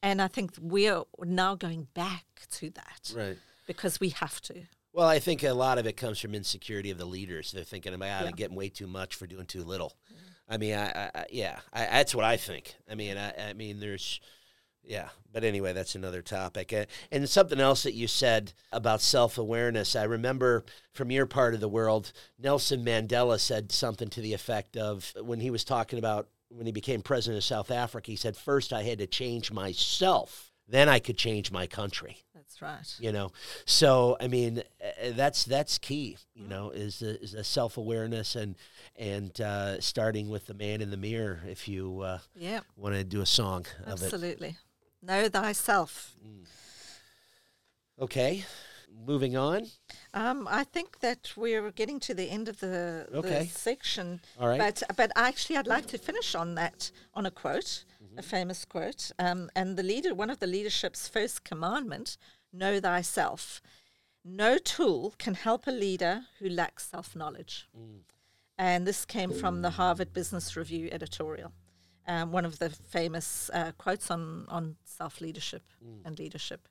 and 0.02 0.22
I 0.22 0.28
think 0.28 0.54
we're 0.62 1.04
now 1.26 1.56
going 1.56 1.88
back 1.94 2.26
to 2.52 2.70
that, 2.70 3.14
right? 3.14 3.38
Because 3.68 4.00
we 4.00 4.10
have 4.10 4.40
to. 4.42 4.64
Well, 4.94 5.08
I 5.08 5.20
think 5.20 5.44
a 5.44 5.54
lot 5.54 5.78
of 5.78 5.86
it 5.86 5.98
comes 5.98 6.20
from 6.20 6.34
insecurity 6.34 6.90
of 6.90 6.98
the 6.98 7.06
leaders. 7.06 7.52
They're 7.52 7.64
thinking 7.64 7.94
about 7.94 8.26
yeah. 8.26 8.32
getting 8.32 8.56
way 8.56 8.70
too 8.70 8.88
much 8.88 9.16
for 9.16 9.28
doing 9.28 9.46
too 9.46 9.64
little. 9.64 9.94
I 10.50 10.58
mean, 10.58 10.76
I, 10.76 11.12
I 11.14 11.26
yeah, 11.32 11.60
I, 11.72 11.86
that's 11.86 12.16
what 12.16 12.26
I 12.26 12.38
think. 12.38 12.76
I 12.90 12.96
mean, 12.96 13.18
I, 13.18 13.50
I 13.50 13.54
mean, 13.54 13.80
there's, 13.80 14.20
yeah, 14.84 15.10
but 15.32 15.44
anyway, 15.44 15.74
that's 15.74 15.96
another 15.96 16.24
topic. 16.24 16.74
And 17.12 17.30
something 17.30 17.60
else 17.60 17.84
that 17.84 17.94
you 17.94 18.08
said 18.08 18.54
about 18.72 19.02
self 19.02 19.38
awareness, 19.38 19.96
I 19.96 20.04
remember 20.04 20.66
from 20.92 21.12
your 21.12 21.28
part 21.28 21.54
of 21.54 21.60
the 21.60 21.70
world, 21.70 22.12
Nelson 22.40 22.84
Mandela 22.84 23.40
said 23.40 23.72
something 23.72 24.10
to 24.10 24.22
the 24.22 24.34
effect 24.34 24.76
of 24.76 25.14
when 25.22 25.40
he 25.40 25.52
was 25.52 25.64
talking 25.64 26.00
about 26.00 26.28
when 26.50 26.66
he 26.66 26.72
became 26.72 27.02
president 27.02 27.38
of 27.38 27.44
South 27.44 27.70
Africa, 27.70 28.12
he 28.12 28.18
said, 28.18 28.36
First, 28.36 28.74
I 28.74 28.84
had 28.84 28.98
to 29.00 29.08
change 29.08 29.52
myself, 29.52 30.52
then 30.68 30.90
I 30.90 31.00
could 31.00 31.18
change 31.18 31.52
my 31.52 31.68
country. 31.68 32.18
That's 32.50 32.62
right. 32.64 32.96
You 33.00 33.12
know, 33.12 33.32
so 33.66 34.18
I 34.20 34.28
mean, 34.28 34.64
uh, 34.84 35.12
that's 35.12 35.44
that's 35.46 35.78
key. 35.78 36.18
You 36.34 36.48
know, 36.48 36.72
is 36.72 37.02
a, 37.04 37.22
is 37.22 37.34
a 37.36 37.44
self 37.44 37.78
awareness 37.78 38.36
and 38.36 38.56
and 38.96 39.40
uh, 39.40 39.80
starting 39.80 40.30
with 40.30 40.48
the 40.48 40.56
man 40.56 40.82
in 40.82 40.90
the 40.90 40.98
mirror. 40.98 41.42
If 41.48 41.68
you 41.68 42.00
uh, 42.02 42.20
Yeah. 42.36 42.62
want 42.76 42.96
to 42.96 43.04
do 43.04 43.22
a 43.22 43.26
song 43.26 43.66
of 43.86 44.02
it, 44.02 44.06
Absolutely. 44.06 44.58
Know 45.04 45.30
thyself. 45.30 46.16
okay. 48.00 48.44
Moving 49.06 49.38
on. 49.38 49.68
Um, 50.14 50.48
I 50.50 50.64
think 50.64 51.00
that 51.02 51.32
we're 51.38 51.72
getting 51.72 52.00
to 52.02 52.14
the 52.16 52.30
end 52.30 52.50
of 52.50 52.60
the, 52.60 53.08
the 53.12 53.46
section. 53.46 54.20
All 54.40 54.48
right. 54.48 54.58
But 54.60 54.82
but 54.98 55.12
actually, 55.16 55.58
I'd 55.58 55.68
like 55.68 55.86
to 55.88 55.98
finish 56.00 56.34
on 56.36 56.56
that 56.56 56.92
on 57.14 57.26
a 57.26 57.32
quote, 57.32 57.86
Mm-hmm. 58.04 58.20
a 58.20 58.22
famous 58.24 58.66
quote. 58.66 59.12
Um, 59.20 59.50
and 59.56 59.78
the 59.78 59.84
leader, 59.84 60.16
one 60.16 60.30
of 60.32 60.40
the 60.40 60.48
leadership's 60.48 61.08
first 61.08 61.44
commandment: 61.44 62.18
know 62.54 62.80
thyself. 62.80 63.62
No 64.26 64.58
tool 64.58 65.14
can 65.18 65.34
help 65.34 65.68
a 65.68 65.72
leader 65.72 66.22
who 66.40 66.50
lacks 66.50 66.88
self 66.88 67.16
knowledge. 67.16 67.68
Mm. 67.78 68.02
And 68.58 68.86
this 68.86 69.06
came 69.06 69.32
from 69.34 69.62
the 69.62 69.72
Harvard 69.72 70.12
Business 70.14 70.58
Review 70.58 70.90
editorial. 70.92 71.54
Um, 72.06 72.32
one 72.32 72.44
of 72.44 72.60
the 72.60 72.70
famous 72.70 73.50
uh, 73.54 73.72
quotes 73.78 74.12
on, 74.12 74.46
on 74.50 74.76
self 74.84 75.22
leadership 75.22 75.64
Mm. 75.86 76.06
and 76.06 76.20
leadership. 76.20 76.68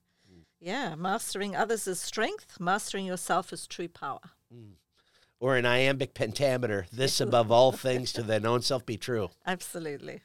Yeah, 0.60 0.96
mastering 0.96 1.54
others 1.54 1.86
is 1.86 2.00
strength, 2.00 2.58
mastering 2.58 3.06
yourself 3.06 3.52
is 3.52 3.66
true 3.68 3.86
power. 3.88 4.18
Or 5.38 5.56
an 5.56 5.64
iambic 5.64 6.14
pentameter. 6.14 6.86
This 6.92 7.20
above 7.26 7.52
all 7.52 7.70
things 7.70 8.12
to 8.14 8.24
thine 8.24 8.44
own 8.44 8.62
self 8.62 8.84
be 8.84 8.96
true. 8.96 9.30
Absolutely. 9.46 10.22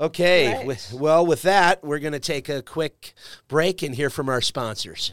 Okay. 0.00 0.54
Right. 0.54 0.66
With, 0.66 0.94
well, 0.94 1.26
with 1.26 1.42
that, 1.42 1.84
we're 1.84 1.98
going 1.98 2.14
to 2.14 2.20
take 2.20 2.48
a 2.48 2.62
quick 2.62 3.12
break 3.48 3.82
and 3.82 3.94
hear 3.94 4.08
from 4.08 4.30
our 4.30 4.40
sponsors. 4.40 5.12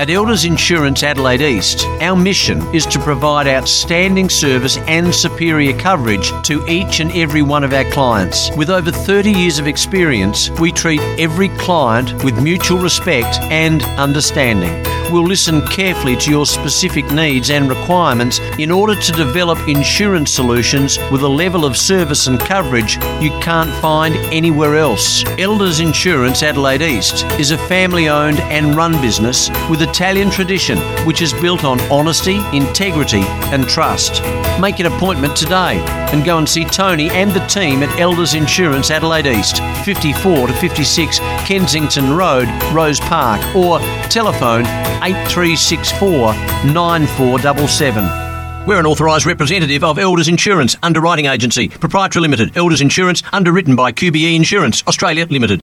At 0.00 0.08
Elders 0.08 0.46
Insurance 0.46 1.02
Adelaide 1.02 1.42
East, 1.42 1.84
our 2.00 2.16
mission 2.16 2.62
is 2.74 2.86
to 2.86 2.98
provide 2.98 3.46
outstanding 3.46 4.30
service 4.30 4.78
and 4.78 5.14
superior 5.14 5.78
coverage 5.78 6.30
to 6.44 6.66
each 6.66 7.00
and 7.00 7.12
every 7.12 7.42
one 7.42 7.64
of 7.64 7.74
our 7.74 7.84
clients. 7.90 8.50
With 8.56 8.70
over 8.70 8.90
30 8.90 9.30
years 9.30 9.58
of 9.58 9.66
experience, 9.66 10.48
we 10.58 10.72
treat 10.72 11.02
every 11.20 11.50
client 11.58 12.24
with 12.24 12.42
mutual 12.42 12.78
respect 12.78 13.38
and 13.50 13.82
understanding. 13.98 14.99
We'll 15.10 15.26
listen 15.26 15.66
carefully 15.66 16.14
to 16.18 16.30
your 16.30 16.46
specific 16.46 17.10
needs 17.10 17.50
and 17.50 17.68
requirements 17.68 18.38
in 18.58 18.70
order 18.70 18.94
to 18.94 19.12
develop 19.12 19.58
insurance 19.66 20.30
solutions 20.30 20.98
with 21.10 21.22
a 21.22 21.28
level 21.28 21.64
of 21.64 21.76
service 21.76 22.28
and 22.28 22.38
coverage 22.38 22.94
you 23.20 23.30
can't 23.40 23.70
find 23.80 24.14
anywhere 24.32 24.76
else. 24.76 25.24
Elders 25.36 25.80
Insurance 25.80 26.44
Adelaide 26.44 26.82
East 26.82 27.24
is 27.40 27.50
a 27.50 27.58
family 27.58 28.08
owned 28.08 28.38
and 28.40 28.76
run 28.76 28.92
business 29.02 29.50
with 29.68 29.82
Italian 29.82 30.30
tradition 30.30 30.78
which 31.04 31.22
is 31.22 31.32
built 31.34 31.64
on 31.64 31.80
honesty, 31.90 32.36
integrity, 32.52 33.22
and 33.52 33.68
trust. 33.68 34.22
Make 34.60 34.78
an 34.78 34.86
appointment 34.86 35.36
today 35.36 35.82
and 36.12 36.24
go 36.24 36.38
and 36.38 36.48
see 36.48 36.64
Tony 36.64 37.10
and 37.10 37.32
the 37.32 37.44
team 37.46 37.82
at 37.82 37.98
Elders 37.98 38.34
Insurance 38.34 38.90
Adelaide 38.90 39.26
East, 39.26 39.58
54 39.84 40.48
to 40.48 40.52
56 40.52 41.18
Kensington 41.46 42.16
Road, 42.16 42.48
Rose 42.72 43.00
Park, 43.00 43.40
or 43.54 43.78
telephone 44.08 44.62
8364 45.02 46.34
9477. 46.72 48.66
We're 48.66 48.78
an 48.78 48.86
authorised 48.86 49.26
representative 49.26 49.82
of 49.82 49.98
Elders 49.98 50.28
Insurance 50.28 50.76
Underwriting 50.82 51.26
Agency, 51.26 51.68
Proprietary 51.68 52.22
Limited, 52.22 52.56
Elders 52.56 52.80
Insurance, 52.80 53.22
underwritten 53.32 53.74
by 53.74 53.90
QBE 53.90 54.36
Insurance, 54.36 54.84
Australia 54.86 55.26
Limited. 55.30 55.60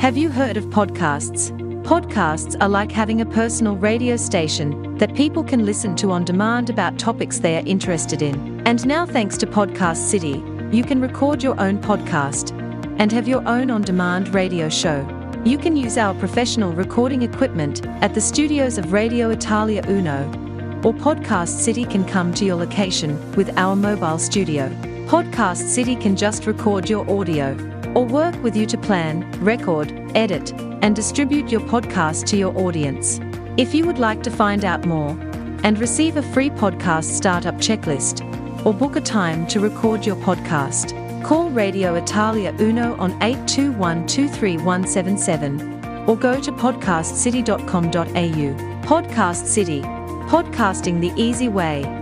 Have 0.00 0.16
you 0.16 0.30
heard 0.30 0.56
of 0.56 0.64
podcasts? 0.64 1.52
Podcasts 1.84 2.56
are 2.60 2.68
like 2.68 2.90
having 2.90 3.20
a 3.20 3.26
personal 3.26 3.76
radio 3.76 4.16
station 4.16 4.96
that 4.98 5.14
people 5.14 5.44
can 5.44 5.66
listen 5.66 5.94
to 5.96 6.10
on 6.10 6.24
demand 6.24 6.70
about 6.70 6.98
topics 6.98 7.38
they 7.40 7.56
are 7.56 7.66
interested 7.66 8.22
in. 8.22 8.66
And 8.66 8.84
now, 8.86 9.04
thanks 9.04 9.36
to 9.38 9.46
Podcast 9.46 9.98
City, 9.98 10.42
you 10.72 10.84
can 10.84 11.00
record 11.00 11.42
your 11.42 11.60
own 11.60 11.78
podcast 11.78 12.61
and 12.98 13.12
have 13.12 13.28
your 13.28 13.46
own 13.48 13.70
on 13.70 13.82
demand 13.82 14.34
radio 14.34 14.68
show. 14.68 15.06
You 15.44 15.58
can 15.58 15.76
use 15.76 15.98
our 15.98 16.14
professional 16.14 16.72
recording 16.72 17.22
equipment 17.22 17.86
at 18.00 18.14
the 18.14 18.20
studios 18.20 18.78
of 18.78 18.92
Radio 18.92 19.30
Italia 19.30 19.82
Uno, 19.88 20.26
or 20.84 20.92
Podcast 20.94 21.48
City 21.48 21.84
can 21.84 22.04
come 22.04 22.32
to 22.34 22.44
your 22.44 22.56
location 22.56 23.18
with 23.32 23.56
our 23.58 23.74
mobile 23.74 24.18
studio. 24.18 24.68
Podcast 25.06 25.68
City 25.68 25.96
can 25.96 26.16
just 26.16 26.46
record 26.46 26.88
your 26.88 27.08
audio 27.10 27.56
or 27.94 28.06
work 28.06 28.40
with 28.42 28.56
you 28.56 28.66
to 28.66 28.78
plan, 28.78 29.30
record, 29.40 29.92
edit, 30.14 30.52
and 30.82 30.96
distribute 30.96 31.50
your 31.50 31.60
podcast 31.62 32.24
to 32.26 32.36
your 32.36 32.56
audience. 32.56 33.20
If 33.56 33.74
you 33.74 33.84
would 33.86 33.98
like 33.98 34.22
to 34.22 34.30
find 34.30 34.64
out 34.64 34.86
more 34.86 35.10
and 35.64 35.78
receive 35.78 36.16
a 36.16 36.22
free 36.22 36.50
podcast 36.50 37.04
startup 37.04 37.56
checklist 37.56 38.24
or 38.64 38.72
book 38.72 38.96
a 38.96 39.00
time 39.00 39.46
to 39.48 39.60
record 39.60 40.06
your 40.06 40.16
podcast, 40.16 41.01
call 41.22 41.50
Radio 41.50 41.94
Italia 41.94 42.54
Uno 42.58 42.96
on 42.96 43.12
821 43.22 44.06
23177 44.06 46.08
or 46.08 46.16
go 46.16 46.40
to 46.40 46.50
podcastcity.com.au. 46.52 48.82
Podcast 48.82 49.46
City, 49.46 49.82
podcasting 49.82 51.00
the 51.00 51.12
easy 51.16 51.48
way. 51.48 52.01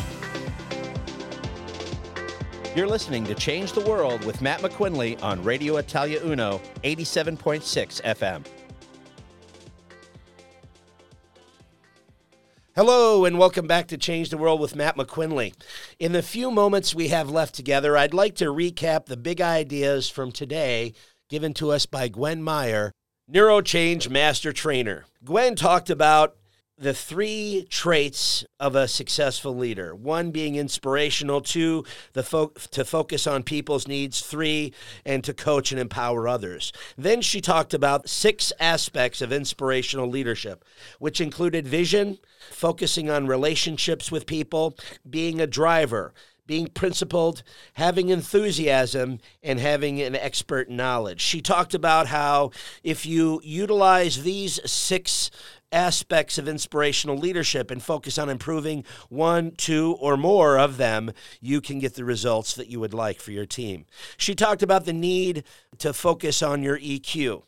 You're 2.73 2.87
listening 2.87 3.25
to 3.25 3.35
Change 3.35 3.73
the 3.73 3.81
World 3.81 4.23
with 4.23 4.41
Matt 4.41 4.61
McQuinley 4.61 5.21
on 5.21 5.43
Radio 5.43 5.75
Italia 5.75 6.21
Uno, 6.23 6.61
87.6 6.85 8.01
FM. 8.01 8.45
Hello, 12.73 13.25
and 13.25 13.37
welcome 13.37 13.67
back 13.67 13.89
to 13.89 13.97
Change 13.97 14.29
the 14.29 14.37
World 14.37 14.61
with 14.61 14.77
Matt 14.77 14.95
McQuinley. 14.95 15.53
In 15.99 16.13
the 16.13 16.23
few 16.23 16.49
moments 16.49 16.95
we 16.95 17.09
have 17.09 17.29
left 17.29 17.55
together, 17.55 17.97
I'd 17.97 18.13
like 18.13 18.35
to 18.35 18.45
recap 18.45 19.07
the 19.07 19.17
big 19.17 19.41
ideas 19.41 20.09
from 20.09 20.31
today 20.31 20.93
given 21.29 21.53
to 21.55 21.71
us 21.71 21.85
by 21.85 22.07
Gwen 22.07 22.41
Meyer, 22.41 22.93
Neurochange 23.29 24.09
Master 24.09 24.53
Trainer. 24.53 25.03
Gwen 25.25 25.57
talked 25.57 25.89
about 25.89 26.37
the 26.81 26.93
three 26.95 27.67
traits 27.69 28.43
of 28.59 28.75
a 28.75 28.87
successful 28.87 29.55
leader 29.55 29.93
one 29.93 30.31
being 30.31 30.55
inspirational 30.55 31.39
two 31.39 31.85
the 32.13 32.23
fo- 32.23 32.51
to 32.71 32.83
focus 32.83 33.27
on 33.27 33.43
people's 33.43 33.87
needs 33.87 34.21
three 34.21 34.73
and 35.05 35.23
to 35.23 35.33
coach 35.33 35.71
and 35.71 35.79
empower 35.79 36.27
others 36.27 36.73
then 36.97 37.21
she 37.21 37.39
talked 37.39 37.73
about 37.73 38.09
six 38.09 38.51
aspects 38.59 39.21
of 39.21 39.31
inspirational 39.31 40.09
leadership 40.09 40.65
which 40.97 41.21
included 41.21 41.67
vision 41.67 42.17
focusing 42.49 43.09
on 43.09 43.27
relationships 43.27 44.11
with 44.11 44.25
people 44.25 44.75
being 45.07 45.39
a 45.39 45.47
driver 45.47 46.13
being 46.47 46.67
principled, 46.67 47.43
having 47.75 48.09
enthusiasm, 48.09 49.19
and 49.41 49.57
having 49.57 50.01
an 50.01 50.17
expert 50.17 50.69
knowledge. 50.69 51.21
She 51.21 51.39
talked 51.39 51.73
about 51.73 52.07
how 52.07 52.51
if 52.83 53.05
you 53.05 53.39
utilize 53.41 54.23
these 54.23 54.59
six 54.69 55.31
aspects 55.71 56.37
of 56.37 56.47
inspirational 56.47 57.17
leadership 57.17 57.71
and 57.71 57.81
focus 57.81 58.17
on 58.17 58.29
improving 58.29 58.83
one, 59.09 59.51
two, 59.51 59.97
or 59.99 60.17
more 60.17 60.57
of 60.57 60.77
them, 60.77 61.11
you 61.39 61.61
can 61.61 61.79
get 61.79 61.95
the 61.95 62.05
results 62.05 62.53
that 62.55 62.67
you 62.67 62.79
would 62.79 62.93
like 62.93 63.19
for 63.19 63.31
your 63.31 63.45
team. 63.45 63.85
She 64.17 64.35
talked 64.35 64.63
about 64.63 64.85
the 64.85 64.93
need 64.93 65.43
to 65.79 65.93
focus 65.93 66.41
on 66.41 66.63
your 66.63 66.77
EQ. 66.79 67.43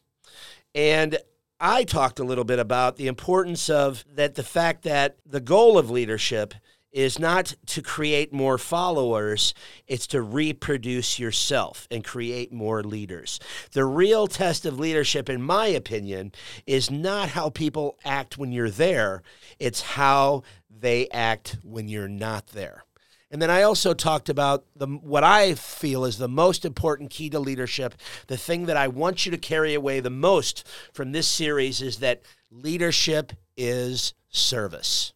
And 0.75 1.17
I 1.59 1.83
talked 1.83 2.19
a 2.19 2.23
little 2.23 2.43
bit 2.43 2.59
about 2.59 2.97
the 2.97 3.07
importance 3.07 3.69
of 3.69 4.03
that 4.13 4.35
the 4.35 4.43
fact 4.43 4.83
that 4.83 5.17
the 5.25 5.39
goal 5.39 5.77
of 5.77 5.89
leadership 5.89 6.53
is 6.93 7.17
not 7.17 7.55
to 7.65 7.81
create 7.81 8.31
more 8.31 8.57
followers, 8.57 9.53
it's 9.87 10.07
to 10.07 10.21
reproduce 10.21 11.17
yourself 11.17 11.87
and 11.89 12.03
create 12.03 12.53
more 12.53 12.83
leaders. 12.83 13.39
The 13.71 13.83
real 13.83 14.27
test 14.27 14.65
of 14.65 14.79
leadership, 14.79 15.27
in 15.27 15.41
my 15.41 15.67
opinion, 15.67 16.31
is 16.67 16.91
not 16.91 17.29
how 17.29 17.49
people 17.49 17.97
act 18.05 18.37
when 18.37 18.51
you're 18.51 18.69
there, 18.69 19.23
it's 19.59 19.81
how 19.81 20.43
they 20.69 21.09
act 21.09 21.57
when 21.63 21.87
you're 21.87 22.07
not 22.07 22.47
there. 22.47 22.83
And 23.31 23.41
then 23.41 23.49
I 23.49 23.63
also 23.63 23.95
talked 23.95 24.29
about 24.29 24.63
the 24.75 24.85
what 24.85 25.23
I 25.23 25.55
feel 25.55 26.05
is 26.05 26.19
the 26.19 26.27
most 26.27 26.65
important 26.65 27.09
key 27.09 27.31
to 27.31 27.39
leadership. 27.39 27.95
The 28.27 28.37
thing 28.37 28.67
that 28.67 28.77
I 28.77 28.87
want 28.87 29.25
you 29.25 29.31
to 29.31 29.39
carry 29.39 29.73
away 29.73 29.99
the 29.99 30.11
most 30.11 30.67
from 30.93 31.11
this 31.11 31.27
series 31.27 31.81
is 31.81 31.97
that 31.97 32.21
leadership 32.51 33.33
is 33.57 34.13
service. 34.29 35.13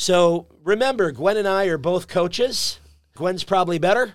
So 0.00 0.46
remember, 0.64 1.12
Gwen 1.12 1.36
and 1.36 1.46
I 1.46 1.66
are 1.66 1.76
both 1.76 2.08
coaches. 2.08 2.80
Gwen's 3.14 3.44
probably 3.44 3.78
better, 3.78 4.14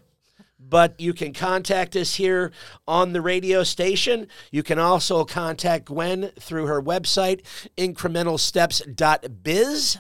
but 0.59 0.99
you 0.99 1.13
can 1.13 1.31
contact 1.31 1.95
us 1.95 2.15
here 2.15 2.51
on 2.87 3.13
the 3.13 3.21
radio 3.21 3.61
station. 3.61 4.27
You 4.49 4.63
can 4.63 4.79
also 4.79 5.23
contact 5.25 5.85
Gwen 5.85 6.31
through 6.39 6.65
her 6.65 6.81
website, 6.81 7.41
incrementalsteps.biz, 7.77 9.97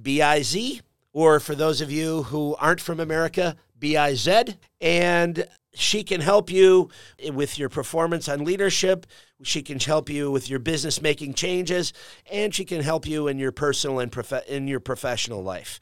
B 0.00 0.22
I 0.22 0.40
Z, 0.40 0.80
or 1.12 1.40
for 1.40 1.54
those 1.54 1.82
of 1.82 1.92
you 1.92 2.22
who 2.22 2.56
aren't 2.58 2.80
from 2.80 2.98
America, 2.98 3.56
B 3.78 3.98
I 3.98 4.14
Z. 4.14 4.44
And 4.80 5.46
she 5.74 6.04
can 6.04 6.20
help 6.20 6.50
you 6.50 6.90
with 7.32 7.58
your 7.58 7.68
performance 7.68 8.28
on 8.28 8.44
leadership. 8.44 9.06
She 9.42 9.62
can 9.62 9.80
help 9.80 10.10
you 10.10 10.30
with 10.30 10.50
your 10.50 10.58
business 10.58 11.00
making 11.00 11.34
changes, 11.34 11.92
and 12.30 12.54
she 12.54 12.64
can 12.64 12.82
help 12.82 13.06
you 13.06 13.26
in 13.26 13.38
your 13.38 13.52
personal 13.52 13.98
and 13.98 14.12
prof- 14.12 14.46
in 14.46 14.68
your 14.68 14.80
professional 14.80 15.42
life. 15.42 15.80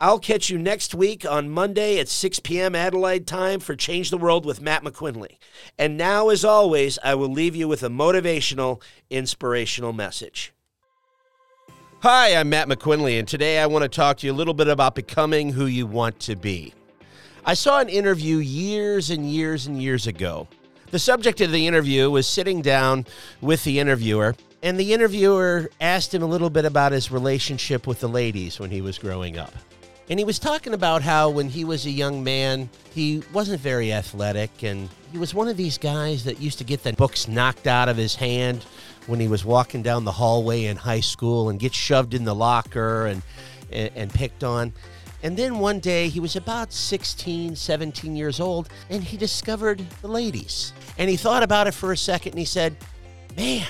I'll 0.00 0.18
catch 0.18 0.50
you 0.50 0.58
next 0.58 0.94
week 0.94 1.24
on 1.24 1.48
Monday 1.48 1.98
at 1.98 2.08
6 2.08 2.40
p.m. 2.40 2.74
Adelaide 2.74 3.26
time 3.26 3.60
for 3.60 3.76
Change 3.76 4.10
the 4.10 4.18
World 4.18 4.44
with 4.44 4.60
Matt 4.60 4.82
McQuinley. 4.82 5.38
And 5.78 5.96
now, 5.96 6.30
as 6.30 6.44
always, 6.44 6.98
I 7.04 7.14
will 7.14 7.30
leave 7.30 7.54
you 7.54 7.68
with 7.68 7.82
a 7.82 7.88
motivational, 7.88 8.82
inspirational 9.08 9.92
message. 9.92 10.52
Hi, 12.00 12.34
I'm 12.34 12.50
Matt 12.50 12.68
McQuinley, 12.68 13.18
and 13.18 13.26
today 13.26 13.58
I 13.58 13.66
want 13.66 13.82
to 13.84 13.88
talk 13.88 14.18
to 14.18 14.26
you 14.26 14.32
a 14.32 14.34
little 14.34 14.52
bit 14.52 14.68
about 14.68 14.94
becoming 14.94 15.50
who 15.50 15.64
you 15.66 15.86
want 15.86 16.20
to 16.20 16.36
be. 16.36 16.74
I 17.46 17.52
saw 17.52 17.78
an 17.78 17.90
interview 17.90 18.38
years 18.38 19.10
and 19.10 19.30
years 19.30 19.66
and 19.66 19.80
years 19.80 20.06
ago. 20.06 20.48
The 20.90 20.98
subject 20.98 21.42
of 21.42 21.52
the 21.52 21.66
interview 21.66 22.08
was 22.08 22.26
sitting 22.26 22.62
down 22.62 23.04
with 23.42 23.64
the 23.64 23.80
interviewer, 23.80 24.34
and 24.62 24.80
the 24.80 24.94
interviewer 24.94 25.70
asked 25.78 26.14
him 26.14 26.22
a 26.22 26.26
little 26.26 26.48
bit 26.48 26.64
about 26.64 26.92
his 26.92 27.10
relationship 27.10 27.86
with 27.86 28.00
the 28.00 28.08
ladies 28.08 28.58
when 28.58 28.70
he 28.70 28.80
was 28.80 28.96
growing 28.96 29.36
up. 29.36 29.52
And 30.08 30.18
he 30.18 30.24
was 30.24 30.38
talking 30.38 30.72
about 30.72 31.02
how 31.02 31.28
when 31.28 31.50
he 31.50 31.66
was 31.66 31.84
a 31.84 31.90
young 31.90 32.24
man, 32.24 32.70
he 32.94 33.22
wasn't 33.34 33.60
very 33.60 33.92
athletic, 33.92 34.62
and 34.62 34.88
he 35.12 35.18
was 35.18 35.34
one 35.34 35.48
of 35.48 35.58
these 35.58 35.76
guys 35.76 36.24
that 36.24 36.40
used 36.40 36.56
to 36.58 36.64
get 36.64 36.82
the 36.82 36.94
books 36.94 37.28
knocked 37.28 37.66
out 37.66 37.90
of 37.90 37.98
his 37.98 38.14
hand 38.14 38.64
when 39.06 39.20
he 39.20 39.28
was 39.28 39.44
walking 39.44 39.82
down 39.82 40.04
the 40.04 40.12
hallway 40.12 40.64
in 40.64 40.78
high 40.78 41.00
school 41.00 41.50
and 41.50 41.60
get 41.60 41.74
shoved 41.74 42.14
in 42.14 42.24
the 42.24 42.34
locker 42.34 43.04
and, 43.04 43.22
and, 43.70 43.90
and 43.94 44.14
picked 44.14 44.42
on. 44.42 44.72
And 45.24 45.36
then 45.36 45.58
one 45.58 45.80
day 45.80 46.08
he 46.08 46.20
was 46.20 46.36
about 46.36 46.72
16, 46.72 47.56
17 47.56 48.14
years 48.14 48.38
old, 48.38 48.68
and 48.90 49.02
he 49.02 49.16
discovered 49.16 49.84
the 50.02 50.08
ladies. 50.08 50.72
And 50.98 51.10
he 51.10 51.16
thought 51.16 51.42
about 51.42 51.66
it 51.66 51.74
for 51.74 51.90
a 51.90 51.96
second 51.96 52.32
and 52.32 52.38
he 52.38 52.44
said, 52.44 52.76
Man, 53.36 53.66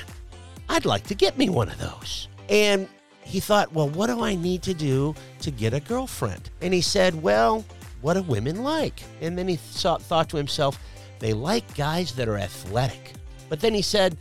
I'd 0.68 0.84
like 0.84 1.06
to 1.06 1.14
get 1.14 1.38
me 1.38 1.48
one 1.48 1.68
of 1.68 1.78
those. 1.78 2.28
And 2.48 2.88
he 3.22 3.40
thought, 3.40 3.72
well, 3.72 3.88
what 3.88 4.08
do 4.08 4.22
I 4.22 4.34
need 4.34 4.62
to 4.62 4.74
do 4.74 5.14
to 5.40 5.50
get 5.50 5.72
a 5.72 5.80
girlfriend? 5.80 6.50
And 6.60 6.74
he 6.74 6.80
said, 6.80 7.22
well, 7.22 7.64
what 8.02 8.14
do 8.14 8.22
women 8.22 8.62
like? 8.62 9.02
And 9.20 9.38
then 9.38 9.48
he 9.48 9.56
thought, 9.56 10.02
thought 10.02 10.28
to 10.30 10.36
himself, 10.36 10.78
they 11.20 11.32
like 11.32 11.74
guys 11.74 12.12
that 12.16 12.28
are 12.28 12.36
athletic. 12.36 13.14
But 13.48 13.60
then 13.60 13.72
he 13.72 13.82
said, 13.82 14.16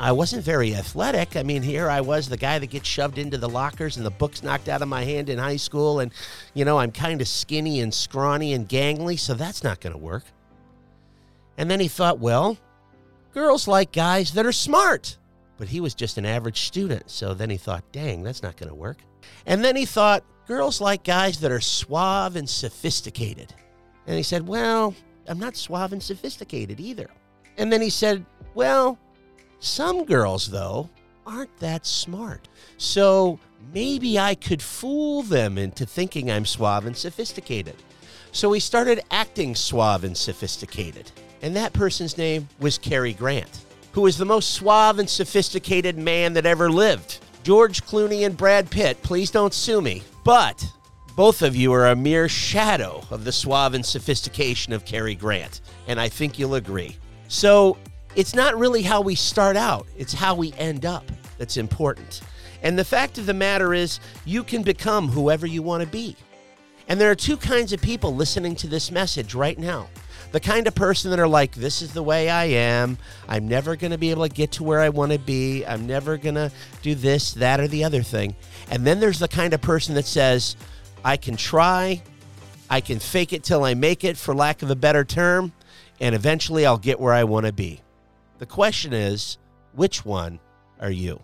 I 0.00 0.12
wasn't 0.12 0.44
very 0.44 0.74
athletic. 0.74 1.36
I 1.36 1.44
mean, 1.44 1.62
here 1.62 1.88
I 1.88 2.00
was, 2.00 2.28
the 2.28 2.36
guy 2.36 2.58
that 2.58 2.70
gets 2.70 2.88
shoved 2.88 3.18
into 3.18 3.38
the 3.38 3.48
lockers 3.48 3.96
and 3.96 4.04
the 4.04 4.10
books 4.10 4.42
knocked 4.42 4.68
out 4.68 4.82
of 4.82 4.88
my 4.88 5.04
hand 5.04 5.28
in 5.28 5.38
high 5.38 5.56
school. 5.56 6.00
And, 6.00 6.12
you 6.54 6.64
know, 6.64 6.78
I'm 6.78 6.90
kind 6.90 7.20
of 7.20 7.28
skinny 7.28 7.80
and 7.80 7.94
scrawny 7.94 8.54
and 8.54 8.68
gangly, 8.68 9.18
so 9.18 9.34
that's 9.34 9.62
not 9.62 9.80
going 9.80 9.92
to 9.92 9.98
work. 9.98 10.24
And 11.56 11.70
then 11.70 11.78
he 11.78 11.88
thought, 11.88 12.18
well, 12.18 12.56
girls 13.32 13.68
like 13.68 13.92
guys 13.92 14.32
that 14.32 14.46
are 14.46 14.52
smart 14.52 15.18
but 15.60 15.68
he 15.68 15.78
was 15.78 15.94
just 15.94 16.16
an 16.16 16.24
average 16.24 16.62
student. 16.62 17.10
So 17.10 17.34
then 17.34 17.50
he 17.50 17.58
thought, 17.58 17.84
dang, 17.92 18.22
that's 18.22 18.42
not 18.42 18.56
going 18.56 18.70
to 18.70 18.74
work. 18.74 18.96
And 19.44 19.62
then 19.62 19.76
he 19.76 19.84
thought, 19.84 20.24
girls 20.46 20.80
like 20.80 21.04
guys 21.04 21.38
that 21.40 21.52
are 21.52 21.60
suave 21.60 22.34
and 22.34 22.48
sophisticated. 22.48 23.54
And 24.06 24.16
he 24.16 24.22
said, 24.22 24.48
well, 24.48 24.94
I'm 25.28 25.38
not 25.38 25.56
suave 25.56 25.92
and 25.92 26.02
sophisticated 26.02 26.80
either. 26.80 27.10
And 27.58 27.70
then 27.70 27.82
he 27.82 27.90
said, 27.90 28.24
well, 28.54 28.98
some 29.60 30.04
girls, 30.04 30.48
though, 30.48 30.90
aren't 31.26 31.56
that 31.58 31.86
smart. 31.86 32.48
So 32.76 33.38
maybe 33.72 34.18
I 34.18 34.34
could 34.34 34.62
fool 34.62 35.22
them 35.22 35.56
into 35.58 35.86
thinking 35.86 36.30
I'm 36.30 36.46
suave 36.46 36.86
and 36.86 36.96
sophisticated. 36.96 37.76
So 38.32 38.52
he 38.52 38.60
started 38.60 39.02
acting 39.10 39.54
suave 39.54 40.04
and 40.04 40.16
sophisticated. 40.16 41.10
And 41.42 41.54
that 41.56 41.72
person's 41.72 42.18
name 42.18 42.48
was 42.58 42.78
Cary 42.78 43.12
Grant 43.12 43.64
who 43.92 44.06
is 44.06 44.16
the 44.16 44.24
most 44.24 44.50
suave 44.50 44.98
and 44.98 45.08
sophisticated 45.08 45.98
man 45.98 46.32
that 46.34 46.46
ever 46.46 46.70
lived. 46.70 47.18
George 47.42 47.82
Clooney 47.84 48.24
and 48.24 48.36
Brad 48.36 48.70
Pitt, 48.70 49.02
please 49.02 49.30
don't 49.30 49.54
sue 49.54 49.80
me. 49.80 50.02
But 50.24 50.64
both 51.16 51.42
of 51.42 51.56
you 51.56 51.72
are 51.72 51.88
a 51.88 51.96
mere 51.96 52.28
shadow 52.28 53.02
of 53.10 53.24
the 53.24 53.32
suave 53.32 53.74
and 53.74 53.84
sophistication 53.84 54.72
of 54.72 54.84
Cary 54.84 55.14
Grant, 55.14 55.60
and 55.88 56.00
I 56.00 56.08
think 56.08 56.38
you'll 56.38 56.54
agree. 56.54 56.96
So 57.28 57.76
it's 58.16 58.34
not 58.34 58.58
really 58.58 58.82
how 58.82 59.00
we 59.00 59.14
start 59.14 59.56
out, 59.56 59.86
it's 59.96 60.12
how 60.12 60.34
we 60.34 60.52
end 60.54 60.84
up 60.84 61.04
that's 61.38 61.56
important. 61.56 62.20
And 62.62 62.78
the 62.78 62.84
fact 62.84 63.16
of 63.16 63.26
the 63.26 63.34
matter 63.34 63.72
is, 63.72 63.98
you 64.26 64.44
can 64.44 64.62
become 64.62 65.08
whoever 65.08 65.46
you 65.46 65.62
want 65.62 65.82
to 65.82 65.88
be. 65.88 66.14
And 66.86 67.00
there 67.00 67.10
are 67.10 67.14
two 67.16 67.38
kinds 67.38 67.72
of 67.72 67.80
people 67.80 68.14
listening 68.14 68.54
to 68.56 68.66
this 68.66 68.90
message 68.90 69.34
right 69.34 69.58
now 69.58 69.88
the 70.32 70.40
kind 70.40 70.68
of 70.68 70.74
person 70.76 71.10
that 71.10 71.18
are 71.18 71.26
like, 71.26 71.52
this 71.52 71.82
is 71.82 71.92
the 71.92 72.02
way 72.02 72.30
I 72.30 72.44
am. 72.44 72.98
I'm 73.28 73.48
never 73.48 73.74
going 73.74 73.90
to 73.90 73.98
be 73.98 74.10
able 74.10 74.28
to 74.28 74.32
get 74.32 74.52
to 74.52 74.64
where 74.64 74.78
I 74.78 74.88
want 74.88 75.10
to 75.10 75.18
be. 75.18 75.64
I'm 75.66 75.88
never 75.88 76.16
going 76.16 76.36
to 76.36 76.52
do 76.82 76.94
this, 76.94 77.34
that, 77.34 77.58
or 77.58 77.66
the 77.66 77.82
other 77.82 78.02
thing. 78.02 78.36
And 78.70 78.86
then 78.86 79.00
there's 79.00 79.18
the 79.18 79.26
kind 79.26 79.54
of 79.54 79.60
person 79.60 79.96
that 79.96 80.06
says, 80.06 80.54
I 81.04 81.16
can 81.16 81.36
try, 81.36 82.02
I 82.68 82.80
can 82.80 83.00
fake 83.00 83.32
it 83.32 83.42
till 83.42 83.64
I 83.64 83.74
make 83.74 84.04
it, 84.04 84.16
for 84.16 84.32
lack 84.32 84.62
of 84.62 84.70
a 84.70 84.76
better 84.76 85.04
term, 85.04 85.52
and 86.00 86.14
eventually 86.14 86.64
I'll 86.64 86.78
get 86.78 87.00
where 87.00 87.12
I 87.12 87.24
want 87.24 87.46
to 87.46 87.52
be. 87.52 87.80
The 88.40 88.46
question 88.46 88.94
is, 88.94 89.36
which 89.74 90.06
one 90.06 90.40
are 90.80 90.90
you? 90.90 91.20